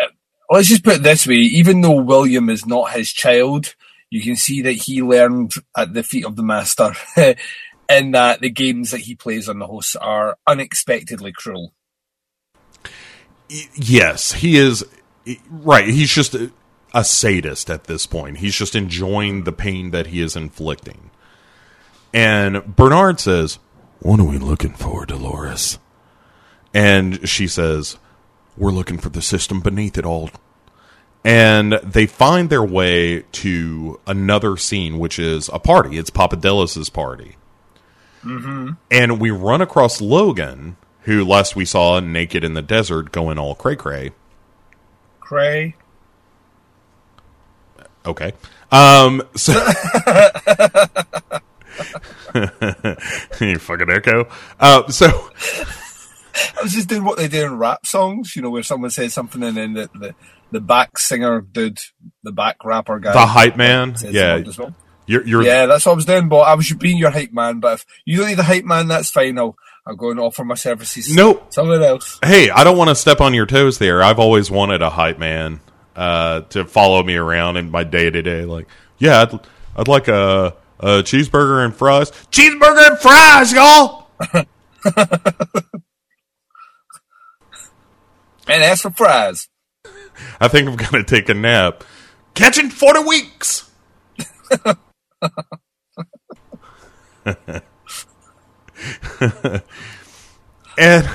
[0.00, 0.06] uh,
[0.50, 3.74] let's just put it this way: even though William is not his child,
[4.10, 6.92] you can see that he learned at the feet of the master.
[7.88, 11.74] In that the games that he plays on the hosts are unexpectedly cruel.
[13.74, 14.84] Yes, he is
[15.50, 15.86] right.
[15.86, 16.50] He's just a,
[16.94, 18.38] a sadist at this point.
[18.38, 21.10] He's just enjoying the pain that he is inflicting.
[22.14, 23.58] And Bernard says,
[24.00, 25.78] "What are we looking for, Dolores?"
[26.72, 27.98] And she says,
[28.56, 30.30] "We're looking for the system beneath it all."
[31.24, 35.98] And they find their way to another scene, which is a party.
[35.98, 37.36] It's Papadelos's party.
[38.90, 43.54] And we run across Logan, who last we saw naked in the desert going all
[43.54, 44.12] cray cray.
[45.20, 45.76] Cray.
[48.04, 48.32] Okay.
[48.70, 49.52] Um, so.
[53.40, 54.28] you fucking echo.
[54.58, 55.06] Uh, so,
[56.34, 59.12] I was just doing what they do in rap songs, you know, where someone says
[59.12, 60.14] something and then the, the,
[60.50, 61.80] the back singer dude,
[62.22, 63.12] the back rapper guy.
[63.12, 63.94] the hype man.
[64.02, 64.42] Yeah.
[64.58, 64.74] well.
[65.06, 67.60] You're, you're, Yeah, that's what I was doing, but I was being your hype man.
[67.60, 69.38] But if you don't need a hype man, that's fine.
[69.38, 69.56] I'll,
[69.86, 71.14] I'll go and offer my services.
[71.14, 71.42] No.
[71.50, 72.18] Somewhere else.
[72.24, 74.02] hey, I don't want to step on your toes there.
[74.02, 75.60] I've always wanted a hype man,
[75.96, 78.44] uh, to follow me around in my day to day.
[78.44, 78.66] Like,
[78.98, 79.40] yeah, I'd,
[79.76, 82.10] I'd like a, a cheeseburger and fries.
[82.30, 84.08] Cheeseburger and fries, y'all!
[88.48, 89.48] And ask for fries.
[90.40, 91.84] I think I'm going to take a nap.
[92.34, 93.70] Catching 40 weeks!
[100.78, 101.08] and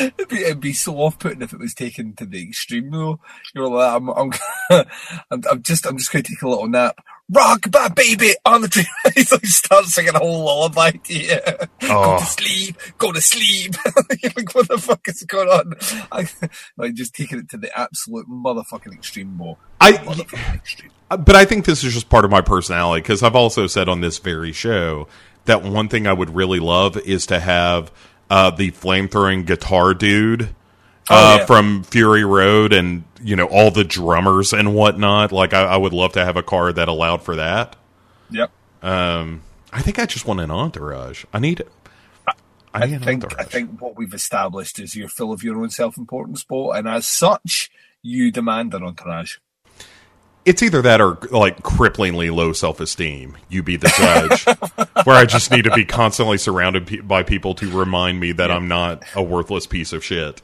[0.00, 3.18] It'd be, it'd be so off-putting if it was taken to the extreme, though.
[3.54, 4.32] You're like, I'm, I'm,
[5.30, 6.98] I'm, I'm just, I'm just going to take a little nap.
[7.30, 8.84] Rock my baby on the tree.
[9.14, 11.36] He's like, start singing a whole lullaby to you.
[11.80, 12.18] Go Oh.
[12.18, 12.76] to sleep.
[12.98, 13.74] Go to sleep.
[14.36, 15.74] Like, what the fuck is going on?
[16.10, 16.28] I,
[16.76, 19.58] like, just taking it to the absolute motherfucking extreme, Bo.
[19.80, 20.90] I, Motherfucking extreme.
[21.08, 24.00] but I think this is just part of my personality because I've also said on
[24.00, 25.08] this very show
[25.46, 27.90] that one thing I would really love is to have
[28.30, 30.46] uh, the flame throwing guitar dude uh,
[31.10, 31.46] Oh, yeah.
[31.46, 35.32] from Fury Road and you know all the drummers and whatnot.
[35.32, 37.76] Like I, I would love to have a car that allowed for that.
[38.30, 38.50] Yep.
[38.82, 39.42] Um,
[39.72, 41.24] I think I just want an entourage.
[41.32, 41.62] I need.
[42.26, 42.32] I,
[42.74, 46.42] I need think, I think what we've established is you're full of your own self-importance,
[46.44, 47.70] Bo, and as such,
[48.00, 49.36] you demand an entourage.
[50.44, 53.36] it's either that or like cripplingly low self esteem.
[53.48, 54.44] You be the judge,
[55.06, 58.68] where I just need to be constantly surrounded by people to remind me that I'm
[58.68, 60.40] not a worthless piece of shit.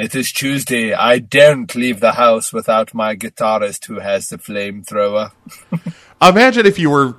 [0.00, 0.94] It is Tuesday.
[0.94, 5.32] I daren't leave the house without my guitarist who has the flamethrower.
[6.22, 7.16] Imagine if you were,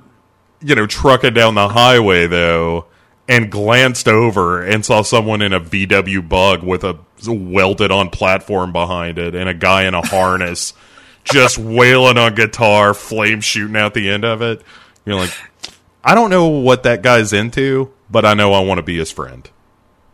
[0.60, 2.86] you know, trucking down the highway though,
[3.28, 8.72] and glanced over and saw someone in a VW bug with a welded on platform
[8.72, 10.72] behind it and a guy in a harness
[11.24, 14.60] just wailing on guitar, flame shooting out the end of it.
[15.04, 15.32] You're like,
[16.02, 19.12] I don't know what that guy's into, but I know I want to be his
[19.12, 19.48] friend.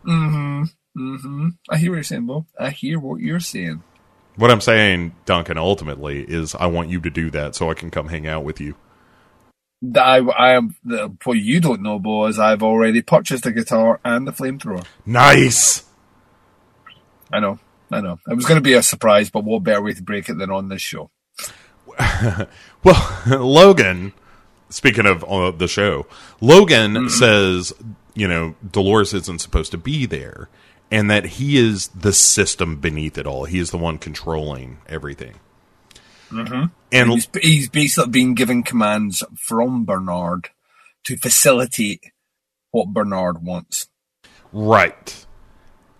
[0.05, 0.65] Mm-hmm.
[0.97, 1.49] Mm-hmm.
[1.69, 2.45] I hear what you're saying, Bo.
[2.59, 3.83] I hear what you're saying.
[4.35, 7.91] What I'm saying, Duncan, ultimately, is I want you to do that so I can
[7.91, 8.75] come hang out with you.
[9.95, 10.75] I, I am.
[10.83, 14.85] The, what you don't know, Bo, is I've already purchased a guitar and the flamethrower.
[15.05, 15.83] Nice.
[17.31, 17.59] I know.
[17.91, 18.19] I know.
[18.29, 20.51] It was going to be a surprise, but what better way to break it than
[20.51, 21.11] on this show?
[22.81, 24.13] Well, Logan,
[24.69, 26.07] speaking of uh, the show,
[26.39, 27.73] Logan says,
[28.15, 30.47] you know, Dolores isn't supposed to be there
[30.91, 33.45] and that he is the system beneath it all.
[33.45, 35.35] He is the one controlling everything.
[36.31, 36.65] Mm-hmm.
[36.91, 40.49] And He's, he's basically being given commands from Bernard
[41.05, 42.03] to facilitate
[42.71, 43.87] what Bernard wants.
[44.51, 45.25] Right.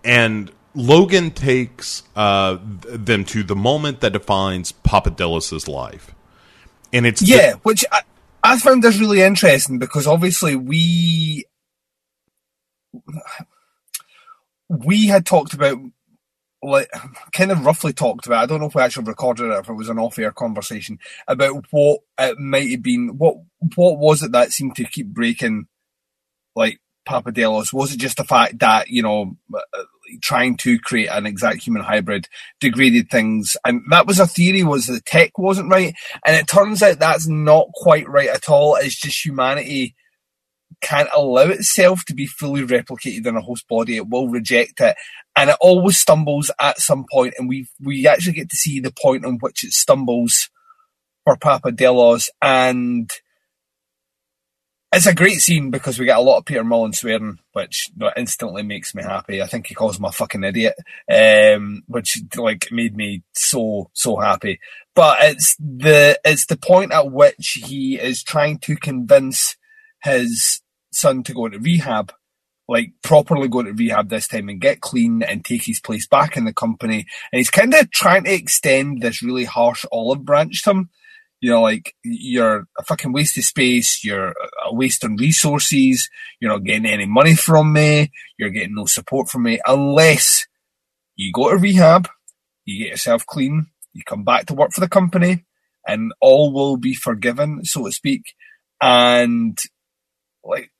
[0.04, 6.14] And Logan takes uh, them to the moment that defines Papadelos's life.
[6.92, 8.02] And it's the- Yeah, which I,
[8.42, 11.44] I found this really interesting because obviously we
[14.70, 15.78] we had talked about
[16.62, 16.90] like
[17.32, 18.42] kind of roughly talked about.
[18.42, 21.64] I don't know if we actually recorded it if it was an off-air conversation about
[21.70, 23.18] what it might have been.
[23.18, 23.36] What
[23.74, 25.66] what was it that seemed to keep breaking
[26.54, 27.72] like Papadelos?
[27.72, 29.82] Was it just the fact that you know uh,
[30.22, 32.28] trying to create an exact human hybrid
[32.60, 35.94] degraded things, and that was a theory was the tech wasn't right,
[36.24, 38.76] and it turns out that's not quite right at all.
[38.76, 39.96] It's just humanity
[40.80, 43.96] can't allow itself to be fully replicated in a host body.
[43.96, 44.96] It will reject it,
[45.36, 47.34] and it always stumbles at some point.
[47.38, 50.50] And we we actually get to see the point on which it stumbles
[51.24, 53.10] for Papadelos, and
[54.92, 58.64] it's a great scene because we get a lot of Peter Mullan swearing, which instantly
[58.64, 59.40] makes me happy.
[59.40, 60.74] I think he calls me a fucking idiot,
[61.08, 64.58] um, which like made me so so happy.
[64.96, 69.56] But it's the it's the point at which he is trying to convince
[70.02, 70.60] his
[70.92, 72.12] son to go into rehab,
[72.68, 76.36] like properly go to rehab this time and get clean and take his place back
[76.36, 77.06] in the company.
[77.32, 80.90] And he's kind of trying to extend this really harsh olive branch to him.
[81.40, 84.04] You know, like you're a fucking waste of space.
[84.04, 84.34] You're
[84.66, 86.08] a waste on resources.
[86.38, 88.12] You're not getting any money from me.
[88.38, 90.46] You're getting no support from me unless
[91.20, 92.08] you go to rehab,
[92.64, 95.44] you get yourself clean, you come back to work for the company,
[95.86, 98.22] and all will be forgiven, so to speak.
[98.80, 99.58] And
[100.42, 100.70] like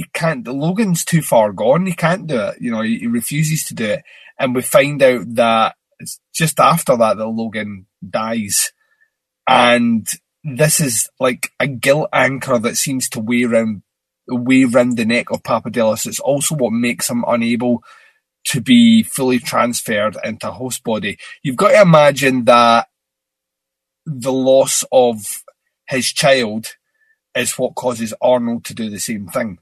[0.00, 0.46] he can't.
[0.46, 1.84] The Logan's too far gone.
[1.84, 2.56] He can't do it.
[2.58, 4.02] You know, he, he refuses to do it,
[4.38, 8.72] and we find out that it's just after that that Logan dies,
[9.46, 10.08] and
[10.42, 13.82] this is like a guilt anchor that seems to weigh around
[14.26, 16.06] weigh around the neck of Papadelos.
[16.06, 17.84] It's also what makes him unable
[18.46, 21.18] to be fully transferred into host body.
[21.42, 22.88] You've got to imagine that
[24.06, 25.44] the loss of
[25.86, 26.76] his child
[27.36, 29.58] is what causes Arnold to do the same thing.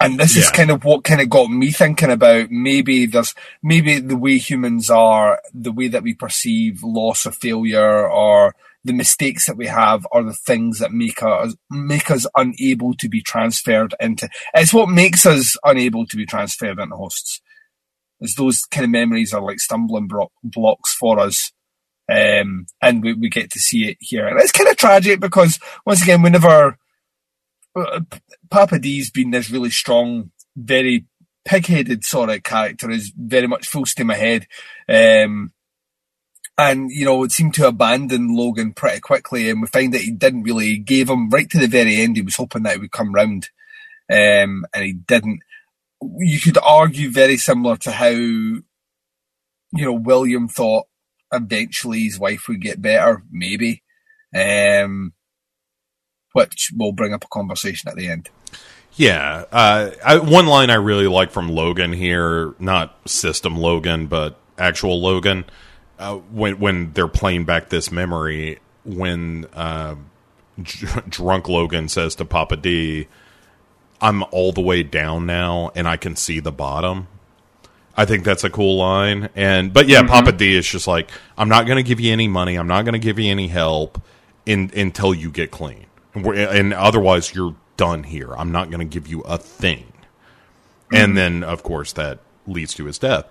[0.00, 4.00] And this is kind of what kind of got me thinking about maybe there's maybe
[4.00, 8.54] the way humans are, the way that we perceive loss or failure or
[8.84, 13.08] the mistakes that we have are the things that make us make us unable to
[13.08, 17.40] be transferred into it's what makes us unable to be transferred into hosts.
[18.20, 21.52] Is those kind of memories are like stumbling bro- blocks for us.
[22.08, 24.26] Um, and we, we get to see it here.
[24.26, 26.78] And it's kind of tragic because once again, we never,
[28.50, 31.06] Papa D's been this really strong, very
[31.44, 34.46] pig-headed sort of character, is very much full steam ahead.
[34.88, 35.52] Um,
[36.58, 39.48] and, you know, it seemed to abandon Logan pretty quickly.
[39.48, 42.16] And we find that he didn't really, he gave him right to the very end.
[42.16, 43.48] He was hoping that he would come round.
[44.10, 45.40] Um, and he didn't.
[46.18, 48.62] You could argue very similar to how, you
[49.72, 50.86] know, William thought
[51.32, 53.82] eventually his wife would get better, maybe.
[54.34, 55.14] Um,
[56.32, 58.28] which will bring up a conversation at the end.
[58.94, 64.38] Yeah, uh, I, one line I really like from Logan here, not system Logan, but
[64.58, 65.46] actual Logan,
[65.98, 69.94] uh, when when they're playing back this memory, when uh,
[70.60, 73.08] dr- drunk Logan says to Papa D,
[74.00, 77.08] "I'm all the way down now, and I can see the bottom."
[77.96, 81.48] I think that's a cool line, and but yeah, Papa D is just like, "I'm
[81.48, 82.56] not going to give you any money.
[82.56, 84.00] I'm not going to give you any help
[84.46, 88.32] in, until you get clean, and, otherwise you're done here.
[88.36, 89.92] I'm not going to give you a thing."
[90.92, 93.26] And then, of course, that leads to his death.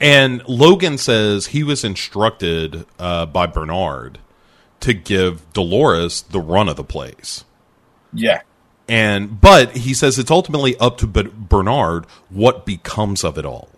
[0.00, 4.18] And Logan says he was instructed uh, by Bernard
[4.80, 7.44] to give Dolores the run of the place
[8.12, 8.42] Yeah.
[8.88, 13.68] and but he says it's ultimately up to Bernard what becomes of it all.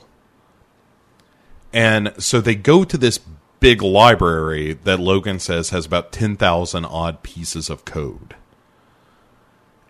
[1.73, 3.19] And so they go to this
[3.65, 8.37] big library that Logan says has about 10,000 odd pieces of code.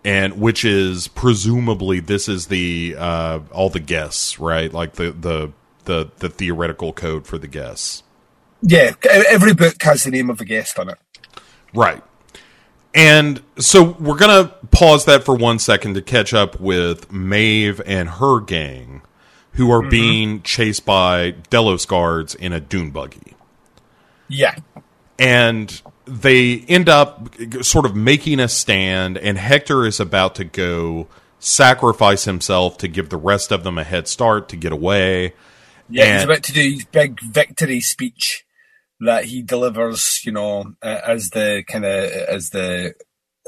[0.05, 4.73] And which is presumably this is the uh, all the guests, right?
[4.73, 5.51] Like the the
[5.87, 8.05] the the theoretical code for the guests.
[8.63, 10.99] Yeah, every book has the name of a guest on it.
[11.75, 12.03] Right.
[12.95, 17.81] And so we're going to pause that for one second to catch up with Maeve
[17.85, 19.03] and her gang,
[19.55, 23.35] who are being chased by Delos guards in a dune buggy.
[24.35, 24.57] Yeah,
[25.19, 31.09] And they end up sort of making a stand, and Hector is about to go
[31.39, 35.35] sacrifice himself to give the rest of them a head start to get away.
[35.89, 36.15] yeah.
[36.15, 38.45] He's about to do his big victory speech
[39.01, 40.21] that he delivers.
[40.25, 42.95] You know, uh, as the kind of as the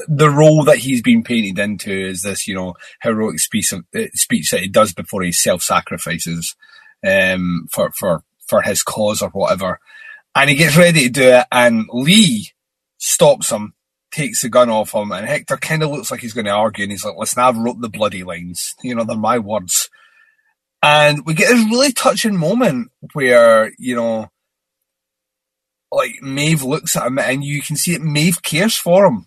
[0.09, 4.03] the role that he's been painted into is this, you know, heroic speech of, uh,
[4.15, 6.55] speech that he does before he self sacrifices
[7.07, 9.81] um, for for for his cause or whatever.
[10.37, 12.51] And he gets ready to do it, and Lee
[12.99, 13.73] stops him,
[14.11, 16.83] takes the gun off him, and Hector kind of looks like he's going to argue,
[16.83, 18.75] and he's like, "Listen, I've wrote the bloody lines.
[18.83, 19.89] You know, they're my words."
[20.83, 24.29] And we get this really touching moment where you know,
[25.91, 29.27] like Maeve looks at him, and you can see that Maeve cares for him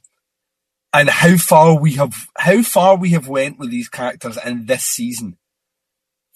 [0.94, 4.84] and how far we have how far we have went with these characters in this
[4.84, 5.38] season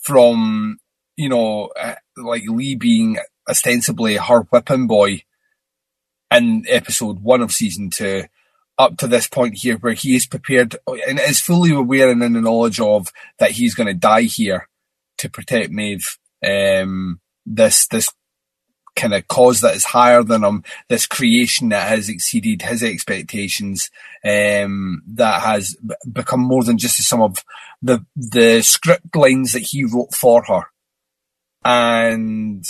[0.02, 0.78] from
[1.16, 3.18] you know uh, like lee being
[3.50, 5.24] ostensibly her whipping boy
[6.32, 8.24] in episode one of season two
[8.78, 10.76] up to this point here where he is prepared
[11.08, 14.68] and is fully aware and in the knowledge of that he's going to die here
[15.18, 16.18] to protect Maeve.
[16.46, 18.10] Um, this this
[18.96, 23.90] kind of cause that is higher than him, this creation that has exceeded his expectations,
[24.24, 25.76] um, that has
[26.12, 27.44] become more than just some of
[27.82, 30.64] the the script lines that he wrote for her.
[31.66, 32.66] And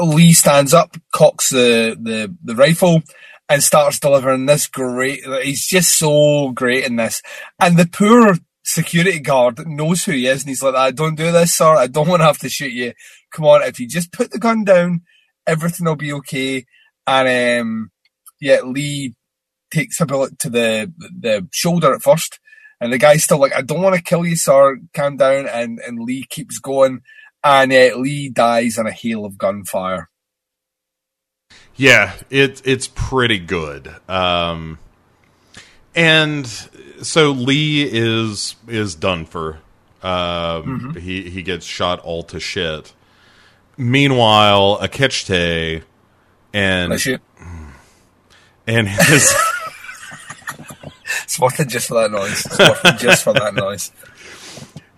[0.00, 3.02] Lee stands up, cocks the, the, the rifle,
[3.48, 5.24] and starts delivering this great.
[5.42, 7.22] He's just so great in this,
[7.58, 11.32] and the poor security guard knows who he is, and he's like, "I don't do
[11.32, 11.74] this, sir.
[11.74, 12.92] I don't want to have to shoot you.
[13.32, 15.02] Come on, if you just put the gun down,
[15.46, 16.66] everything will be okay."
[17.06, 17.90] And um,
[18.40, 19.14] yeah, Lee
[19.72, 22.38] takes a bullet to the the shoulder at first,
[22.80, 24.78] and the guy's still like, "I don't want to kill you, sir.
[24.92, 27.00] Calm down." And and Lee keeps going,
[27.44, 30.08] and uh, Lee dies in a hail of gunfire.
[31.76, 33.94] Yeah, it it's pretty good.
[34.08, 34.78] Um,
[35.94, 36.46] and
[37.02, 39.60] so Lee is is done for.
[40.02, 42.92] Um, He he gets shot all to shit.
[43.76, 45.82] Meanwhile, Akecheta
[46.52, 46.92] and
[48.66, 49.34] and his
[51.24, 52.44] It's worth it just for that noise.
[52.46, 53.92] It's worth it just for that noise.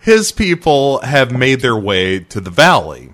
[0.00, 3.12] His people have made their way to the valley.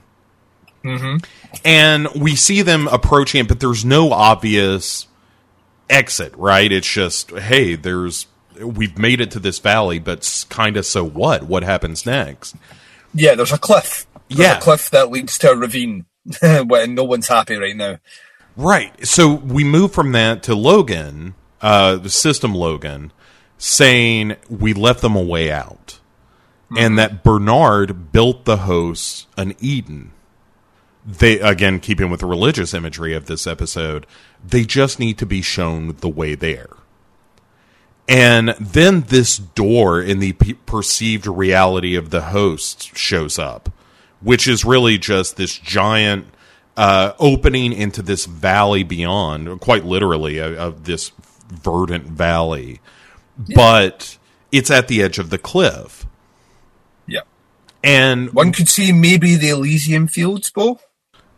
[1.64, 5.06] And we see them approaching it, but there's no obvious
[5.90, 6.70] exit, right?
[6.70, 8.26] It's just, hey, there's,
[8.60, 11.42] we've made it to this valley, but kind of so what?
[11.44, 12.54] What happens next?
[13.12, 14.06] Yeah, there's a cliff.
[14.28, 14.58] There's Yeah.
[14.58, 16.06] a cliff that leads to a ravine.
[16.66, 17.98] when no one's happy right now.
[18.56, 19.06] Right.
[19.06, 23.12] So we move from that to Logan, uh, the system Logan,
[23.58, 25.95] saying we left them a way out.
[26.74, 30.12] And that Bernard built the hosts an Eden.
[31.04, 34.06] They, again, keeping with the religious imagery of this episode,
[34.44, 36.70] they just need to be shown the way there.
[38.08, 43.72] And then this door in the pe- perceived reality of the hosts shows up,
[44.20, 46.26] which is really just this giant
[46.76, 51.12] uh, opening into this valley beyond, quite literally, of, of this
[51.48, 52.80] verdant valley.
[53.54, 54.18] But
[54.52, 56.06] it's at the edge of the cliff.
[57.84, 60.80] And One could see maybe the Elysium Fields, Bo.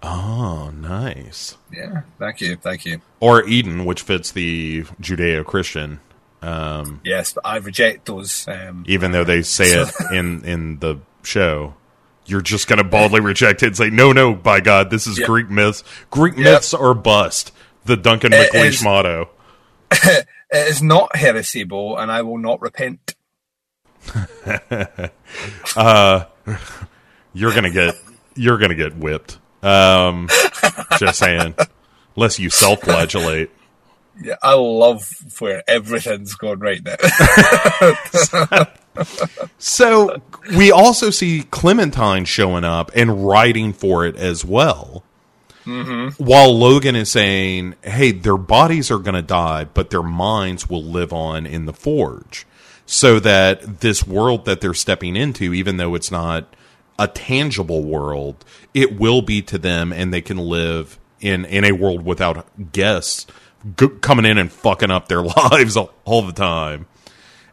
[0.02, 1.56] oh, nice.
[1.72, 3.00] Yeah, thank you, thank you.
[3.20, 6.00] Or Eden, which fits the Judeo Christian,
[6.40, 8.46] um, Yes, but I reject those.
[8.48, 11.74] Um, even though they say it in, in the show.
[12.26, 15.18] You're just going to baldly reject it and say, no, no, by God, this is
[15.18, 15.26] Yep.
[15.26, 15.82] Greek myths.
[16.10, 16.44] Greek Yep.
[16.44, 17.52] myths are bust.
[17.86, 19.30] The Duncan McLeish motto.
[19.90, 23.14] it is not heresy, Bo, and I will not repent.
[27.34, 27.94] You're gonna get
[28.34, 29.38] you're gonna get whipped.
[29.62, 30.28] Um,
[30.98, 31.54] just saying,
[32.16, 33.50] unless you self-flagellate.
[34.20, 35.08] Yeah, I love
[35.38, 36.96] where everything's going right now.
[39.58, 40.20] So
[40.56, 45.04] we also see Clementine showing up and writing for it as well.
[46.16, 50.82] While Logan is saying, "Hey, their bodies are going to die, but their minds will
[50.82, 52.46] live on in the forge."
[52.90, 56.56] So that this world that they're stepping into, even though it's not
[56.98, 61.72] a tangible world, it will be to them, and they can live in in a
[61.72, 63.26] world without guests
[63.76, 66.86] g- coming in and fucking up their lives all, all the time.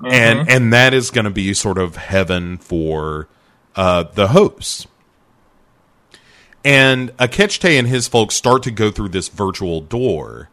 [0.03, 3.27] And and that is going to be sort of heaven for
[3.75, 4.87] uh, the hosts.
[6.63, 10.49] And Akecheta and his folks start to go through this virtual door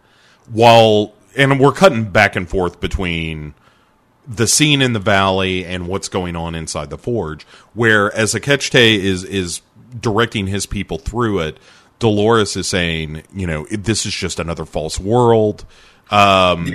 [0.51, 3.55] while and we're cutting back and forth between
[4.27, 7.45] the scene in the valley and what's going on inside the forge
[7.75, 9.61] where as Akecheta is is
[9.99, 11.59] directing his people through it
[11.99, 15.65] Dolores is saying you know this is just another false world
[16.11, 16.73] um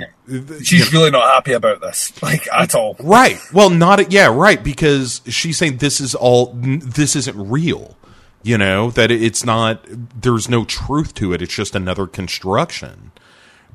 [0.62, 2.96] She's really not happy about this, like at all.
[3.00, 3.40] Right.
[3.52, 7.96] Well, not yeah, right because she's saying this is all this isn't real.
[8.42, 9.84] You know that it's not.
[9.88, 11.42] There's no truth to it.
[11.42, 13.10] It's just another construction.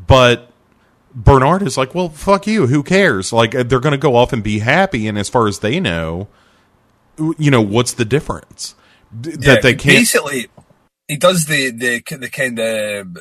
[0.05, 0.51] But
[1.15, 2.67] Bernard is like, well, fuck you.
[2.67, 3.33] Who cares?
[3.33, 6.27] Like they're going to go off and be happy, and as far as they know,
[7.37, 8.75] you know what's the difference
[9.19, 9.97] D- Yeah, that they can't.
[9.99, 10.47] Basically,
[11.07, 13.13] he does the the the kind of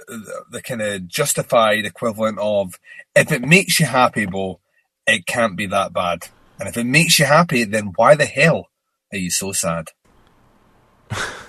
[0.51, 2.79] the kind of justified equivalent of
[3.17, 4.61] if it makes you happy, Bo,
[5.07, 6.29] it can't be that bad.
[6.59, 8.71] And if it makes you happy, then why the hell
[9.13, 9.89] are you so sad?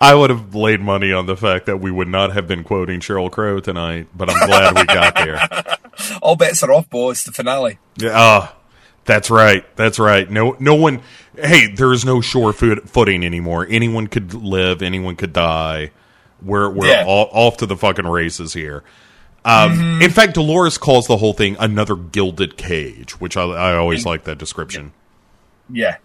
[0.00, 3.00] I would have laid money on the fact that we would not have been quoting
[3.00, 5.76] Sheryl Crow tonight, but I'm glad we got there.
[6.22, 7.24] All bets are off, boys.
[7.24, 7.78] The finale.
[7.96, 8.56] Yeah, ah,
[9.04, 9.64] that's right.
[9.76, 10.30] That's right.
[10.30, 11.00] No, no one.
[11.36, 13.66] Hey, there is no sure foot, footing anymore.
[13.68, 14.82] Anyone could live.
[14.82, 15.90] Anyone could die.
[16.42, 17.04] We're we're Yeah.
[17.06, 18.82] all, off to the fucking races here.
[19.46, 24.06] Um, In fact, Dolores calls the whole thing another gilded cage, which I, I always
[24.06, 24.92] like that description.
[25.70, 25.96] Yeah.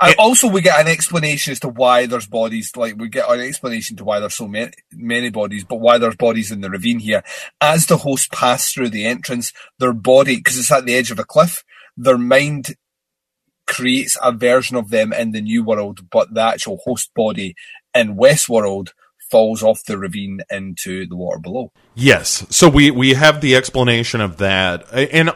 [0.00, 2.72] And also, we get an explanation as to why there's bodies.
[2.76, 6.16] Like we get an explanation to why there's so many, many bodies, but why there's
[6.16, 7.22] bodies in the ravine here.
[7.60, 11.18] As the host pass through the entrance, their body, because it's at the edge of
[11.18, 11.64] a cliff,
[11.96, 12.74] their mind
[13.66, 17.54] creates a version of them in the new world, but the actual host body
[17.94, 18.90] in Westworld
[19.30, 21.72] falls off the ravine into the water below.
[21.94, 22.44] Yes.
[22.50, 25.30] So we we have the explanation of that, and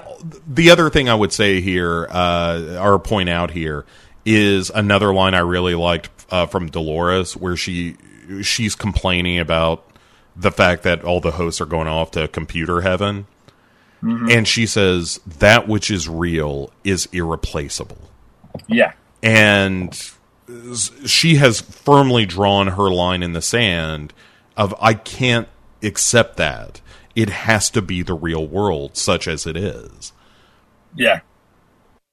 [0.49, 3.87] the other thing I would say here, uh, or point out here,
[4.25, 7.97] is another line I really liked uh, from Dolores, where she
[8.43, 9.87] she's complaining about
[10.37, 13.27] the fact that all the hosts are going off to computer heaven,
[14.03, 18.11] and she says that which is real is irreplaceable
[18.67, 18.93] Yeah.
[19.23, 19.99] and
[21.07, 24.13] she has firmly drawn her line in the sand
[24.59, 25.49] of I can't
[25.83, 26.81] accept that.
[27.17, 30.13] It has to be the real world, such as it is.
[30.95, 31.21] Yeah.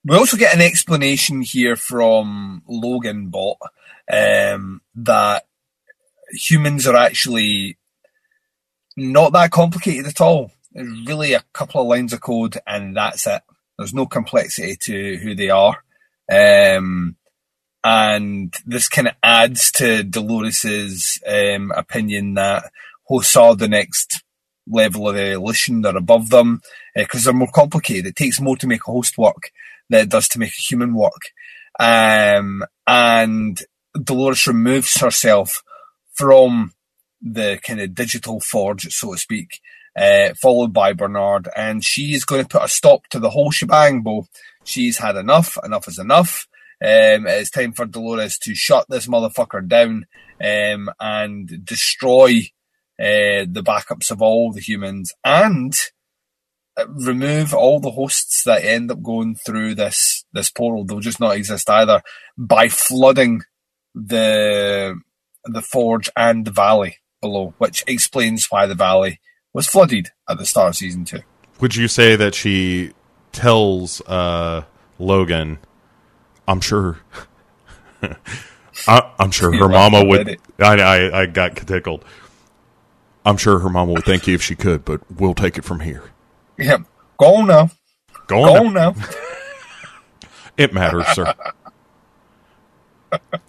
[0.03, 3.57] We also get an explanation here from Logan Bot
[4.11, 5.45] um, that
[6.32, 7.78] humans are actually
[8.98, 10.52] not that complicated at all.
[10.73, 13.44] It's really a couple of lines of code and that's it.
[13.78, 15.84] There's no complexity to who they are.
[16.32, 17.15] Um,
[17.84, 22.72] and this kind of adds to Dolores's um, opinion that
[23.03, 24.23] hosts are the next
[24.68, 25.82] level of evolution.
[25.82, 26.61] They're above them
[26.95, 28.07] because they're more complicated.
[28.07, 29.52] It takes more to make a host work
[29.91, 31.22] than it does to make a human work.
[31.80, 33.61] Um, and
[34.01, 35.61] Dolores removes herself
[36.13, 36.72] from
[37.22, 39.59] the kind of digital forge, so to speak,
[39.95, 44.01] uh, followed by Bernard, and she's going to put a stop to the whole shebang,
[44.01, 44.26] Bo.
[44.63, 45.57] She's had enough.
[45.63, 46.47] Enough is enough.
[46.84, 50.07] Um, it's time for Dolores to shut this motherfucker down
[50.43, 52.41] um, and destroy
[52.99, 55.73] uh, the backups of all the humans and
[56.90, 60.86] remove all the hosts that end up going through this this portal.
[60.86, 62.02] They'll just not exist either
[62.38, 63.41] by flooding
[63.94, 64.95] the
[65.45, 69.20] the forge and the valley below, which explains why the valley
[69.53, 71.22] was flooded at the start of season two.
[71.60, 72.91] Would you say that she
[73.32, 74.64] tells uh,
[74.99, 75.60] Logan,
[76.48, 76.99] I'm sure.
[78.88, 80.40] I, I'm sure her mama would.
[80.60, 82.03] I, I I got tickled.
[83.26, 85.82] I'm sure her mama would thank you if she could, but we'll take it from
[85.82, 86.03] here.
[86.62, 86.78] Yeah,
[87.18, 87.70] go on now,
[88.28, 88.68] Go go on.
[88.68, 88.96] on now.
[90.58, 91.34] It matters, sir.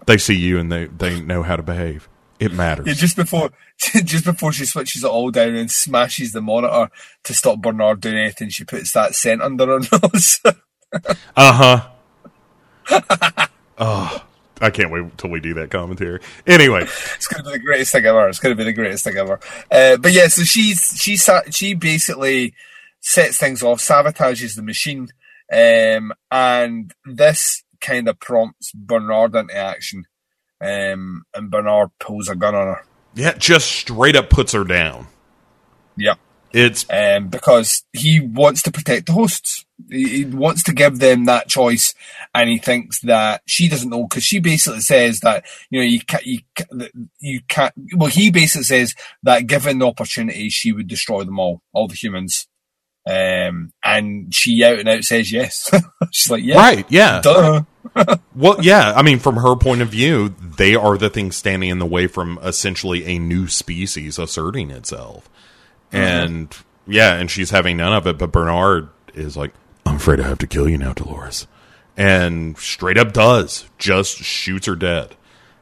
[0.07, 2.09] they see you and they, they know how to behave.
[2.41, 2.87] It matters.
[2.87, 3.51] Yeah, just before
[4.05, 6.91] just before she switches it all down and smashes the monitor
[7.25, 9.81] to stop Bernard doing anything, she puts that scent under her
[10.15, 10.41] nose.
[11.37, 11.85] Uh
[12.89, 13.49] huh.
[13.79, 14.25] oh,
[14.61, 16.21] I can't wait till we do that commentary.
[16.47, 16.83] Anyway,
[17.17, 18.29] it's going to be the greatest thing ever.
[18.29, 19.39] It's going to be the greatest thing ever.
[19.71, 21.17] Uh, but yeah, so she's she
[21.51, 22.55] she basically
[23.03, 25.09] sets things off, sabotages the machine,
[25.53, 30.07] um, and this kind of prompts Bernard into action.
[30.61, 32.85] Um, and Bernard pulls a gun on her.
[33.15, 35.09] yeah, just straight up puts her down.
[35.97, 36.15] Yeah.
[36.53, 39.65] It's um, because he wants to protect the hosts.
[39.91, 41.95] He, he wants to give them that choice,
[42.35, 46.01] and he thinks that she doesn't know because she basically says that you know you
[46.01, 46.41] can't you
[47.21, 47.73] you can't.
[47.97, 51.95] Well, he basically says that given the opportunity, she would destroy them all, all the
[51.95, 52.47] humans.
[53.05, 55.71] Um, and she out and out says yes.
[56.13, 57.21] She's like, yeah, Right, yeah.
[57.23, 57.63] duh.
[58.35, 61.79] Well, yeah, I mean, from her point of view, they are the things standing in
[61.79, 65.29] the way from essentially a new species asserting itself.
[65.91, 66.57] And
[66.87, 69.53] yeah, and she's having none of it, but Bernard is like,
[69.85, 71.47] I'm afraid I have to kill you now, Dolores.
[71.97, 75.15] And straight up does, just shoots her dead.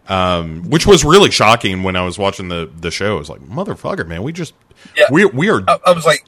[0.08, 3.16] Um, which was really shocking when I was watching the, the show.
[3.16, 4.54] I was like, motherfucker, man, we just,
[4.96, 5.06] Yeah.
[5.10, 6.24] we, we are, I, I was like,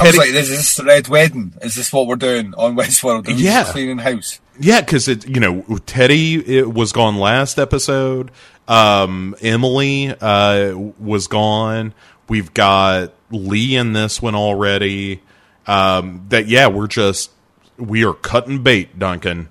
[0.00, 1.54] I was like, is this the Red Wedding?
[1.62, 3.28] Is this what we're doing on Westworld?
[3.28, 3.64] Are Yeah.
[3.64, 4.40] cleaning house?
[4.58, 8.30] Yeah, because it you know Teddy it was gone last episode.
[8.68, 11.94] Um, Emily uh, was gone.
[12.28, 15.22] We've got Lee in this one already.
[15.66, 17.30] Um, that yeah, we're just
[17.76, 19.48] we are cutting bait, Duncan.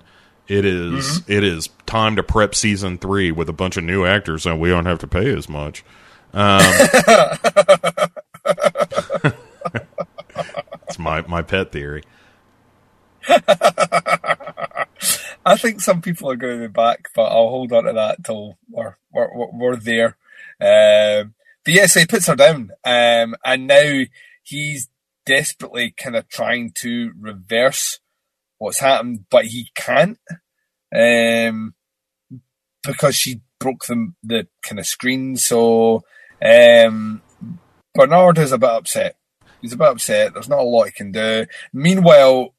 [0.48, 4.44] It is- it is time to prep season three with a bunch of new actors,
[4.46, 5.84] and we don't have to pay as much.
[6.34, 6.60] Um,
[11.06, 12.02] my my pet theory.
[15.46, 18.24] I think some people are going to be back, but I'll hold on to that
[18.24, 20.16] till we're we're, we're, there.
[20.60, 21.34] Um,
[21.64, 24.02] but he puts her down, um, and now
[24.42, 24.88] he's
[25.24, 28.00] desperately kind of trying to reverse
[28.58, 30.18] what's happened, but he can't,
[30.94, 31.74] um,
[32.82, 35.36] because she broke the the kind of screen.
[35.36, 36.02] So
[36.44, 37.22] um,
[37.94, 39.16] Bernard is a bit upset.
[39.60, 40.34] He's a bit upset.
[40.34, 41.46] There's not a lot he can do.
[41.72, 42.54] Meanwhile,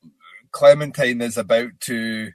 [0.51, 2.31] Clementine is about to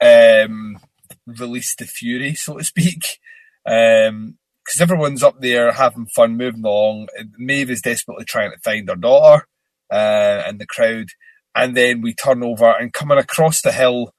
[0.00, 0.78] um,
[1.26, 3.18] release the fury, so to speak.
[3.64, 7.08] Um 'cause because everyone's up there having fun, moving along.
[7.36, 9.46] Maeve is desperately trying to find her daughter
[9.90, 11.06] uh, in the crowd.
[11.54, 14.14] And then we turn over and coming across the hill,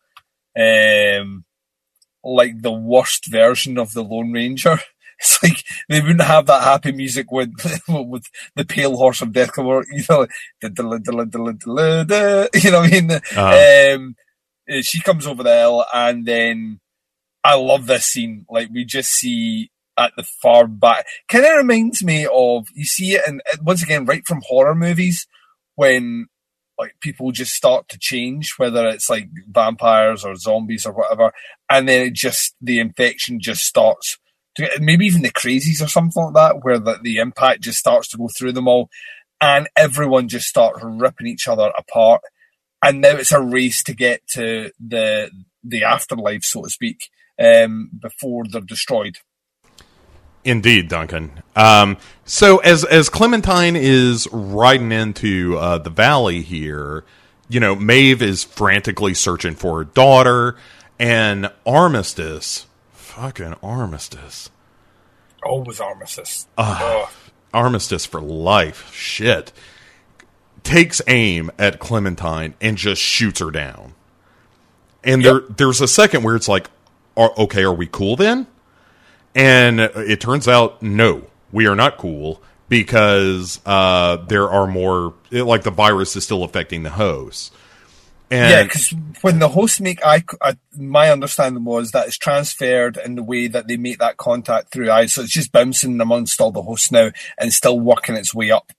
[0.57, 1.45] um,
[2.23, 4.79] like the worst version of the Lone Ranger.
[5.23, 7.53] It's like they wouldn't have that happy music with
[7.87, 8.25] with
[8.55, 9.51] the pale horse of death
[9.91, 10.27] you know,
[12.53, 13.11] you know what I mean?
[13.11, 13.95] Uh-huh.
[13.95, 14.15] Um,
[14.69, 16.79] uh, she comes over the hill, and then
[17.43, 18.45] I love this scene.
[18.49, 23.13] Like we just see at the far back, kind of reminds me of you see
[23.13, 25.25] it, and once again, right from horror movies
[25.75, 26.27] when
[26.79, 31.31] like people just start to change, whether it's like vampires or zombies or whatever,
[31.69, 34.17] and then it just the infection just starts.
[34.79, 38.17] Maybe even the crazies or something like that, where the, the impact just starts to
[38.17, 38.89] go through them all,
[39.41, 42.21] and everyone just starts ripping each other apart
[42.83, 45.31] and now it's a race to get to the
[45.63, 47.09] the afterlife, so to speak,
[47.39, 49.17] um, before they're destroyed.
[50.43, 51.41] Indeed, Duncan.
[51.55, 57.05] Um, so as as Clementine is riding into uh, the valley here,
[57.47, 60.57] you know, Maeve is frantically searching for her daughter,
[60.99, 62.67] and Armistice,
[63.13, 64.49] fucking Armistice,
[65.43, 66.47] Always armistice.
[66.57, 67.11] Ah.
[67.53, 69.51] Armistice for life, shit,
[70.63, 73.93] takes aim at Clementine and just shoots her down.
[75.03, 76.69] And there there's a second where it's like,
[77.17, 78.47] are, okay, are we cool then?
[79.35, 85.43] And it turns out, no, we are not cool because uh, there are more, it,
[85.43, 87.51] like the virus is still affecting the hosts.
[88.33, 92.97] And yeah, because when the hosts make eye, uh, my understanding was that it's transferred
[92.97, 96.41] in the way that they make that contact through eyes, so it's just bouncing amongst
[96.41, 98.71] all the hosts now and still working its way up.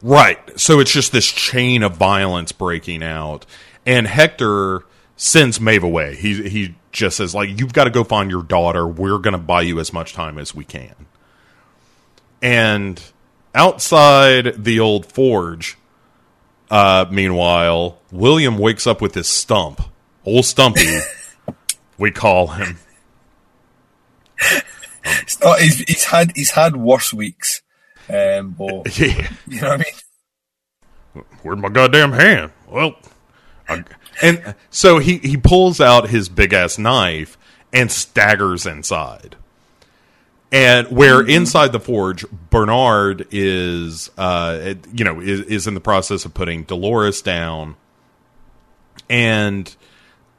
[0.00, 0.58] Right.
[0.58, 3.44] So it's just this chain of violence breaking out.
[3.84, 4.80] And Hector
[5.14, 6.16] sends Maeve away.
[6.16, 8.88] He he just says like you've got to go find your daughter.
[8.88, 10.94] We're going to buy you as much time as we can.
[12.40, 13.02] And
[13.54, 15.76] outside the old forge,
[16.70, 19.80] uh, meanwhile, William wakes up with his stump.
[20.24, 20.98] Old Stumpy,
[21.98, 22.78] we call him.
[25.04, 27.62] It's not, he's, he's had he's had worse weeks,
[28.10, 29.30] um, but Yeah.
[29.46, 29.84] you know what I
[31.14, 31.24] mean.
[31.42, 32.52] where'd my goddamn hand?
[32.68, 32.96] Well,
[33.68, 33.84] I,
[34.22, 37.38] and so he he pulls out his big ass knife
[37.72, 39.36] and staggers inside.
[40.50, 46.24] And where inside the forge, Bernard is, uh, you know, is, is in the process
[46.24, 47.76] of putting Dolores down,
[49.10, 49.74] and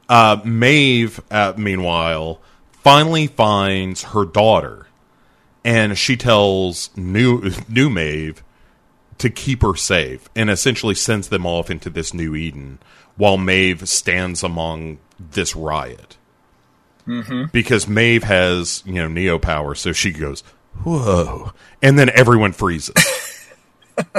[0.08, 2.40] uh, Maeve, uh, meanwhile,
[2.72, 4.88] finally finds her daughter,
[5.64, 8.42] and she tells new new Maeve
[9.18, 12.78] to keep her safe and essentially sends them off into this new Eden
[13.16, 16.16] while Maeve stands among this riot.
[17.06, 17.44] Mm-hmm.
[17.52, 20.42] Because Maeve has, you know, Neo power, so she goes,
[20.84, 21.52] whoa.
[21.82, 22.94] And then everyone freezes.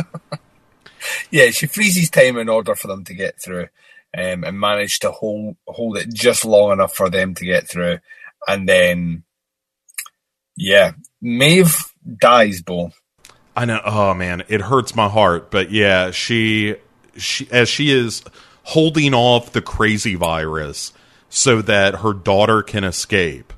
[1.31, 3.67] yeah, she freezes time in order for them to get through,
[4.17, 7.99] um, and manage to hold hold it just long enough for them to get through,
[8.47, 9.23] and then,
[10.55, 10.91] yeah,
[11.21, 11.75] Maeve
[12.17, 12.91] dies, Bo.
[13.55, 13.81] I know.
[13.83, 15.51] Oh man, it hurts my heart.
[15.51, 16.75] But yeah, she
[17.17, 18.23] she as she is
[18.63, 20.93] holding off the crazy virus
[21.31, 23.53] so that her daughter can escape.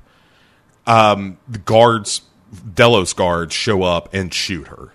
[0.86, 2.22] Um, the guards,
[2.74, 4.92] Delos guards, show up and shoot her.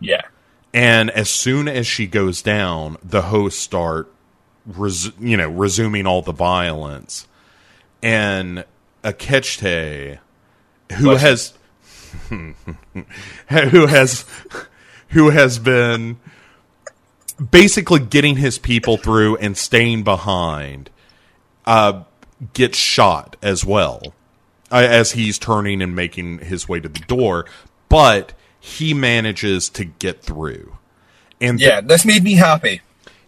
[0.00, 0.22] Yeah,
[0.74, 4.12] And as soon as she goes down, the hosts start,
[4.66, 7.26] res- you know, resuming all the violence.
[8.02, 8.64] And
[9.04, 10.18] Akecheta,
[10.92, 11.54] who Bless has,
[13.70, 14.24] who has,
[15.10, 16.18] who has been
[17.50, 20.90] basically getting his people through and staying behind,
[21.64, 22.02] uh,
[22.52, 24.14] gets shot as well
[24.70, 27.46] uh, as he's turning and making his way to the door,
[27.88, 30.76] but he manages to get through.
[31.40, 32.80] And th- yeah, this made me happy.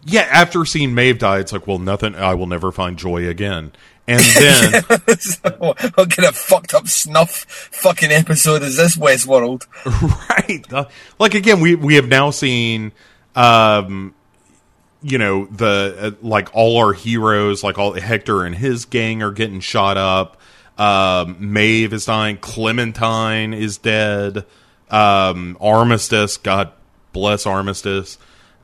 [0.04, 2.14] yeah, after seeing Maeve die, it's like, well, nothing.
[2.14, 3.72] I will never find joy again.
[4.06, 4.82] And then,
[5.58, 9.66] what kind of fucked up snuff fucking episode is this Westworld?
[10.30, 10.86] right, uh,
[11.18, 12.92] like again, we we have now seen,
[13.36, 14.14] um,
[15.02, 19.30] you know, the uh, like all our heroes, like all Hector and his gang are
[19.32, 20.40] getting shot up.
[20.78, 22.36] Um, Maeve is dying.
[22.38, 24.44] Clementine is dead.
[24.90, 26.72] Um, Armistice, God
[27.12, 28.16] bless Armistice,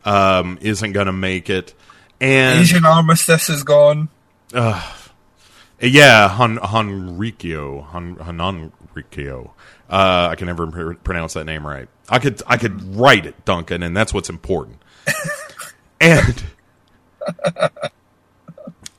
[0.04, 1.74] um, isn't going to make it.
[2.20, 4.08] And Asian armistice is gone.
[4.54, 4.92] uh,
[5.80, 9.50] Yeah, Han Hanrikyo, Han Hanrikyo.
[9.90, 11.88] Uh, I can never pr- pronounce that name right.
[12.08, 14.78] I could I could write it, Duncan, and that's what's important.
[16.04, 16.44] And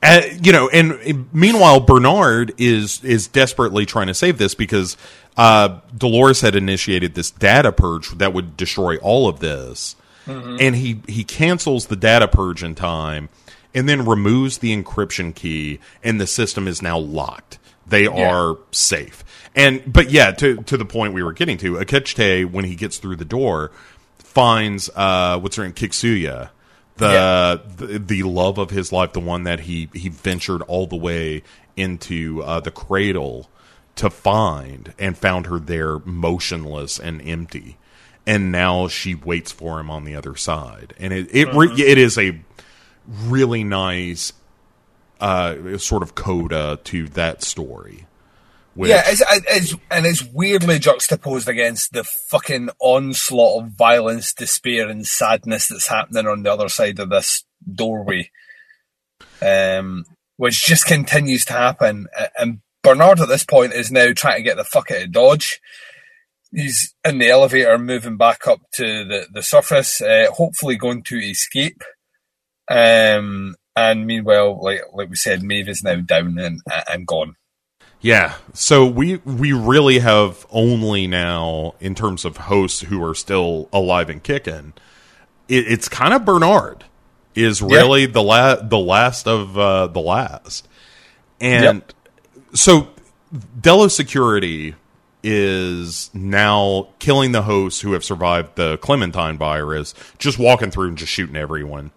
[0.02, 4.96] uh, you know, and meanwhile, Bernard is is desperately trying to save this because
[5.36, 9.94] uh, Dolores had initiated this data purge that would destroy all of this,
[10.60, 13.28] and he he cancels the data purge in time,
[13.72, 17.58] and then removes the encryption key, and the system is now locked.
[17.86, 19.22] They are safe,
[19.54, 22.98] and but yeah, to to the point we were getting to, Akecheta when he gets
[22.98, 23.70] through the door
[24.18, 26.50] finds uh, what's her name, Kiksuya
[26.96, 27.56] the, Yeah.
[27.76, 31.42] the the love of his life, the one that he he ventured all the way
[31.76, 33.50] into uh, the cradle
[33.96, 37.76] to find, and found her there motionless and empty,
[38.26, 41.98] and now she waits for him on the other side, and it it re- it
[41.98, 42.38] is a
[43.24, 44.32] really nice
[45.20, 48.06] uh, sort of coda to that story.
[48.76, 54.88] Which, Yeah, it's, it's, and it's weirdly juxtaposed against the fucking onslaught of violence, despair,
[54.88, 57.44] and sadness that's happening on the other side of this
[57.74, 58.30] doorway,
[59.40, 60.04] um,
[60.36, 62.06] which just continues to happen.
[62.38, 65.60] And Bernard at this point is now trying to get the fuck out of Dodge.
[66.52, 71.16] He's in the elevator, moving back up to the, the surface, uh, hopefully going to
[71.16, 71.82] escape.
[72.68, 77.36] Um, and meanwhile, like like we said, Maeve is now down and and gone.
[78.00, 78.34] Yeah.
[78.52, 84.10] So we we really have only now in terms of hosts who are still alive
[84.10, 84.74] and kicking.
[85.48, 86.84] It, it's kind of Bernard
[87.34, 90.68] is really the la- the last of uh, the last,
[91.40, 91.82] and
[92.54, 92.88] so
[93.60, 94.74] Delos Security
[95.22, 100.98] is now killing the hosts who have survived the Clementine virus, just walking through and
[100.98, 101.90] just shooting everyone.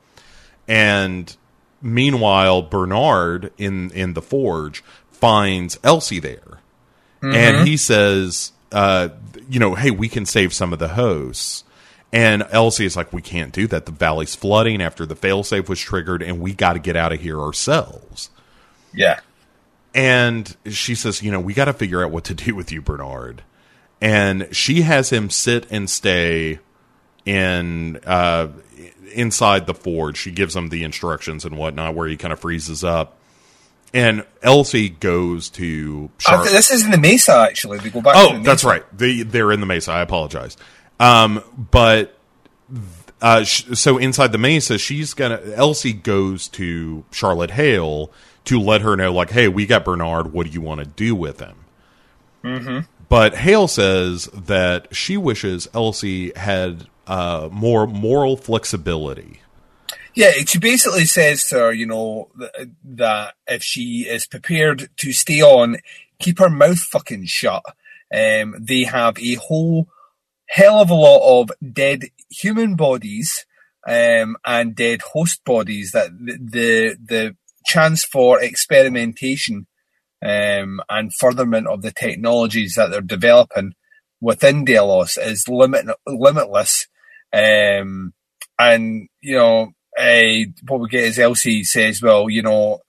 [0.67, 1.35] And
[1.81, 4.83] meanwhile, Bernard in in the forge
[5.19, 6.59] finds Elsie there,
[7.21, 9.09] and he says, uh,
[9.49, 11.63] "You know, hey, we can save some of the hosts."
[12.11, 13.85] And Elsie is like, "We can't do that.
[13.85, 17.21] The valley's flooding after the failsafe was triggered, and we got to get out of
[17.21, 18.29] here ourselves."
[18.93, 19.19] Yeah.
[19.93, 22.81] And she says, "You know, we got to figure out what to do with you,
[22.81, 23.43] Bernard."
[24.01, 26.59] And she has him sit and stay
[27.25, 28.47] in uh,
[29.13, 30.17] inside the forge.
[30.17, 33.18] She gives him the instructions and whatnot, where he kind of freezes up.
[33.93, 37.79] And Elsie goes to Char- th- this is in the Mesa, actually.
[37.79, 38.13] They go back.
[38.15, 38.83] Oh, that's right.
[38.95, 39.91] They they're in the mesa.
[39.91, 40.57] I apologize.
[40.99, 42.15] Um, but
[43.21, 48.11] uh, sh- so inside the mesa, she's gonna Elsie goes to Charlotte Hale
[48.45, 50.33] to let her know, like, hey, we got Bernard.
[50.33, 51.55] What do you want to do with him?
[52.43, 52.79] Mm-hmm.
[53.09, 59.41] But Hale says that she wishes Elsie had uh, more moral flexibility.
[60.15, 65.13] Yeah, she basically says to her, you know, th- that if she is prepared to
[65.13, 65.77] stay on,
[66.19, 67.63] keep her mouth fucking shut.
[68.13, 69.87] Um, they have a whole
[70.47, 73.45] hell of a lot of dead human bodies
[73.87, 79.67] um, and dead host bodies that the the, the chance for experimentation
[80.25, 83.73] um, and furtherment of the technologies that they're developing
[84.19, 86.87] within Delos is limit limitless.
[87.31, 88.13] Um,
[88.57, 92.79] and you know, uh, what we get is Elsie says, "Well, you know,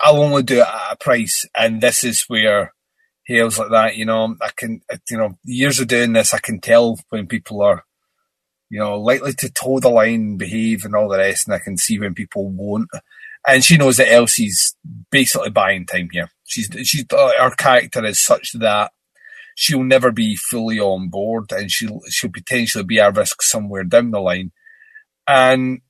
[0.00, 2.72] I'll only do it at a price," and this is where
[3.26, 3.96] Hale's like that.
[3.96, 7.62] You know, I can, you know, years of doing this, I can tell when people
[7.62, 7.84] are,
[8.70, 11.76] you know, likely to toe the line, behave, and all the rest, and I can
[11.76, 12.90] see when people won't.
[13.46, 14.76] And she knows that Elsie's
[15.10, 16.30] basically buying time here.
[16.44, 18.92] She's she's her character is such that
[19.54, 24.10] she'll never be fully on board, and she'll she'll potentially be at risk somewhere down
[24.10, 24.52] the line.
[25.26, 25.80] And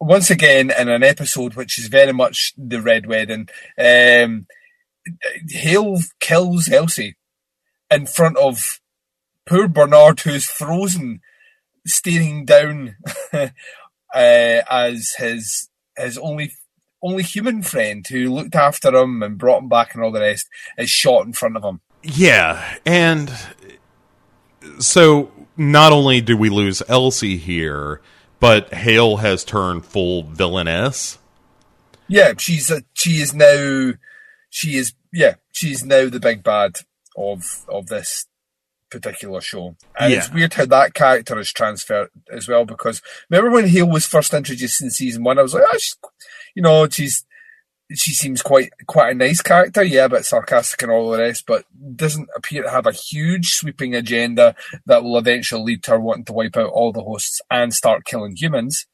[0.00, 3.48] once again, in an episode which is very much the Red Wedding,
[3.78, 4.46] um,
[5.48, 7.16] Hale kills Elsie
[7.90, 8.80] in front of
[9.46, 11.20] poor Bernard, who's frozen,
[11.86, 12.96] staring down
[13.32, 13.48] uh,
[14.14, 16.52] as his his only
[17.02, 20.48] only human friend who looked after him and brought him back and all the rest
[20.78, 21.80] is shot in front of him.
[22.02, 23.32] Yeah, and
[24.78, 28.00] so not only do we lose Elsie here,
[28.44, 31.16] but Hale has turned full villainess.
[32.08, 33.94] Yeah, she's a, she is now
[34.50, 36.80] she is yeah she's now the big bad
[37.16, 38.26] of of this
[38.90, 39.76] particular show.
[39.98, 43.00] And it's weird how that character is transferred as well because
[43.30, 45.96] remember when Hale was first introduced in season one, I was like, oh, she's,
[46.54, 47.24] you know, she's
[47.92, 51.64] she seems quite quite a nice character, yeah, but sarcastic and all the rest, but
[51.96, 54.54] doesn't appear to have a huge sweeping agenda
[54.86, 58.04] that will eventually lead to her wanting to wipe out all the hosts and start
[58.04, 58.86] killing humans.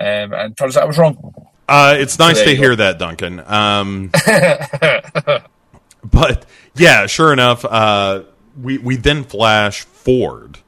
[0.00, 1.34] Um, and turns out I was wrong.
[1.68, 2.62] Uh, it's nice there to you go.
[2.62, 3.40] hear that, Duncan.
[3.40, 4.10] Um,
[6.04, 6.44] but
[6.74, 8.24] yeah, sure enough, uh,
[8.60, 10.58] we we then flash forward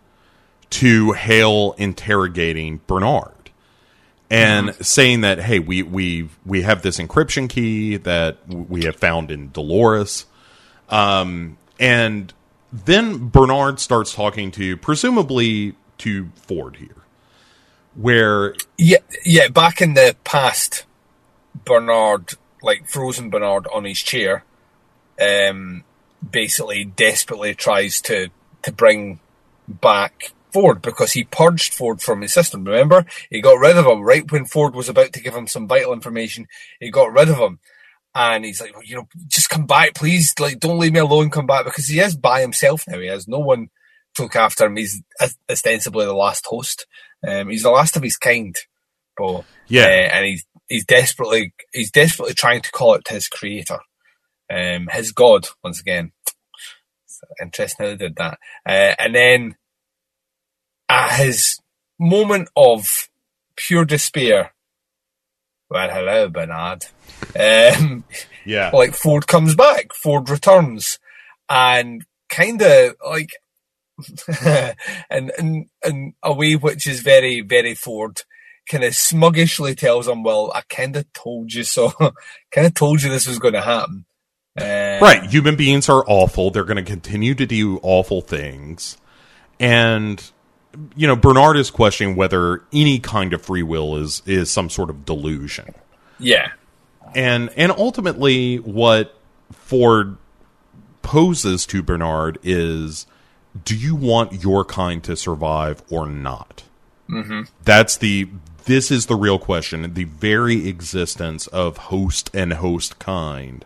[0.71, 3.36] to Hale interrogating Bernard
[4.31, 9.31] and saying that hey, we we we have this encryption key that we have found
[9.31, 10.27] in Dolores,
[10.89, 12.33] um, and
[12.73, 17.05] then Bernard starts talking to presumably to Ford here,
[17.95, 19.49] where Yeah, yeah.
[19.49, 20.85] Back in the past,
[21.65, 24.45] Bernard, like frozen Bernard on his chair,
[25.21, 25.85] um,
[26.29, 28.31] basically desperately tries to
[28.63, 29.21] to bring
[29.69, 32.65] back Ford because he purged Ford from his system.
[32.65, 35.69] Remember, he got rid of him right when Ford was about to give him some
[35.69, 36.47] vital information.
[36.81, 37.61] He got rid of him.
[38.15, 40.33] And he's like, well, you know, just come back, please.
[40.41, 41.29] Like, don't leave me alone.
[41.29, 42.99] Come back because he is by himself now.
[42.99, 43.69] He has no one
[44.15, 44.77] to look after him.
[44.77, 45.03] He's
[45.51, 46.87] ostensibly the last host.
[47.29, 48.57] Um, he's the last of his kind,
[49.19, 49.85] but Yeah.
[49.85, 53.81] uh, and he's he's desperately he's desperately trying to call it to his creator,
[54.51, 56.13] um, his god once again.
[57.05, 59.57] It's interesting how they did that, uh, and then
[60.89, 61.59] at his
[61.99, 63.09] moment of
[63.57, 64.53] pure despair.
[65.69, 66.87] Well, hello, Bernard.
[67.39, 68.05] Um,
[68.45, 70.99] yeah, like Ford comes back, Ford returns,
[71.49, 73.31] and kind of like,
[75.11, 78.23] and in in a way which is very very Ford,
[78.71, 81.91] kind of smuggishly tells him, "Well, I kind of told you so.
[82.53, 84.05] kind of told you this was going to happen."
[84.59, 85.25] Uh, Right.
[85.25, 86.51] Human beings are awful.
[86.51, 88.97] They're going to continue to do awful things.
[89.59, 90.23] And
[90.97, 94.91] you know, Bernard is questioning whether any kind of free will is is some sort
[94.91, 95.75] of delusion.
[96.19, 96.53] Yeah.
[97.15, 99.15] And and ultimately what
[99.53, 100.17] Ford
[101.03, 103.07] poses to Bernard is
[103.65, 106.65] do you want your kind to survive or not?
[107.09, 107.43] Mm-hmm.
[107.65, 108.29] That's the
[108.65, 109.95] this is the real question.
[109.95, 113.65] The very existence of host and host kind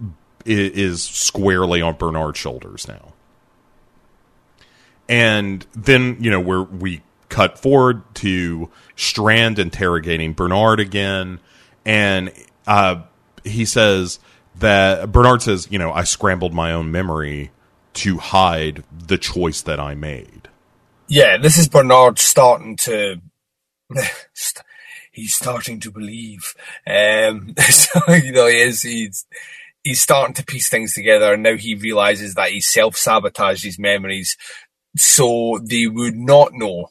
[0.00, 0.10] i-
[0.46, 3.09] is squarely on Bernard's shoulders now.
[5.10, 11.40] And then, you know, where we cut forward to Strand interrogating Bernard again.
[11.84, 12.32] And
[12.64, 13.02] uh,
[13.42, 14.20] he says
[14.60, 17.50] that Bernard says, you know, I scrambled my own memory
[17.94, 20.48] to hide the choice that I made.
[21.08, 23.20] Yeah, this is Bernard starting to.
[25.10, 26.54] he's starting to believe.
[26.86, 28.82] Um, so, you know, he is.
[28.82, 29.26] He's
[29.82, 33.78] he's starting to piece things together, and now he realizes that he self sabotaged his
[33.78, 34.36] memories,
[34.96, 36.90] so they would not know.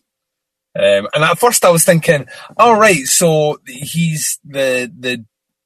[0.75, 2.27] Um, and at first, I was thinking,
[2.57, 5.25] all right, so he's the the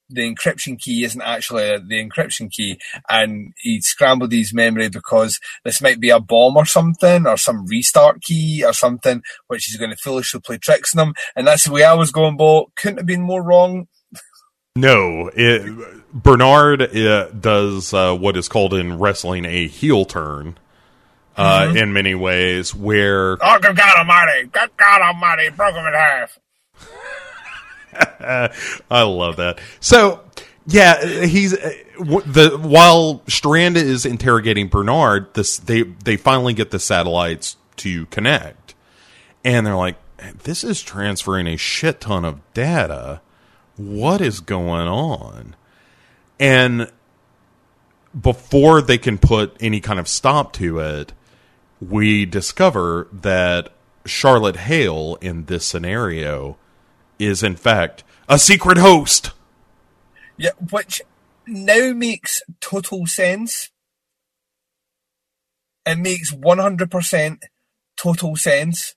[0.10, 2.80] the encryption key isn't actually the encryption key,
[3.10, 7.65] and he scrambled his memory because this might be a bomb or something, or some
[7.65, 11.14] restart key or something, which is going to foolishly play tricks on him.
[11.35, 13.88] And that's the way I was going, but couldn't have been more wrong.
[14.76, 20.57] No, it, Bernard uh, does uh, what is called in wrestling a heel turn
[21.38, 24.47] uh, in many ways, where Oh, good God Almighty!
[24.47, 25.49] Good God Almighty!
[25.49, 26.39] Broke him in half.
[28.89, 29.60] I love that.
[29.80, 30.22] So,
[30.65, 36.80] yeah, he's uh, the while Strand is interrogating Bernard, this they they finally get the
[36.80, 38.76] satellites to connect,
[39.43, 39.97] and they're like,
[40.43, 43.22] this is transferring a shit ton of data.
[43.76, 45.55] What is going on?
[46.39, 46.91] And
[48.19, 51.14] before they can put any kind of stop to it,
[51.89, 53.69] we discover that
[54.05, 56.57] Charlotte Hale in this scenario
[57.19, 59.31] is in fact a secret host.
[60.38, 61.01] Yeah, which
[61.47, 63.69] now makes total sense.
[65.85, 67.38] It makes 100%
[67.97, 68.95] total sense.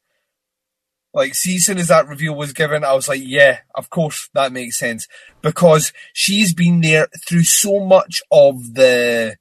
[1.13, 4.29] Like, see, as soon as that reveal was given, I was like, yeah, of course,
[4.35, 5.09] that makes sense.
[5.41, 9.37] Because she's been there through so much of the,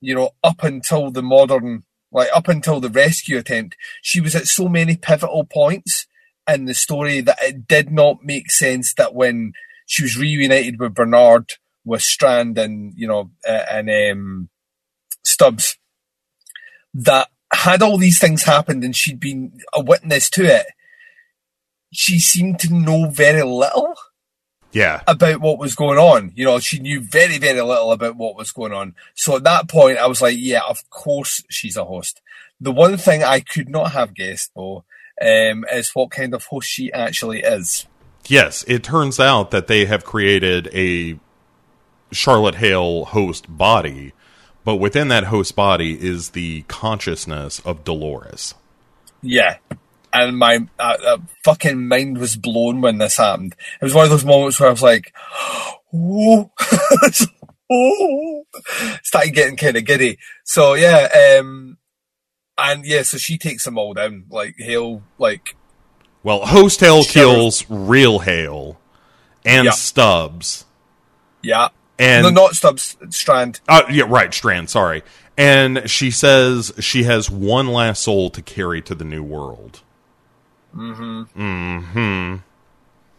[0.00, 4.46] you know, up until the modern, like, up until the rescue attempt, she was at
[4.46, 6.06] so many pivotal points
[6.48, 9.52] in the story that it did not make sense that when
[9.86, 11.54] she was reunited with Bernard,
[11.84, 14.48] with Strand and, you know, uh, and um,
[15.24, 15.78] Stubbs,
[16.94, 20.66] that had all these things happened and she'd been a witness to it,
[21.92, 23.94] she seemed to know very little
[24.72, 25.02] Yeah.
[25.06, 26.32] about what was going on.
[26.34, 28.94] You know, she knew very, very little about what was going on.
[29.14, 32.20] So at that point, I was like, yeah, of course she's a host.
[32.60, 34.84] The one thing I could not have guessed, though,
[35.20, 37.86] um, is what kind of host she actually is.
[38.26, 41.18] Yes, it turns out that they have created a
[42.12, 44.12] Charlotte Hale host body,
[44.64, 48.54] but within that host body is the consciousness of Dolores.
[49.22, 49.56] Yeah.
[50.12, 53.54] And my uh, uh, fucking mind was blown when this happened.
[53.80, 55.12] It was one of those moments where I was like,
[55.94, 56.50] oh,
[57.70, 58.44] oh,
[59.02, 60.18] started getting kind of giddy.
[60.44, 61.76] So yeah, um,
[62.56, 64.24] and yeah, so she takes them all down.
[64.30, 65.56] Like Hale, like
[66.22, 67.22] Well, host Hale Sure.
[67.24, 68.78] kills real Hale
[69.44, 69.70] and Yeah.
[69.72, 70.64] Stubbs.
[71.42, 71.68] yeah,
[71.98, 73.60] And no, not Stubbs Strand.
[73.68, 75.02] Uh, yeah, right, Strand, sorry.
[75.36, 79.82] And she says she has one last soul to carry to the new world.
[80.78, 82.36] Mm-hmm.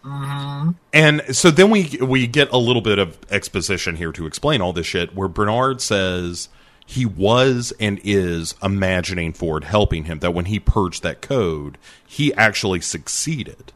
[0.06, 0.70] Mm-hmm.
[0.94, 4.72] And so then we we get a little bit of exposition here to explain all
[4.74, 6.48] this shit where Bernard says
[6.86, 11.78] he was and is imagining Ford helping him, that when he purged that code,
[12.08, 13.74] he actually succeeded.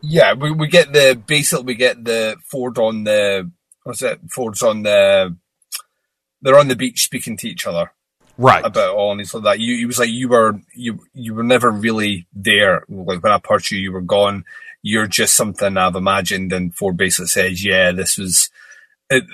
[0.00, 3.50] Yeah, we, we get the basically we get the Ford on the
[3.84, 4.20] what's it?
[4.30, 5.36] Ford's on the
[6.42, 7.92] they're on the beach speaking to each other.
[8.36, 8.64] Right.
[8.64, 9.60] about all and he's like that.
[9.60, 12.84] You, he was like, you were, you, you were never really there.
[12.88, 14.44] Like when I purged you, you were gone.
[14.82, 16.52] You're just something I've imagined.
[16.52, 18.50] And Ford basically says, yeah, this was,
[19.08, 19.24] it,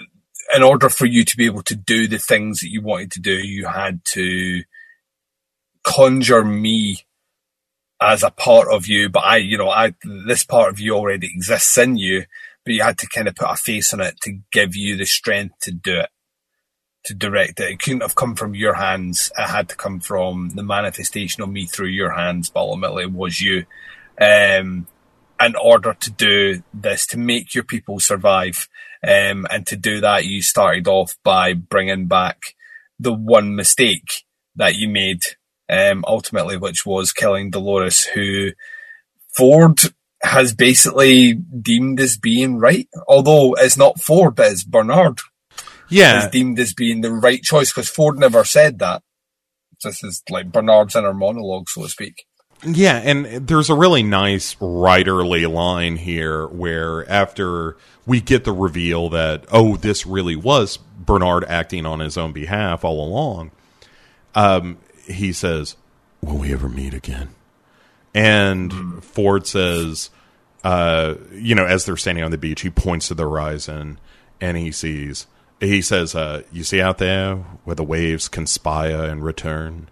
[0.54, 3.20] in order for you to be able to do the things that you wanted to
[3.20, 4.62] do, you had to
[5.82, 7.06] conjure me
[8.02, 9.08] as a part of you.
[9.08, 9.94] But I, you know, I,
[10.26, 12.24] this part of you already exists in you,
[12.64, 15.06] but you had to kind of put a face on it to give you the
[15.06, 16.10] strength to do it
[17.04, 17.70] to direct it.
[17.70, 19.30] It couldn't have come from your hands.
[19.38, 23.12] It had to come from the manifestation of me through your hands, but ultimately it
[23.12, 23.64] was you.
[24.20, 24.86] Um,
[25.40, 28.68] in order to do this, to make your people survive.
[29.02, 32.54] Um, and to do that, you started off by bringing back
[32.98, 34.24] the one mistake
[34.56, 35.22] that you made,
[35.70, 38.50] um, ultimately, which was killing Dolores, who
[39.34, 39.80] Ford
[40.22, 42.88] has basically deemed as being right.
[43.08, 45.20] Although it's not Ford, it's Bernard
[45.90, 46.24] yeah.
[46.24, 49.02] is deemed as being the right choice because Ford never said that.
[49.82, 52.26] This is like Bernard's inner monologue, so to speak.
[52.62, 59.08] Yeah, and there's a really nice writerly line here where after we get the reveal
[59.10, 63.50] that, oh, this really was Bernard acting on his own behalf all along,
[64.34, 64.76] um,
[65.06, 65.76] he says,
[66.22, 67.30] Will we ever meet again?
[68.14, 70.10] And Ford says,
[70.64, 73.98] uh, you know, as they're standing on the beach, he points to the horizon
[74.40, 75.26] and he sees,
[75.60, 79.88] he says, uh, You see out there where the waves conspire and return?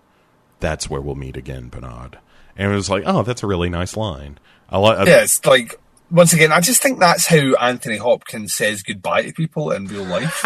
[0.61, 2.19] That's where we'll meet again, Bernard.
[2.57, 4.39] And it was like, oh, that's a really nice line.
[4.69, 5.07] I like.
[5.07, 5.79] Yeah, it's like
[6.11, 10.05] once again, I just think that's how Anthony Hopkins says goodbye to people in real
[10.05, 10.45] life.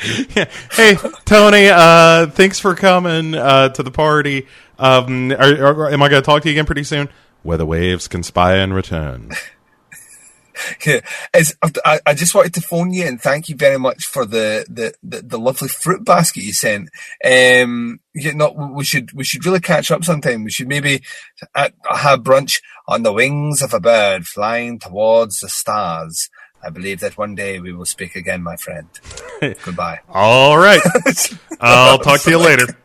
[0.72, 4.46] hey, Tony, uh, thanks for coming uh, to the party.
[4.78, 7.08] Um, are, are, am I going to talk to you again pretty soon?
[7.42, 9.30] Where the waves conspire and return.
[10.86, 11.00] Yeah,
[11.84, 14.94] I, I just wanted to phone you and thank you very much for the, the,
[15.02, 16.90] the, the lovely fruit basket you sent.
[17.24, 20.44] Um, you know, we should we should really catch up sometime.
[20.44, 21.02] We should maybe
[21.54, 26.30] have brunch on the wings of a bird flying towards the stars.
[26.62, 28.88] I believe that one day we will speak again, my friend.
[29.62, 30.00] Goodbye.
[30.08, 30.80] All right.
[31.60, 32.76] I'll talk to you later.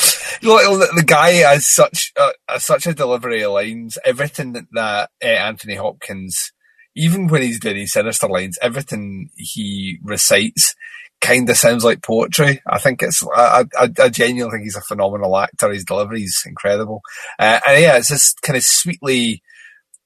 [0.40, 3.98] The, guy has such uh, has such a delivery of lines.
[4.06, 6.52] Everything that, that uh, Anthony Hopkins,
[6.94, 10.74] even when he's doing his sinister lines, everything he recites
[11.20, 12.62] kind of sounds like poetry.
[12.66, 15.70] I think it's, I, I, I genuinely think he's a phenomenal actor.
[15.70, 17.02] His delivery is incredible.
[17.38, 19.42] Uh, and yeah, it's this kind of sweetly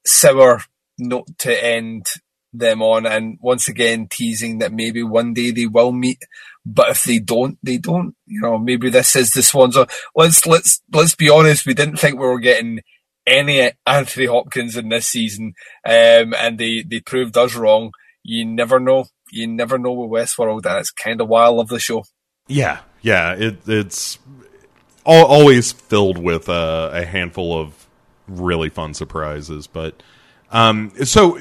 [0.05, 0.61] sour
[0.97, 2.07] note to end
[2.53, 3.05] them on.
[3.05, 6.19] And once again, teasing that maybe one day they will meet.
[6.65, 8.15] But if they don't, they don't.
[8.25, 9.77] You know, maybe this is the swans.
[10.15, 11.65] Let's let's let's be honest.
[11.65, 12.81] We didn't think we were getting
[13.27, 15.53] any Anthony Hopkins in this season,
[15.85, 17.91] um, and they they proved us wrong.
[18.23, 19.05] You never know.
[19.31, 22.05] You never know with Westworld, and it's kind of why I love the show.
[22.47, 23.33] Yeah, yeah.
[23.33, 24.17] It, it's
[25.05, 27.87] al- always filled with a handful of
[28.27, 29.67] really fun surprises.
[29.67, 30.01] But
[30.51, 31.39] um, so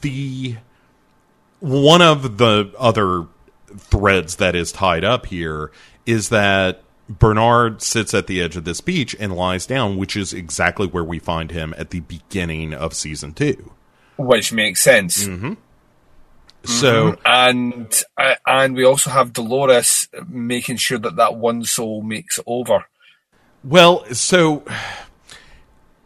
[0.00, 0.56] the
[1.60, 3.26] one of the other
[3.76, 5.70] threads that is tied up here
[6.06, 10.32] is that Bernard sits at the edge of this beach and lies down, which is
[10.32, 13.72] exactly where we find him at the beginning of season two.
[14.16, 15.26] Which makes sense.
[15.26, 15.54] Mm-hmm.
[16.64, 22.40] So And uh, and we also have Dolores making sure that that one soul makes
[22.46, 22.86] over.
[23.62, 24.64] Well, so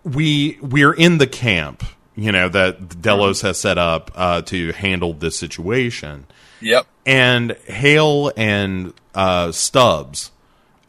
[0.03, 1.85] we we're in the camp,
[2.17, 6.27] you know, that Delos has set up uh, to handle this situation,
[6.61, 6.87] Yep.
[7.07, 10.31] and Hale and uh, Stubbs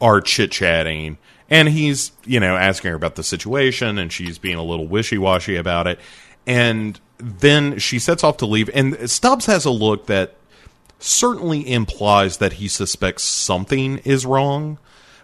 [0.00, 1.18] are chit chatting,
[1.48, 5.18] and he's you know asking her about the situation, and she's being a little wishy
[5.18, 5.98] washy about it,
[6.46, 10.34] and then she sets off to leave, and Stubbs has a look that
[10.98, 14.78] certainly implies that he suspects something is wrong,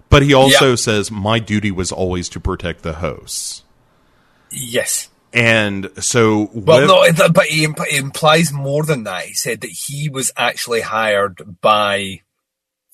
[0.09, 0.75] but he also Yeah.
[0.77, 3.63] says, "My duty was always to protect the hosts."
[4.51, 5.09] Yes.
[5.37, 9.27] And so, Well, with- no, it- but he imp- implies more than that.
[9.27, 12.23] He said that he was actually hired by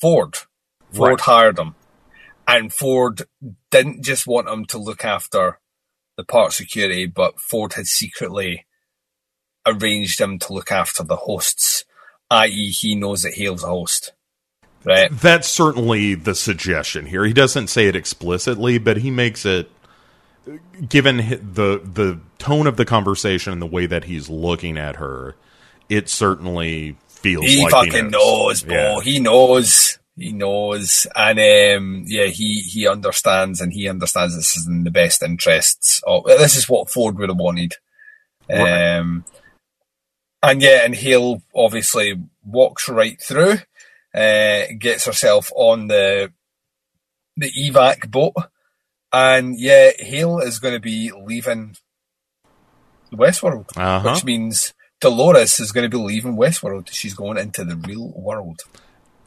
[0.00, 0.36] Ford.
[0.92, 1.20] Ford Right.
[1.20, 1.76] hired him.
[2.46, 3.22] And Ford
[3.70, 5.60] didn't just want him to look after
[6.16, 8.66] the park security, but Ford had secretly
[9.64, 11.84] arranged him to look after the hosts,
[12.30, 14.12] i.e., he knows that Hale's a host.
[14.84, 15.10] Right?
[15.12, 17.24] that's certainly the suggestion here.
[17.24, 19.70] He doesn't say it explicitly, but he makes it.
[20.88, 25.36] Given the the tone of the conversation and the way that he's looking at her,
[25.88, 28.74] it certainly feels He like fucking he knows, bro.
[28.74, 29.00] Yeah.
[29.00, 29.98] He knows.
[30.16, 31.06] He knows.
[31.14, 36.02] And um, yeah, he he understands and he understands this is in the best interests
[36.06, 37.74] of this is what Ford would have wanted.
[38.48, 38.96] Right.
[38.96, 39.24] Um
[40.42, 43.58] and yeah, and Hale obviously walks right through,
[44.12, 46.32] uh, gets herself on the
[47.36, 48.34] the evac boat,
[49.12, 51.76] and yeah, Hale is going to be leaving
[53.12, 54.12] Westworld, Uh-huh.
[54.14, 56.88] which means Dolores is going to be leaving Westworld.
[56.90, 58.60] She's going into the real world.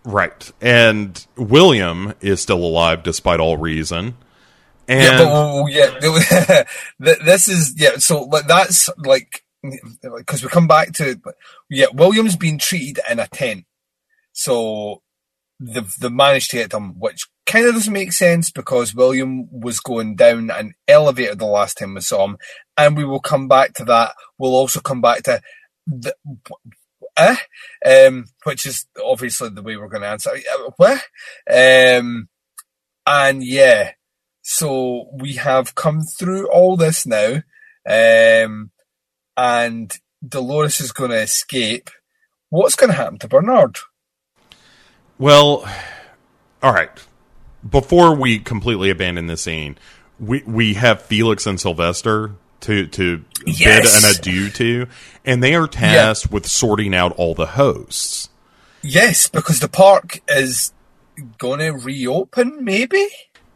[0.04, 0.52] Right.
[0.62, 4.16] And William is still alive despite all reason.
[4.88, 6.64] And yeah, but oh, yeah,
[7.00, 7.98] this is yeah.
[7.98, 11.20] So that's like because we come back to
[11.72, 13.66] yeah, William's been treated in a tent,
[14.32, 15.02] so
[15.60, 19.80] they've they managed to get him, which kind of doesn't make sense because William was
[19.80, 22.38] going down an elevator the last time we saw him,
[22.78, 24.14] and we will come back to that.
[24.38, 25.42] We'll also come back to
[25.88, 26.16] the.
[27.18, 27.36] Eh?
[27.86, 30.32] Um, which is obviously the way we're going to answer.
[30.80, 30.98] Uh?
[31.50, 32.28] Um,
[33.08, 33.92] and yeah,
[34.42, 37.42] so we have come through all this now,
[37.88, 38.72] um,
[39.38, 39.94] and
[40.28, 41.90] Dolores is going to escape.
[42.50, 43.78] What's going to happen to Bernard?
[45.18, 45.70] Well,
[46.62, 46.90] all right.
[47.70, 49.78] Before we completely abandon the scene,
[50.20, 52.32] we we have Felix and Sylvester
[52.62, 54.88] to to bid an adieu to,
[55.24, 58.30] and they are tasked with sorting out all the hosts.
[58.82, 60.72] Yes, because the park is
[61.38, 63.08] going to reopen, maybe.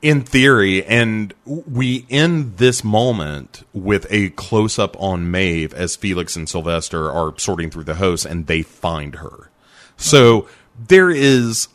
[0.02, 6.36] In theory, and we end this moment with a close up on Maeve as Felix
[6.36, 9.52] and Sylvester are sorting through the hosts and they find her.
[9.98, 10.48] So
[10.88, 11.68] there is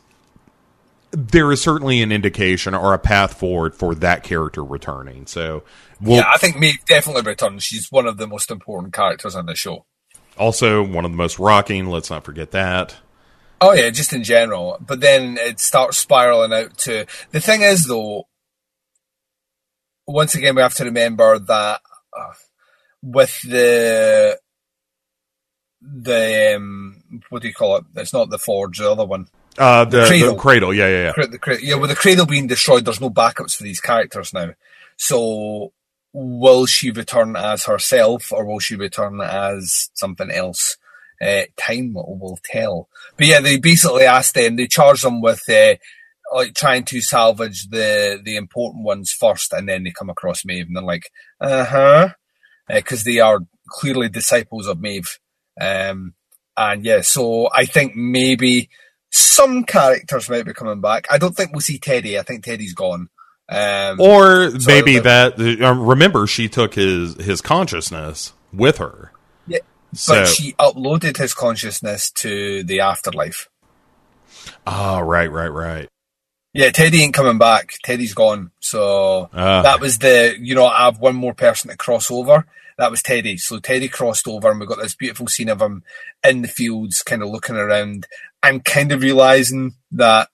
[1.16, 5.26] there is certainly an indication or a path forward for that character returning.
[5.26, 5.62] So
[6.00, 7.62] we'll yeah, I think Maeve definitely returns.
[7.62, 9.86] She's one of the most important characters on the show.
[10.36, 12.96] also one of the most rocking, let's not forget that.
[13.60, 14.78] Oh yeah, just in general.
[14.80, 18.24] But then it starts spiraling out to the thing is though.
[20.06, 21.80] Once again, we have to remember that
[22.14, 22.32] uh,
[23.02, 24.38] with the
[25.80, 27.84] the um, what do you call it?
[27.96, 29.28] It's not the forge, the other one.
[29.58, 30.36] Uh the, the Cradle.
[30.36, 31.26] cradle, yeah, yeah, yeah.
[31.26, 34.50] The yeah, with the cradle being destroyed, there's no backups for these characters now.
[34.96, 35.72] So,
[36.12, 40.76] will she return as herself, or will she return as something else?
[41.24, 42.88] Uh, time will, tell.
[43.16, 44.56] But yeah, they basically asked them.
[44.56, 45.76] They charge them with uh,
[46.34, 50.66] like trying to salvage the the important ones first, and then they come across Maeve,
[50.66, 51.10] and they're like,
[51.40, 52.08] uh huh,
[52.68, 55.18] because they are clearly disciples of Maeve.
[55.60, 56.14] Um,
[56.56, 58.68] and yeah, so I think maybe
[59.16, 61.06] some characters might be coming back.
[61.10, 62.18] I don't think we'll see Teddy.
[62.18, 63.08] I think Teddy's gone.
[63.48, 65.38] Um, Or So maybe that.
[65.38, 69.12] Uh, remember, she took his his consciousness with her.
[69.46, 69.58] Yeah,
[69.92, 73.48] So, but she uploaded his consciousness to the afterlife.
[74.66, 75.88] oh, right, right, right.
[76.52, 77.74] Yeah, Teddy ain't coming back.
[77.84, 78.50] Teddy's gone.
[78.60, 79.62] So Ah.
[79.62, 82.46] that was the, you know, I have one more person to cross over.
[82.78, 83.36] That was Teddy.
[83.36, 85.82] So Teddy crossed over and we got this beautiful scene of him
[86.26, 88.06] in the fields, kind of looking around
[88.44, 90.28] and kind of realizing that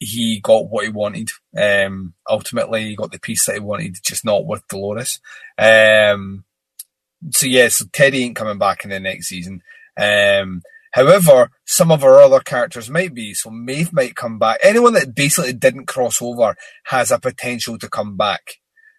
[0.00, 1.30] he got what he wanted.
[1.56, 5.20] Um, ultimately, he got the piece that he wanted, just not with Dolores.
[5.56, 6.44] Um,
[7.30, 9.62] so yeah, so Teddy ain't coming back in the next season.
[9.96, 10.62] Um,
[10.92, 13.34] however, some of our other characters might be.
[13.34, 14.58] So Maeve might come back.
[14.64, 16.56] Anyone that basically didn't cross over
[16.86, 18.40] has a potential to come back.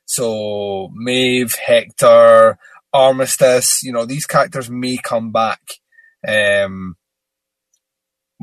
[0.06, 2.58] So Maeve, Hector,
[2.94, 5.62] Armistice, you know, these characters may come back.
[6.26, 6.96] Um,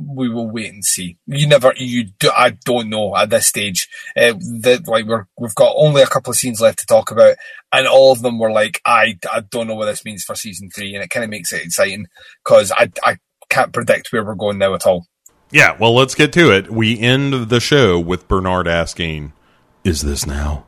[0.06, 1.18] we will wait and see.
[1.26, 3.88] You never, you do, I don't know at this stage.
[4.16, 7.36] Uh, that like we're we've got only a couple of scenes left to talk about,
[7.72, 10.70] and all of them were like, I I don't know what this means for season
[10.70, 12.06] three, and it kind of makes it exciting
[12.44, 13.18] because I I
[13.48, 15.06] can't predict where we're going now at all.
[15.50, 16.70] Yeah, well, let's get to it.
[16.70, 19.32] We end the show with Bernard asking,
[19.84, 20.66] "Is this now?"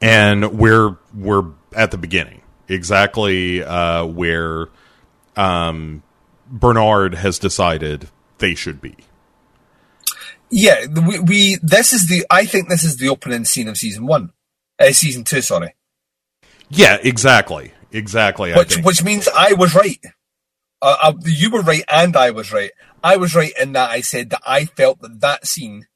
[0.00, 4.68] And we're we're at the beginning, exactly uh, where
[5.36, 6.02] um,
[6.46, 8.08] Bernard has decided
[8.38, 8.96] they should be.
[10.50, 14.06] Yeah, we, we this is the I think this is the opening scene of season
[14.06, 14.32] one,
[14.78, 15.74] uh, season two, sorry.
[16.68, 18.52] Yeah, exactly, exactly.
[18.52, 18.86] I which think.
[18.86, 19.98] which means I was right.
[20.80, 22.70] Uh, uh, you were right, and I was right.
[23.02, 25.86] I was right in that I said that I felt that that scene,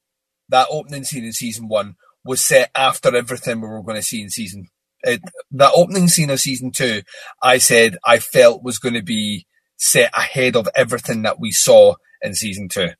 [0.48, 4.23] that opening scene in season one, was set after everything we were going to see
[4.23, 4.69] in season.
[5.02, 5.20] It,
[5.52, 7.02] that opening scene of season two,
[7.43, 9.47] I said I felt was going to be
[9.77, 12.90] set ahead of everything that we saw in season two.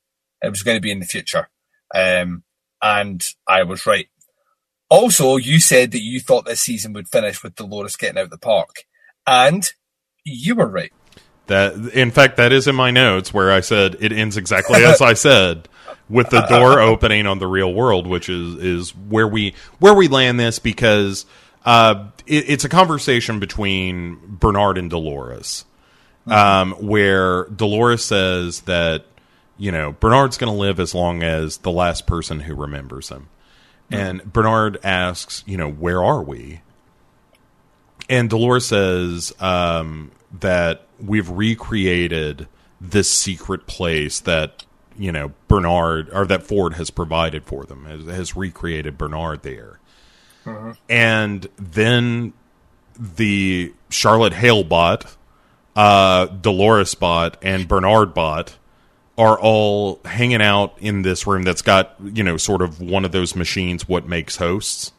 [0.43, 1.49] It was going to be in the future,
[1.95, 2.45] um,
[2.83, 4.09] and I was right.
[4.91, 8.31] Also, you said that you thought this season would finish with Dolores getting out of
[8.31, 8.85] the park,
[9.27, 9.69] and
[10.25, 10.93] you were right.
[11.49, 15.01] That in fact that is in my notes where I said it ends exactly as
[15.01, 15.67] I said
[16.09, 20.09] with the door opening on the real world, which is is where we where we
[20.09, 21.27] land this because
[21.65, 25.65] uh, it, it's a conversation between Bernard and Dolores,
[26.31, 29.05] um, where Dolores says that
[29.57, 33.29] you know Bernard's going to live as long as the last person who remembers him,
[33.91, 36.61] and Bernard asks, you know, where are we?
[38.09, 40.11] And Dolores says um,
[40.41, 42.49] that we've recreated
[42.81, 44.65] this secret place that
[44.97, 49.81] you know Bernard or that Ford has provided for them has, has recreated Bernard there,
[50.89, 52.33] and then
[52.99, 55.17] the Charlotte Hale bot,
[55.79, 58.59] uh, Dolores bot, and Bernard bot
[59.17, 63.13] are all hanging out in this room that's got you know sort of one of
[63.13, 64.93] those machines what makes hosts.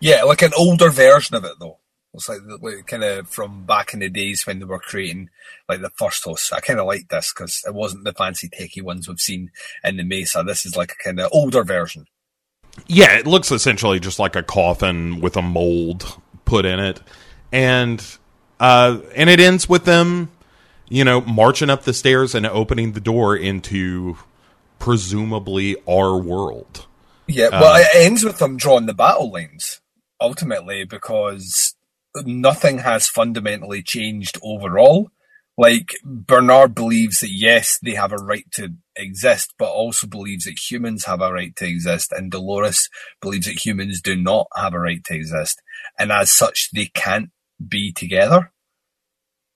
[0.00, 1.78] Yeah, like an older version of it though.
[2.14, 5.28] It's like, like kind of from back in the days when they were creating
[5.68, 6.50] like the first hosts.
[6.50, 9.50] I kind of like this because it wasn't the fancy techie ones we've seen
[9.82, 10.42] in the Mesa.
[10.42, 12.06] This is like a kind of older version.
[12.86, 17.02] Yeah, it looks essentially just like a coffin with a mold put in it,
[17.52, 18.02] and
[18.60, 20.30] uh, and it ends with them,
[20.88, 24.18] you know, marching up the stairs and opening the door into
[24.78, 26.86] presumably our world.
[27.26, 29.80] Yeah, well, it ends with them drawing the battle lines
[30.20, 31.74] ultimately because
[32.24, 35.10] nothing has fundamentally changed overall.
[35.56, 40.58] Like Bernard believes that yes, they have a right to exist, but also believes that
[40.70, 42.88] humans have a right to exist, and Dolores
[43.20, 45.62] believes that humans do not have a right to exist,
[45.96, 47.30] and as such, they can't
[47.66, 48.52] be together.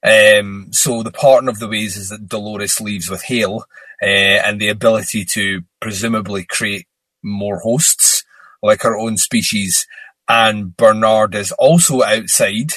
[0.03, 3.65] Um, so the partner of the ways is that Dolores leaves with Hale,
[4.01, 6.87] uh, and the ability to presumably create
[7.23, 8.25] more hosts,
[8.63, 9.87] like her own species,
[10.29, 12.73] and Bernard is also outside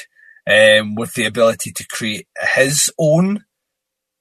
[0.48, 3.46] um, with the ability to create his own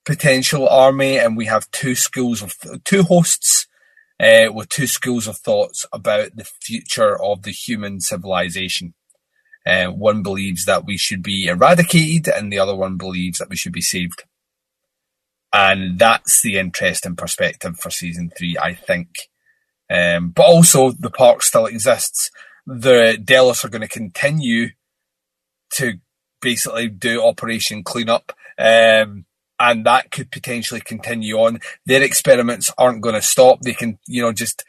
[0.05, 2.55] potential army, and we have two schools of
[2.85, 3.66] two hosts
[4.18, 8.94] uh, with two schools of thoughts about the future of the human civilization.
[9.66, 13.57] Uh, one believes that we should be eradicated, and the other one believes that we
[13.57, 14.24] should be saved.
[15.53, 19.09] And that's the interesting perspective for season three, I think.
[19.91, 22.31] Um, but also, the park still exists.
[22.66, 24.69] The Delos are going to continue
[25.74, 25.95] to
[26.41, 29.27] basically do Operation Cleanup, um,
[29.59, 31.59] and that could potentially continue on.
[31.85, 33.61] Their experiments aren't going to stop.
[33.61, 34.65] They can, you know, just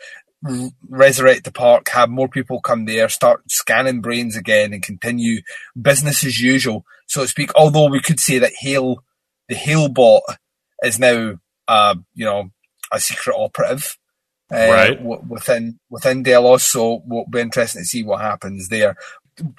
[0.90, 5.42] resurrect the park, have more people come there, start scanning brains again, and continue
[5.80, 7.52] business as usual, so to speak.
[7.56, 9.04] Although we could say that Hale,
[9.48, 10.24] the Hale bot,
[10.84, 11.36] is now
[11.68, 12.50] uh, you know,
[12.92, 13.98] a secret operative.
[14.52, 14.98] Uh, Right.
[14.98, 18.98] w- within within Delos, so we'll be interesting to see what happens there.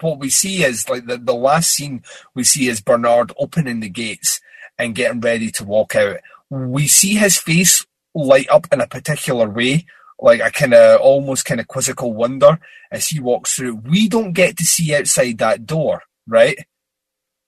[0.03, 2.03] What we see is like the, the last scene
[2.35, 4.39] we see is Bernard opening the gates
[4.79, 6.19] and getting ready to walk out.
[6.51, 9.87] We see his face light up in a particular way,
[10.23, 12.59] like a kind of almost kind of quizzical wonder
[12.91, 13.77] as he walks through.
[13.77, 16.59] We don't get to see outside that door, right?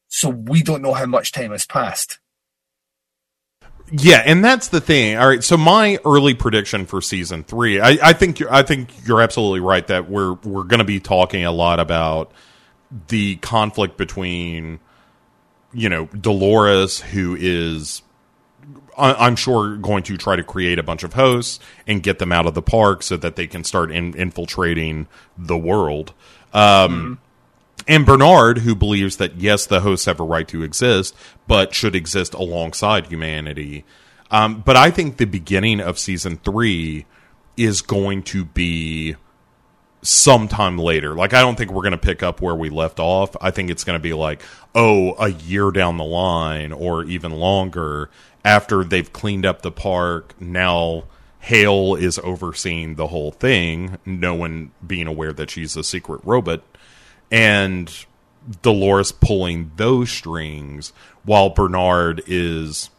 [0.09, 2.19] So we don't know how much time has passed.
[3.93, 5.17] Yeah, and that's the thing.
[5.17, 8.91] All right, so my early prediction for season three, I, I think you're, I think
[9.07, 12.33] you're absolutely right that we're we're going to be talking a lot about
[13.09, 14.81] the conflict between,
[15.73, 18.03] you know, Dolores, who is,
[18.97, 22.47] I'm sure, going to try to create a bunch of hosts and get them out
[22.47, 26.13] of the park so that they can start in, infiltrating the world.
[26.53, 27.19] Um,
[27.87, 31.15] and Bernard, who believes that yes, the hosts have a right to exist,
[31.47, 33.85] but should exist alongside humanity.
[34.31, 37.07] Um, but I think the beginning of season three
[37.57, 39.17] is going to be
[40.03, 41.15] sometime later.
[41.15, 43.37] Like, I don't think we're going to pick up where we left off.
[43.41, 44.43] I think it's going to be like,
[44.75, 48.11] oh, a year down the line or even longer
[48.45, 50.35] after they've cleaned up the park.
[50.41, 51.05] Now,
[51.41, 56.63] Hale is overseeing the whole thing, no one being aware that she's a secret robot
[57.31, 58.07] and
[58.63, 60.93] Dolores pulling those strings
[61.25, 62.91] while Bernard is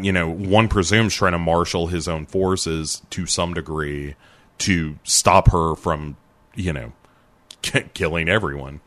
[0.00, 4.14] you know one presumes trying to marshal his own forces to some degree
[4.58, 6.16] to stop her from
[6.54, 6.92] you know
[7.94, 8.80] killing everyone.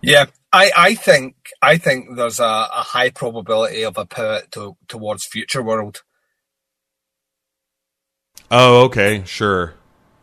[0.00, 4.76] Yeah, I, I think I think there's a, a high probability of a pivot to,
[4.86, 6.02] towards future world.
[8.50, 9.74] Oh, okay, sure.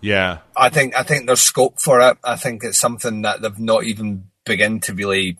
[0.01, 0.39] Yeah.
[0.55, 2.17] I think I think there's scope for it.
[2.23, 5.37] I think it's something that they've not even begun to really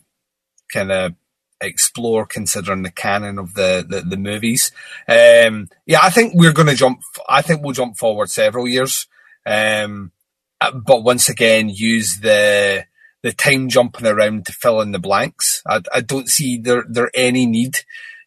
[0.72, 1.14] kind of
[1.60, 4.72] explore, considering the canon of the the, the movies.
[5.08, 7.00] Um, yeah, I think we're going to jump.
[7.28, 9.06] I think we'll jump forward several years.
[9.46, 10.12] Um,
[10.60, 12.84] uh, but once again, use the
[13.22, 15.62] the time jumping around to fill in the blanks.
[15.66, 17.78] I, I don't see there there any need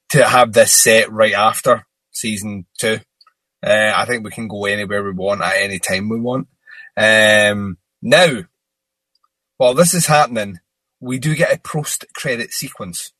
[0.09, 2.99] to have this set right after season two.
[3.65, 6.47] Uh, I think we can go anywhere we want at any time we want.
[6.97, 8.43] Um, now,
[9.57, 10.59] while this is happening,
[10.99, 13.13] we do get a post-credit sequence.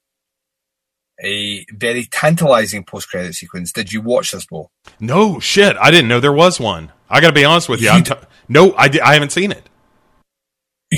[1.24, 3.72] A very tantalizing post-credit sequence.
[3.72, 4.70] Did you watch this, Bo?
[5.00, 6.92] No shit, I didn't know there was one.
[7.10, 7.92] I got to be honest with you.
[7.92, 8.14] You t-
[8.50, 9.70] no, I, I haven't seen it.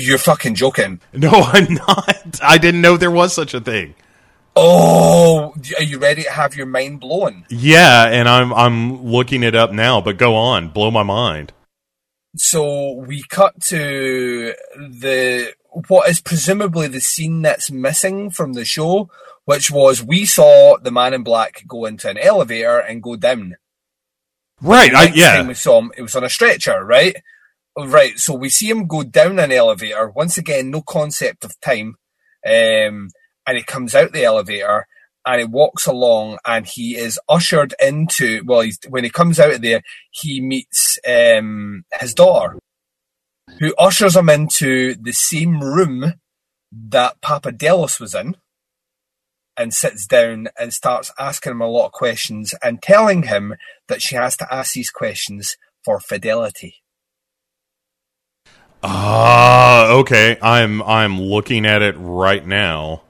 [0.02, 1.00] You're fucking joking.
[1.12, 2.40] No, I'm not.
[2.42, 3.94] I didn't know there was such a thing.
[4.54, 7.44] Oh, are you ready to have your mind blown?
[7.50, 11.52] Yeah, and I'm I'm looking it up now, but go on, blow my mind.
[12.36, 15.52] So we cut to the
[15.88, 19.10] what is presumably the scene that's missing from the show,
[19.44, 23.56] which was we saw the man in black go into an elevator and go down.
[24.62, 25.46] Right, I, yeah.
[25.46, 27.16] we saw him, it was on a stretcher, right?
[27.78, 28.18] Right.
[28.18, 30.10] So we see him go down an elevator.
[30.10, 31.96] Once again, no concept of time.
[32.46, 33.10] Um,
[33.46, 34.86] and he comes out the elevator
[35.26, 39.62] and he walks along and he is ushered into, well, when he comes out of
[39.62, 42.58] there, he meets, um, his daughter
[43.58, 46.14] who ushers him into the same room
[46.72, 48.36] that Papa Delos was in
[49.56, 53.54] and sits down and starts asking him a lot of questions and telling him
[53.88, 56.82] that she has to ask these questions for fidelity.
[58.88, 60.38] Ah, okay.
[60.40, 63.02] I'm I'm looking at it right now.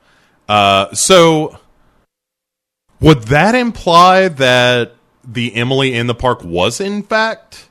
[0.48, 1.58] Uh, so
[2.98, 7.68] would that imply that the Emily in the Park was in fact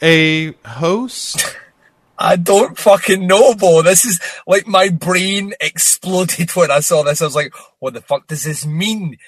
[0.00, 1.54] a host?
[2.18, 3.82] I don't fucking know, Bo.
[3.82, 7.20] This is like my brain exploded when I saw this.
[7.20, 9.18] I was like, what the fuck does this mean?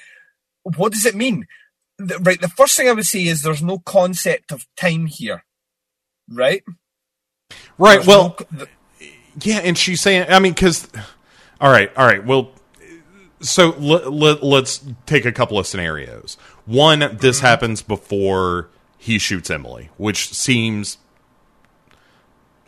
[0.62, 1.46] What does it mean?
[1.98, 5.44] Right, the first thing I would say is there's no concept of time here.
[6.32, 6.62] Right?
[7.78, 7.96] Right.
[7.96, 8.66] There's Well, no-
[9.42, 10.88] Yeah, and she's saying, I mean, because,
[11.60, 12.52] all right, all right, well,
[13.42, 16.38] so let, let, let's take a couple of scenarios.
[16.64, 17.46] One, this Mm-hmm.
[17.46, 20.96] happens before he shoots Emily, which seems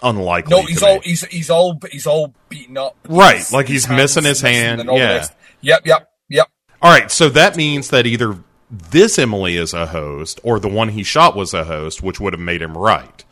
[0.02, 0.50] unlikely.
[0.56, 0.88] no, he's me.
[0.88, 2.96] all he's he's all he's all beaten up.
[3.08, 5.26] Right, His- like he's missing his hand, the yeah.
[5.62, 6.48] Yep, yep, yep.
[6.80, 8.36] All right, so that means that either
[8.70, 12.32] this Emily is a host or the one he shot was a host, which would
[12.34, 13.24] have made him right.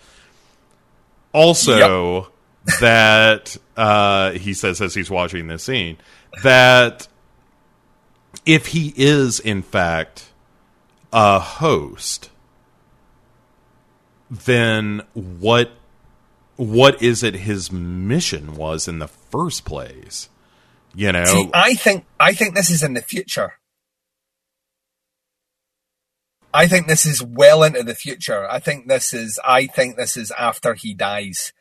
[1.36, 2.28] Also,
[2.80, 5.98] that uh, he says as he's watching this scene
[6.42, 7.08] that
[8.46, 10.30] if he is in fact
[11.12, 12.30] a host,
[14.30, 15.70] then what
[16.56, 20.28] what is it his mission was in the first place?
[20.94, 23.54] You know, See, I think I think this is in the future.
[26.56, 28.48] I think this is well into the future.
[28.48, 29.38] I think this is.
[29.44, 31.52] I think this is after he dies,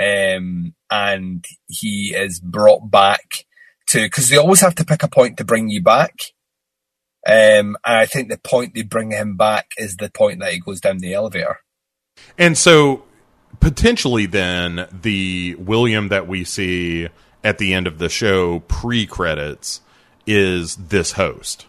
[0.00, 3.44] um, and he is brought back
[3.88, 6.14] to because they always have to pick a point to bring you back.
[7.26, 10.60] Um, and I think the point they bring him back is the point that he
[10.60, 11.58] goes down the elevator.
[12.38, 13.02] And so
[13.60, 17.08] potentially then the William that we see
[17.44, 19.82] at the end of the show pre credits
[20.26, 21.66] is this host.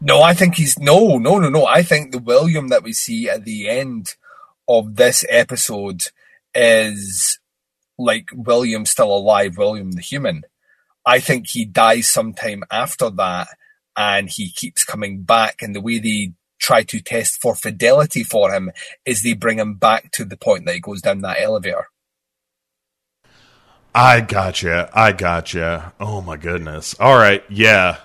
[0.00, 1.66] No, I think he's no, no, no, no.
[1.66, 4.14] I think the William that we see at the end
[4.68, 6.04] of this episode
[6.54, 7.38] is
[7.98, 10.44] like William still alive, William the human.
[11.04, 13.48] I think he dies sometime after that
[13.96, 18.52] and he keeps coming back and the way they try to test for fidelity for
[18.52, 18.70] him
[19.04, 21.86] is they bring him back to the point that he goes down that elevator.
[23.94, 24.90] I gotcha.
[24.92, 25.92] I gotcha.
[25.98, 26.94] Oh my goodness.
[27.00, 27.42] All right.
[27.48, 27.96] Yeah.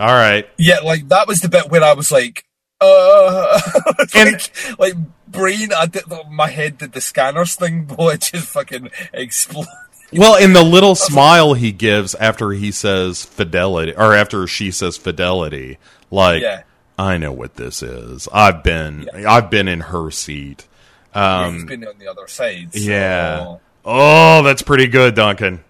[0.00, 0.48] All right.
[0.56, 2.44] Yeah, like that was the bit where I was like,
[2.80, 3.60] uh,
[3.98, 4.94] like, And- like
[5.28, 9.68] brain, I did, my head did the scanners thing, but it just fucking exploded.
[10.12, 14.96] Well, in the little smile he gives after he says fidelity, or after she says
[14.96, 15.78] fidelity,
[16.10, 16.62] like Yeah.
[16.98, 18.26] I know what this is.
[18.32, 20.66] I've been, I've been in her seat.
[21.14, 22.72] Yeah, Um, he's been on the other side.
[22.74, 22.80] So.
[22.80, 23.56] yeah.
[23.84, 25.62] Oh, that's pretty good, Duncan.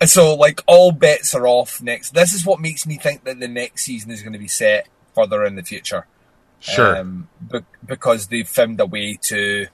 [0.00, 2.14] And so, like, all bets are off next.
[2.14, 4.88] This is what makes me think that the next season is going to be set
[5.14, 6.06] further in the future.
[6.58, 6.96] Sure.
[6.96, 9.66] Um, be- because they've found a way to.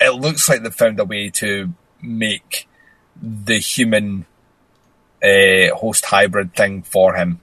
[0.00, 2.68] It looks like they've found a way to make
[3.20, 4.26] the human
[5.22, 7.40] uh, host hybrid thing for him,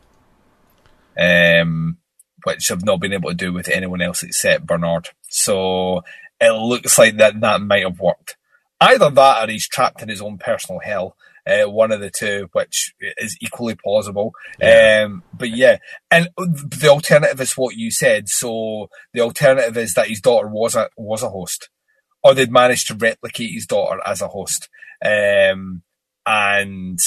[1.17, 1.97] um,
[2.43, 5.09] which I've not been able to do with anyone else except Bernard.
[5.29, 6.03] So
[6.39, 8.37] it looks like that that might have worked.
[8.79, 11.15] Either that, or he's trapped in his own personal hell.
[11.47, 14.33] Uh, one of the two, which is equally plausible.
[14.59, 15.03] Yeah.
[15.05, 15.77] Um, but yeah,
[16.09, 18.29] and the alternative is what you said.
[18.29, 21.69] So the alternative is that his daughter was a was a host,
[22.23, 24.69] or they'd managed to replicate his daughter as a host.
[25.03, 25.83] Um,
[26.25, 26.99] and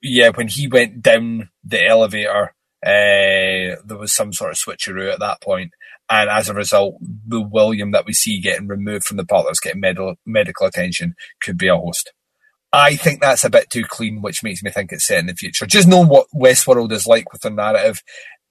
[0.00, 2.54] yeah, when he went down the elevator,
[2.86, 5.72] uh, there was some sort of switcheroo at that point,
[6.08, 9.50] and as a result, the William that we see getting removed from the part that
[9.50, 12.12] was getting medical medical attention could be a host.
[12.74, 15.34] I think that's a bit too clean, which makes me think it's set in the
[15.34, 15.66] future.
[15.66, 18.02] Just knowing what Westworld is like with the narrative,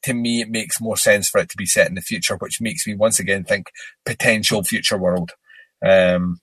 [0.04, 2.62] to me, it makes more sense for it to be set in the future, which
[2.62, 3.68] makes me once again think
[4.06, 5.32] potential future world.
[5.86, 6.40] Um,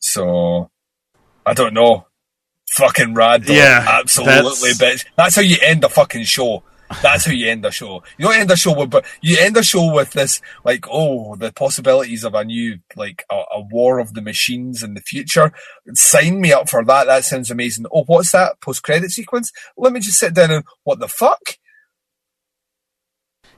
[0.00, 0.70] so
[1.44, 2.06] I don't know.
[2.70, 3.54] Fucking rad, though.
[3.54, 5.06] Yeah, absolutely, that's- bitch.
[5.16, 6.62] That's how you end a fucking show.
[7.02, 8.02] That's how you end a show.
[8.16, 11.36] You don't end a show with, but you end a show with this, like, oh,
[11.36, 15.52] the possibilities of a new, like, a, a war of the machines in the future.
[15.94, 17.06] Sign me up for that.
[17.06, 17.86] That sounds amazing.
[17.92, 19.52] Oh, what's that post credit sequence?
[19.76, 21.40] Let me just sit down and what the fuck?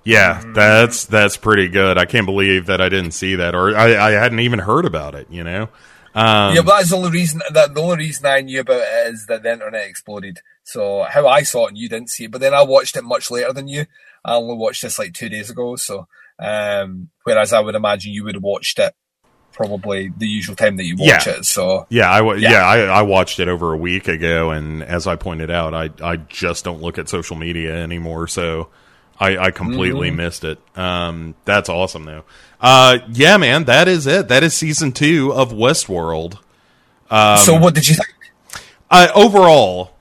[0.02, 1.98] Yeah, that's that's pretty good.
[1.98, 5.14] I can't believe that I didn't see that, or I, I hadn't even heard about
[5.14, 5.26] it.
[5.30, 5.68] You know.
[6.14, 9.12] Um, yeah, but that's the only reason that the only reason I knew about it
[9.12, 10.40] is that the internet exploded.
[10.64, 13.04] So how I saw it and you didn't see it, but then I watched it
[13.04, 13.86] much later than you.
[14.24, 15.76] I only watched this like two days ago.
[15.76, 16.06] So
[16.38, 18.94] um, whereas I would imagine you would have watched it
[19.52, 21.34] probably the usual time that you watch Yeah.
[21.34, 21.44] it.
[21.44, 22.50] So Yeah, I Yeah.
[22.50, 25.90] yeah, I, I watched it over a week ago, and as I pointed out, I
[26.02, 28.68] I just don't look at social media anymore, so
[29.20, 30.16] I, I completely Mm-hmm.
[30.16, 30.58] missed it.
[30.76, 32.24] Um, that's awesome though.
[32.60, 34.28] Uh, yeah, man, that is it.
[34.28, 36.38] That is season two of Westworld.
[37.10, 38.08] Um, so what did you think?
[38.90, 39.92] I overall,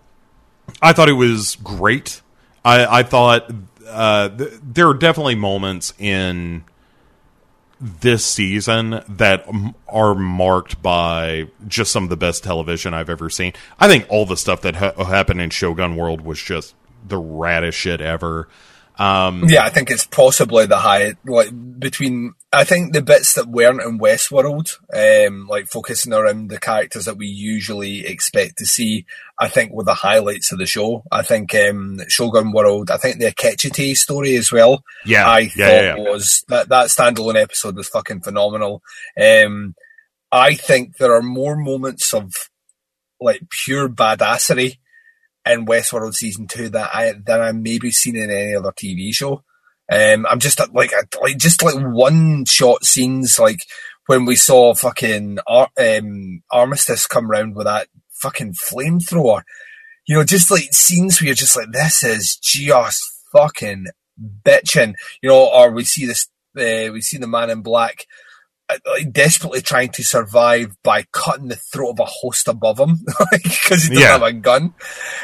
[0.81, 2.21] I thought it was great.
[2.63, 3.51] I, I thought
[3.87, 6.63] uh, th- there are definitely moments in
[7.81, 9.45] this season that
[9.87, 13.53] are marked by just some of the best television I've ever seen.
[13.79, 16.75] I think all the stuff that ha- happened in Shogun World was just
[17.07, 18.49] the raddest shit ever.
[18.99, 21.49] Um, Yeah, I think it's possibly the high like
[21.79, 22.33] between.
[22.51, 27.15] I think the bits that weren't in Westworld, um, like focusing around the characters that
[27.15, 29.05] we usually expect to see,
[29.39, 31.03] I think were the highlights of the show.
[31.11, 32.91] I think um, Shogun World.
[32.91, 34.83] I think the Akecheta story as well.
[35.05, 36.11] yeah, I yeah, thought yeah, yeah.
[36.11, 38.81] was that that standalone episode was fucking phenomenal.
[39.19, 39.75] Um,
[40.31, 42.33] I think there are more moments of
[43.21, 44.77] like pure badassery
[45.51, 49.43] in Westworld season two that I than I maybe seen in any other TV show.
[49.91, 53.59] Um, I'm just like like just like one shot scenes like
[54.09, 59.43] when we saw fucking Ar- um, Armistice come round with that fucking flamethrower.
[60.07, 62.99] You know, just like scenes where you're just like, this is just
[63.31, 63.85] fucking
[64.43, 64.95] bitching.
[65.21, 66.27] You know, or we see this,
[66.57, 68.05] uh, we see the man in black
[68.69, 68.77] Uh,
[69.11, 72.99] desperately trying to survive by cutting the throat of a host above him
[73.31, 74.11] because he doesn't Yeah.
[74.11, 74.75] have a gun.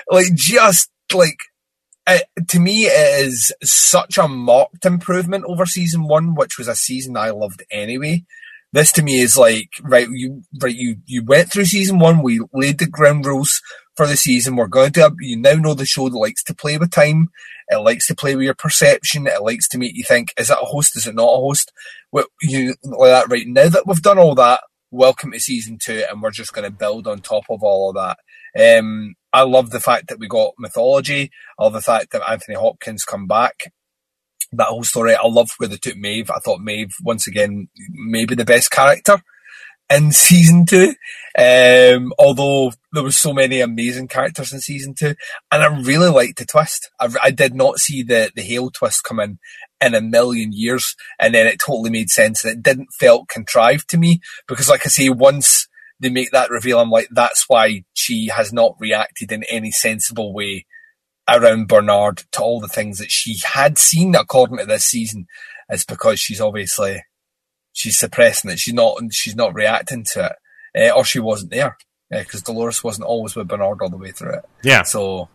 [0.10, 1.38] Like just like
[2.08, 6.76] it, to me, it is such a marked improvement over season one, which was a
[6.76, 8.26] season I loved anyway.
[8.74, 12.42] This to me is like, right, you, right, you, you went through season one, we
[12.52, 13.62] laid the ground rules
[13.96, 14.56] for the season.
[14.56, 17.30] We're going to, you now know the show that likes to play with time.
[17.68, 19.28] It likes to play with your perception.
[19.28, 20.96] It likes to make you think, is it a host?
[20.96, 21.72] Is it not a host?
[22.12, 23.48] Well, you, like that, right?
[23.48, 24.62] Now that we've done all that,
[24.92, 27.96] welcome to season two, and we're just going to build on top of all of
[27.96, 28.80] that.
[28.80, 31.32] Um, I love the fact that we got mythology.
[31.60, 33.74] I love the fact that Anthony Hopkins come back.
[34.52, 35.16] That whole story.
[35.16, 36.30] I love where they took Maeve.
[36.30, 39.22] I thought Maeve, once again, maybe the best character
[39.90, 40.96] in season two.
[41.38, 45.16] Um, although there were so many amazing characters in season two,
[45.52, 46.90] and I really liked the twist.
[47.00, 49.40] I, I did not see the the Hale twist come in
[49.82, 53.90] in a million years, and then it totally made sense, and it didn't felt contrived
[53.90, 55.68] to me because, like I say, once
[56.00, 60.34] they make that reveal, I'm like, that's why she has not reacted in any sensible
[60.34, 60.66] way
[61.28, 65.28] around Bernard to all the things that she had seen according to this season.
[65.70, 67.04] Is because she's obviously
[67.76, 68.58] she's suppressing it.
[68.58, 70.32] She's not she's not reacting to
[70.74, 71.78] it, uh, or she wasn't there
[72.10, 74.46] because uh, Dolores wasn't always with Bernard all the way through it.
[74.64, 75.30] Yeah, so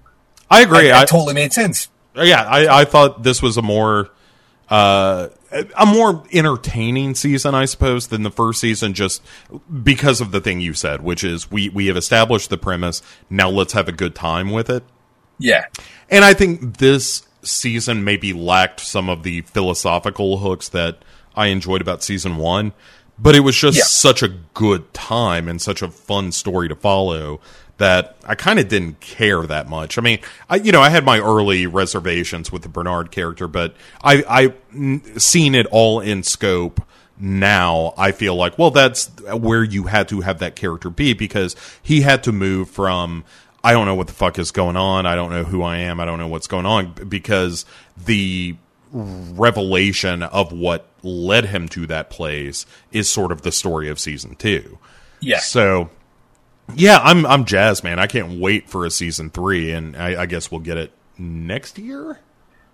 [0.51, 0.89] I agree.
[0.89, 1.89] It, I totally made sense.
[2.17, 4.11] Yeah, I, I thought this was a more
[4.69, 5.29] uh,
[5.77, 9.23] a more entertaining season, I suppose, than the first season, just
[9.83, 13.03] because of the thing you said, which is we we have established the premise.
[13.29, 14.83] Now let's have a good time with it.
[15.39, 15.67] Yeah,
[16.09, 21.03] and I think this season maybe lacked some of the philosophical hooks that
[21.35, 22.73] I enjoyed about season one,
[23.19, 23.85] but it was just yeah.
[23.85, 27.40] such a good time and such a fun story to follow
[27.78, 29.97] that I kind of didn't care that much.
[29.97, 33.74] I mean, I you know I had my early reservations with the Bernard character, but
[34.02, 36.82] I I seen it all in scope
[37.20, 41.55] now I feel like well that's where you had to have that character be because
[41.82, 43.24] he had to move from
[43.62, 46.01] I don't know what the fuck is going on I don't know who I am
[46.01, 47.66] I don't know what's going on because
[48.07, 48.57] the
[48.93, 54.35] revelation of what led him to that place is sort of the story of season
[54.36, 54.78] two.
[55.20, 55.39] Yeah.
[55.40, 55.90] So,
[56.74, 57.98] yeah, I'm I'm jazzed, man.
[57.98, 61.78] I can't wait for a season three, and I, I guess we'll get it next
[61.78, 62.18] year.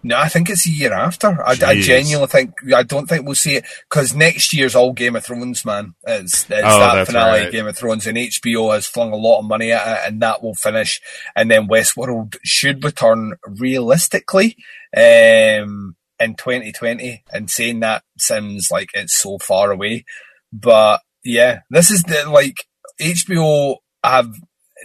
[0.06, 1.42] No, I think it's a year after.
[1.44, 5.16] I, I, genuinely think I don't think we'll see it because next year's all Game
[5.16, 5.94] of Thrones, man.
[6.06, 7.50] It's, it's oh, that finale right.
[7.50, 10.44] Game of Thrones, and HBO has flung a lot of money at it, and that
[10.44, 11.00] will finish.
[11.34, 14.56] And then Westworld should return realistically.
[14.96, 20.04] Um, in 2020 and saying that seems like it's so far away.
[20.52, 22.66] But yeah, this is the, like
[23.00, 24.34] HBO have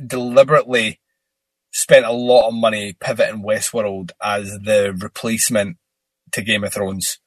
[0.05, 0.99] deliberately
[1.71, 5.77] spent a lot of money pivoting Westworld as the replacement
[6.33, 7.19] to Game of Thrones.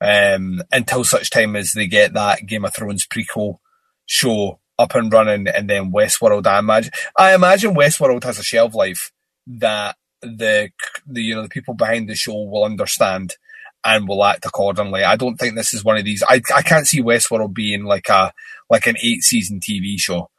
[0.00, 3.58] Um, until such time as they get that Game of Thrones prequel
[4.04, 8.74] show up and running and then Westworld, I imagine, I imagine Westworld has a shelf
[8.74, 9.12] life
[9.46, 10.70] that the,
[11.06, 13.36] the you know the people behind the show will understand
[13.84, 15.04] and will act accordingly.
[15.04, 16.22] I don't think this is one of these.
[16.26, 18.32] I I can't see Westworld being like a
[18.70, 20.30] like an eight season TV show.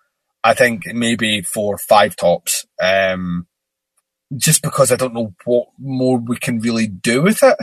[0.44, 2.66] I think maybe four five tops.
[2.82, 3.48] Um,
[4.36, 7.58] just because I don't know what more we can really do with it.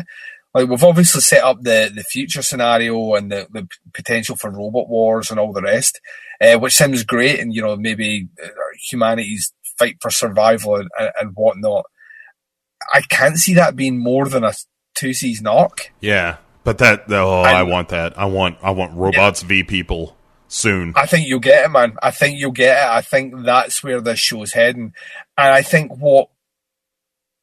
[0.55, 4.89] Like we've obviously set up the the future scenario and the, the potential for robot
[4.89, 6.01] wars and all the rest,
[6.41, 7.41] uh, which sounds great.
[7.41, 8.49] And you know maybe uh,
[8.91, 11.85] humanity's fight for survival and, and whatnot.
[12.93, 14.53] I can't see that being more than a
[15.01, 15.93] two season arc.
[16.01, 18.19] Yeah, but that oh, I, I want that.
[18.19, 19.49] I want I want robots yeah.
[19.49, 20.93] v people soon.
[20.95, 21.97] I think you'll get it, man.
[22.03, 22.91] I think you'll get it.
[22.91, 24.93] I think that's where this show's heading,
[25.39, 26.29] and I think what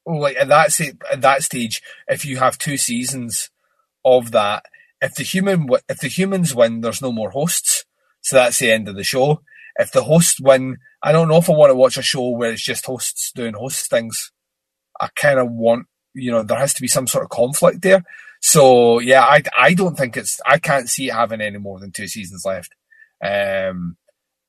[0.06, 0.80] like at that
[1.12, 3.50] at that stage, if you have two seasons
[4.06, 4.64] of that,
[5.02, 7.86] if the human if the humans win, there's no more hosts,
[8.22, 9.42] so that's the end of the show.
[9.80, 12.52] If the hosts win, I don't know if I want to watch a show where
[12.52, 14.32] it's just hosts doing host things.
[15.00, 15.88] I kind of want
[16.18, 18.04] you know, there has to be some sort of conflict there.
[18.42, 21.92] So yeah, I, I don't think it's, I can't see it having any more than
[21.92, 22.74] two seasons left.
[23.24, 23.98] Um,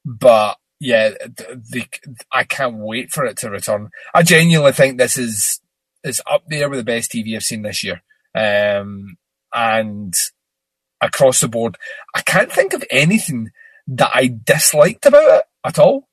[0.05, 1.87] but yeah, the,
[2.33, 3.91] I can't wait for it to return.
[4.15, 5.61] I genuinely think this is,
[6.05, 8.03] is up there with the best TV I've seen this year.
[8.35, 9.17] Um,
[9.53, 10.15] and
[11.01, 11.77] across the board,
[12.15, 13.51] I can't think of anything
[13.89, 16.08] that I disliked about it at all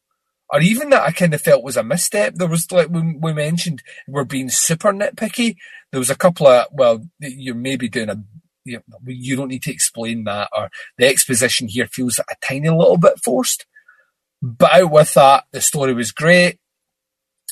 [0.55, 2.35] or even that I kind of felt was a misstep.
[2.35, 5.57] There was like we, we mentioned we're being super nitpicky.
[5.91, 8.23] There was a couple of well, you're maybe doing a
[8.63, 12.69] you, know, you don't need to explain that, or the exposition here feels a tiny
[12.69, 13.65] little bit forced.
[14.41, 16.57] But out with that, the story was great.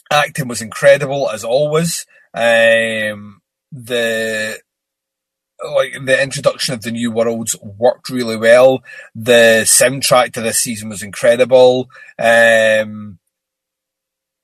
[0.10, 2.06] Acting was incredible as always.
[2.34, 4.62] Um, the
[5.64, 8.84] like the introduction of the new worlds worked really well.
[9.16, 11.90] The soundtrack to this season was incredible.
[12.20, 13.20] Um,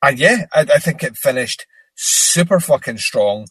[0.02, 1.66] and yeah, I, I, think it finished
[1.96, 3.48] super fucking strong,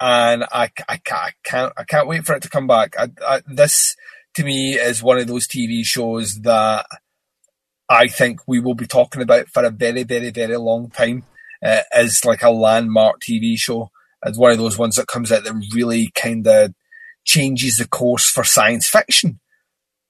[0.00, 2.94] and I, I, can't, I can't I can't wait for it to come back.
[2.98, 3.94] I, I, this
[4.34, 6.86] to me is one of those TV shows that
[7.88, 11.24] I think we will be talking about for a very very very long time.
[11.64, 13.92] Uh, as like a landmark TV show,
[14.24, 16.74] as one of those ones that comes out that really kind of
[17.24, 19.40] changes the course for science fiction.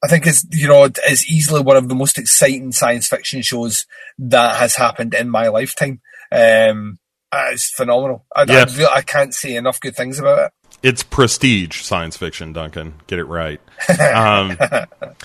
[0.04, 3.86] I think it's you know it's easily one of the most exciting science fiction shows
[4.18, 6.00] that has happened in my lifetime.
[6.32, 6.98] Um,
[7.30, 8.26] uh, it's phenomenal.
[8.34, 8.44] I.
[8.48, 10.52] I, I can't say enough good things about it.
[10.82, 12.94] It's prestige science fiction, Duncan.
[13.06, 13.60] Get it right.
[13.98, 14.56] Um,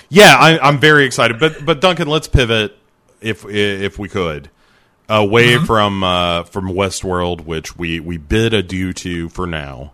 [0.09, 1.39] yeah, I, I'm very excited.
[1.39, 2.77] But but Duncan, let's pivot
[3.21, 4.49] if if we could
[5.09, 9.93] away from uh, from Westworld, which we we bid adieu to for now,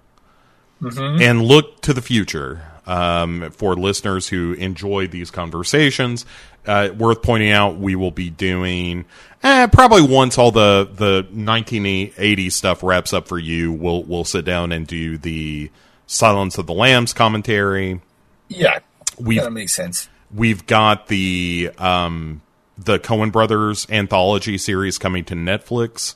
[1.22, 2.62] and look to the future.
[2.86, 6.26] Um, for listeners who enjoy these conversations,
[6.68, 9.06] uh, worth pointing out we will be doing
[9.42, 13.72] eh, probably once all the the 1980 stuff wraps up for you.
[13.72, 15.72] We'll we'll sit down and do the
[16.08, 18.02] Silence of the Lambs commentary.
[18.50, 18.80] Yeah,
[19.18, 20.10] We've that makes sense.
[20.36, 22.42] we've got the um
[22.78, 26.16] the Coen Brothers anthology series coming to Netflix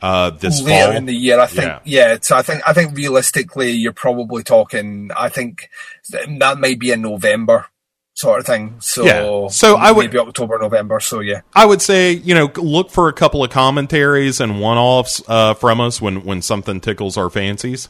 [0.00, 0.96] uh this Later fall.
[0.96, 1.66] in the year, I think.
[1.66, 1.80] Yeah.
[2.12, 2.18] Yeah.
[2.20, 5.10] so I think I think realistically, you're probably talking.
[5.16, 5.68] I think
[6.38, 7.66] that might be a November
[8.14, 8.76] sort of thing.
[8.80, 9.48] So Yeah.
[9.48, 10.98] So I would- maybe October, November.
[11.00, 11.40] So yeah.
[11.54, 15.80] I would say, you know, look for a couple of commentaries and one-offs uh, from
[15.80, 17.88] us when when something tickles our fancies,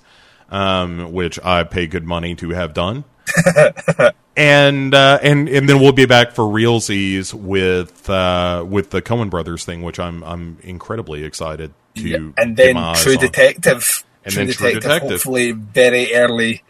[0.51, 3.05] um, which I pay good money to have done.
[4.37, 9.31] and uh, and and then we'll be back for realsies with uh, with the Coen
[9.31, 12.35] Brothers thing, which I'm I'm incredibly excited to.
[12.37, 13.17] and then True.
[13.17, 14.05] Detective.
[14.25, 15.11] And True then True Detective, Detective.
[15.11, 16.63] hopefully very early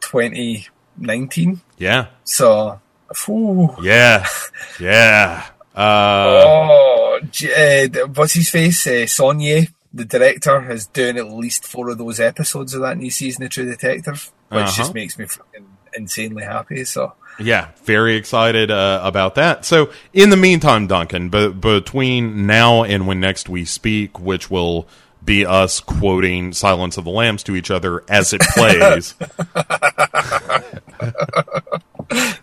[0.00, 1.60] 2019.
[1.78, 2.80] Yeah, So,
[3.26, 3.76] whew.
[3.82, 4.26] yeah,
[4.80, 5.46] yeah.
[5.74, 8.84] Uh, oh, J- uh, what's his face?
[8.86, 13.10] Uh, Saulnier, the director, is doing at least four of those episodes of that new
[13.10, 14.76] season of True Detective, which Uh-huh.
[14.76, 15.66] just makes me fucking
[15.98, 16.84] insanely happy.
[16.84, 19.64] So, Yeah, very excited uh, about that.
[19.64, 24.88] So, in the meantime, Duncan, b- between now and when next we speak, which will
[25.24, 29.14] be us quoting Silence of the Lambs to each other as it plays,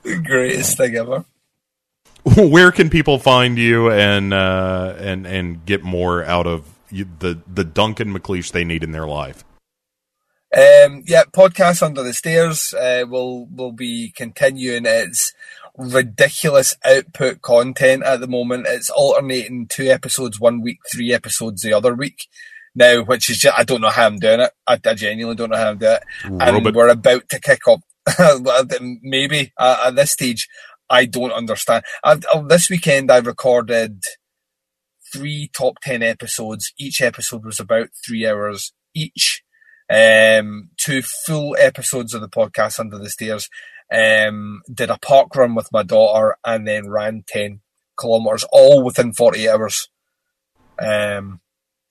[0.23, 1.25] greatest thing ever.
[2.37, 7.39] where can people find you and uh, and and get more out of you, the
[7.51, 9.43] the Duncan McLeish they need in their life?
[10.55, 15.33] Um, yeah, podcast under the stairs uh, will will be continuing its
[15.77, 18.67] ridiculous output content at the moment.
[18.69, 22.27] It's alternating two episodes one week, three episodes the other week.
[22.73, 24.51] Now, which is just, I don't know how I'm doing it.
[24.67, 26.03] I, I genuinely don't know how I'm doing it.
[26.41, 27.79] And we're about to kick up.
[29.01, 30.47] Maybe uh, at this stage,
[30.89, 31.83] I don't understand.
[32.03, 34.03] I've, uh, this weekend, I recorded
[35.11, 36.73] three top 10 episodes.
[36.77, 39.41] Each episode was about three hours each.
[39.89, 43.49] Um, two full episodes of the podcast under the stairs.
[43.91, 47.61] Um, did a park run with my daughter and then ran 10
[47.99, 49.89] kilometers all within 48 hours.
[50.79, 51.39] Um,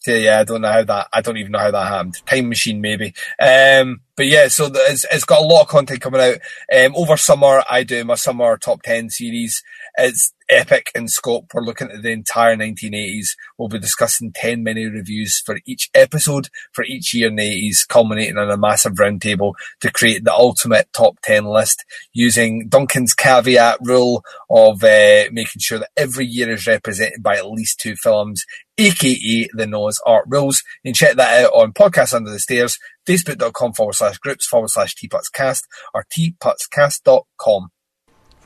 [0.06, 2.16] yeah, I don't know how that, I don't even know how that happened.
[2.26, 3.14] Time machine maybe.
[3.40, 6.36] Um, but yeah, so it's, it's got a lot of content coming out.
[6.74, 9.62] Um, over summer, I do my summer top 10 series.
[9.96, 11.52] It's epic in scope.
[11.54, 13.28] We're looking at the entire 1980s.
[13.56, 17.86] We'll be discussing 10 mini reviews for each episode for each year in the 80s,
[17.86, 23.78] culminating in a massive roundtable to create the ultimate top 10 list using Duncan's caveat
[23.82, 28.44] rule of uh, making sure that every year is represented by at least two films,
[28.76, 30.62] aka the Noah's Ark rules.
[30.82, 34.70] You can check that out on Podcast Under the Stairs, facebook.com forward slash groups forward
[34.70, 35.62] slash tputscast
[35.94, 37.68] or tputscast.com.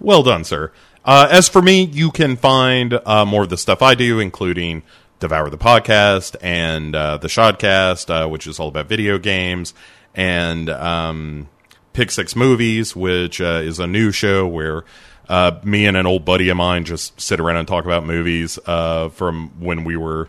[0.00, 0.72] Well done, sir.
[1.08, 4.82] Uh, as for me, you can find uh, more of the stuff I do, including
[5.20, 9.72] Devour the Podcast and uh, the Shodcast, uh, which is all about video games,
[10.14, 11.48] and um,
[11.94, 14.84] Pick Six Movies, which uh, is a new show where
[15.30, 18.58] uh, me and an old buddy of mine just sit around and talk about movies
[18.66, 20.28] from when we were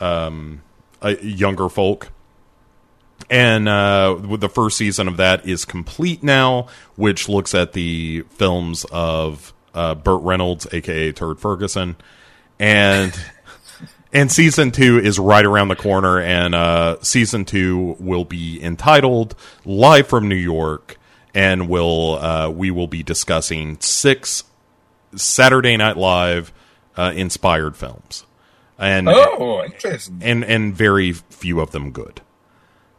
[0.00, 0.62] um,
[1.22, 2.10] younger folk.
[3.30, 6.66] And uh, the first season of that is complete now,
[6.96, 11.96] which looks at the films of uh, Burt Reynolds, aka Turd Ferguson,
[12.58, 13.18] and
[14.12, 19.34] and season two is right around the corner, and uh, season two will be entitled
[19.64, 20.98] "Live from New York,"
[21.34, 24.44] and will uh, we will be discussing six
[25.14, 26.52] Saturday Night Live
[26.96, 28.24] uh, inspired films,
[28.78, 30.20] and Oh, interesting.
[30.22, 32.20] and and very few of them good.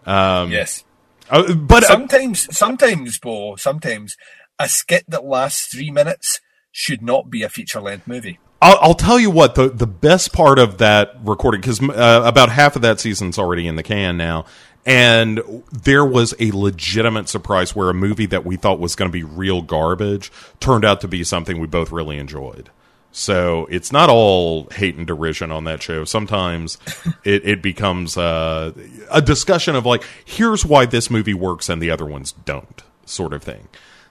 [0.08, 0.84] yes.
[1.30, 4.18] Uh, but uh, Sometimes, sometimes, Bo, sometimes
[4.58, 6.42] a skit that lasts three minutes
[6.72, 8.40] should not be a feature length movie.
[8.62, 12.50] I'll, I'll tell you what the the best part of that recording because uh, about
[12.50, 14.46] half of that season's already in the can now,
[14.86, 15.42] and
[15.72, 19.24] there was a legitimate surprise where a movie that we thought was going to be
[19.24, 22.70] real garbage turned out to be something we both really enjoyed.
[23.12, 26.06] So it's not all hate and derision on that show.
[26.06, 26.78] Sometimes
[27.24, 28.72] it, it becomes uh,
[29.12, 33.34] a discussion of like, here's why this movie works and the other ones don't, sort
[33.34, 33.68] of thing.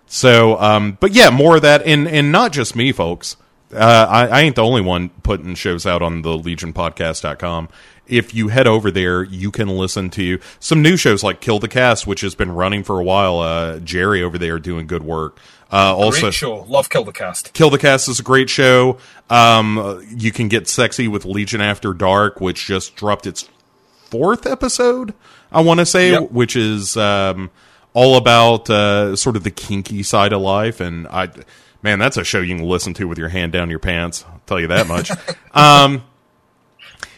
[0.09, 3.37] So, um, but yeah, more of that, and and not just me, folks.
[3.73, 7.69] Uh, I, I ain't the only one putting shows out on the legionpodcast.com.
[8.07, 11.69] If you head over there, you can listen to some new shows like Kill the
[11.69, 13.41] Cast, which has been running for a while.
[13.41, 15.39] Uh, Jerry over there doing good work.
[15.71, 16.63] Uh, also, Great show.
[16.67, 17.53] Love Kill the Cast.
[17.53, 18.97] Kill the Cast is a great show.
[19.29, 23.47] Um, you can get sexy with Legion After Dark, which just dropped its
[24.07, 25.13] fourth episode,
[25.53, 26.31] I want to say, Yep.
[26.31, 27.51] which is um,
[27.99, 30.81] all about uh, sort of the kinky side of life.
[30.81, 31.31] And I,
[31.83, 34.25] man, that's a show you can listen to with your hand down your pants.
[34.29, 35.11] I'll tell you that much.
[35.53, 36.05] um,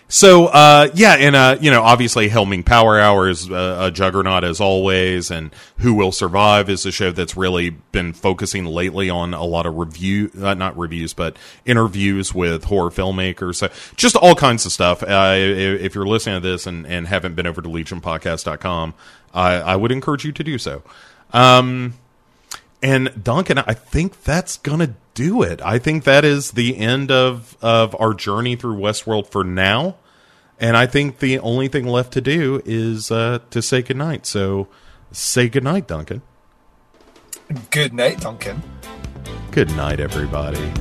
[0.08, 4.42] so uh, yeah, and uh, you know, obviously, Helming Power Hour is uh, a juggernaut
[4.42, 9.34] as always, and Who Will Survive is a show that's really been focusing lately on
[9.34, 13.56] a lot of review, uh, not reviews, but interviews with horror filmmakers.
[13.56, 15.02] So just all kinds of stuff.
[15.04, 18.94] Uh, if, if you're listening to this and, and haven't been over to LegionPodcast.com,
[19.32, 20.82] I, I would encourage you to do so.
[21.32, 21.94] Um,
[22.82, 25.60] and Duncan, I think that's gonna do it.
[25.62, 29.96] I think that is the end of of our journey through Westworld for now.
[30.58, 34.26] And I think the only thing left to do is uh, to say goodnight.
[34.26, 34.68] So
[35.10, 36.22] say goodnight, Duncan.
[37.70, 38.62] Good night, Duncan.
[39.50, 40.72] Good night, everybody.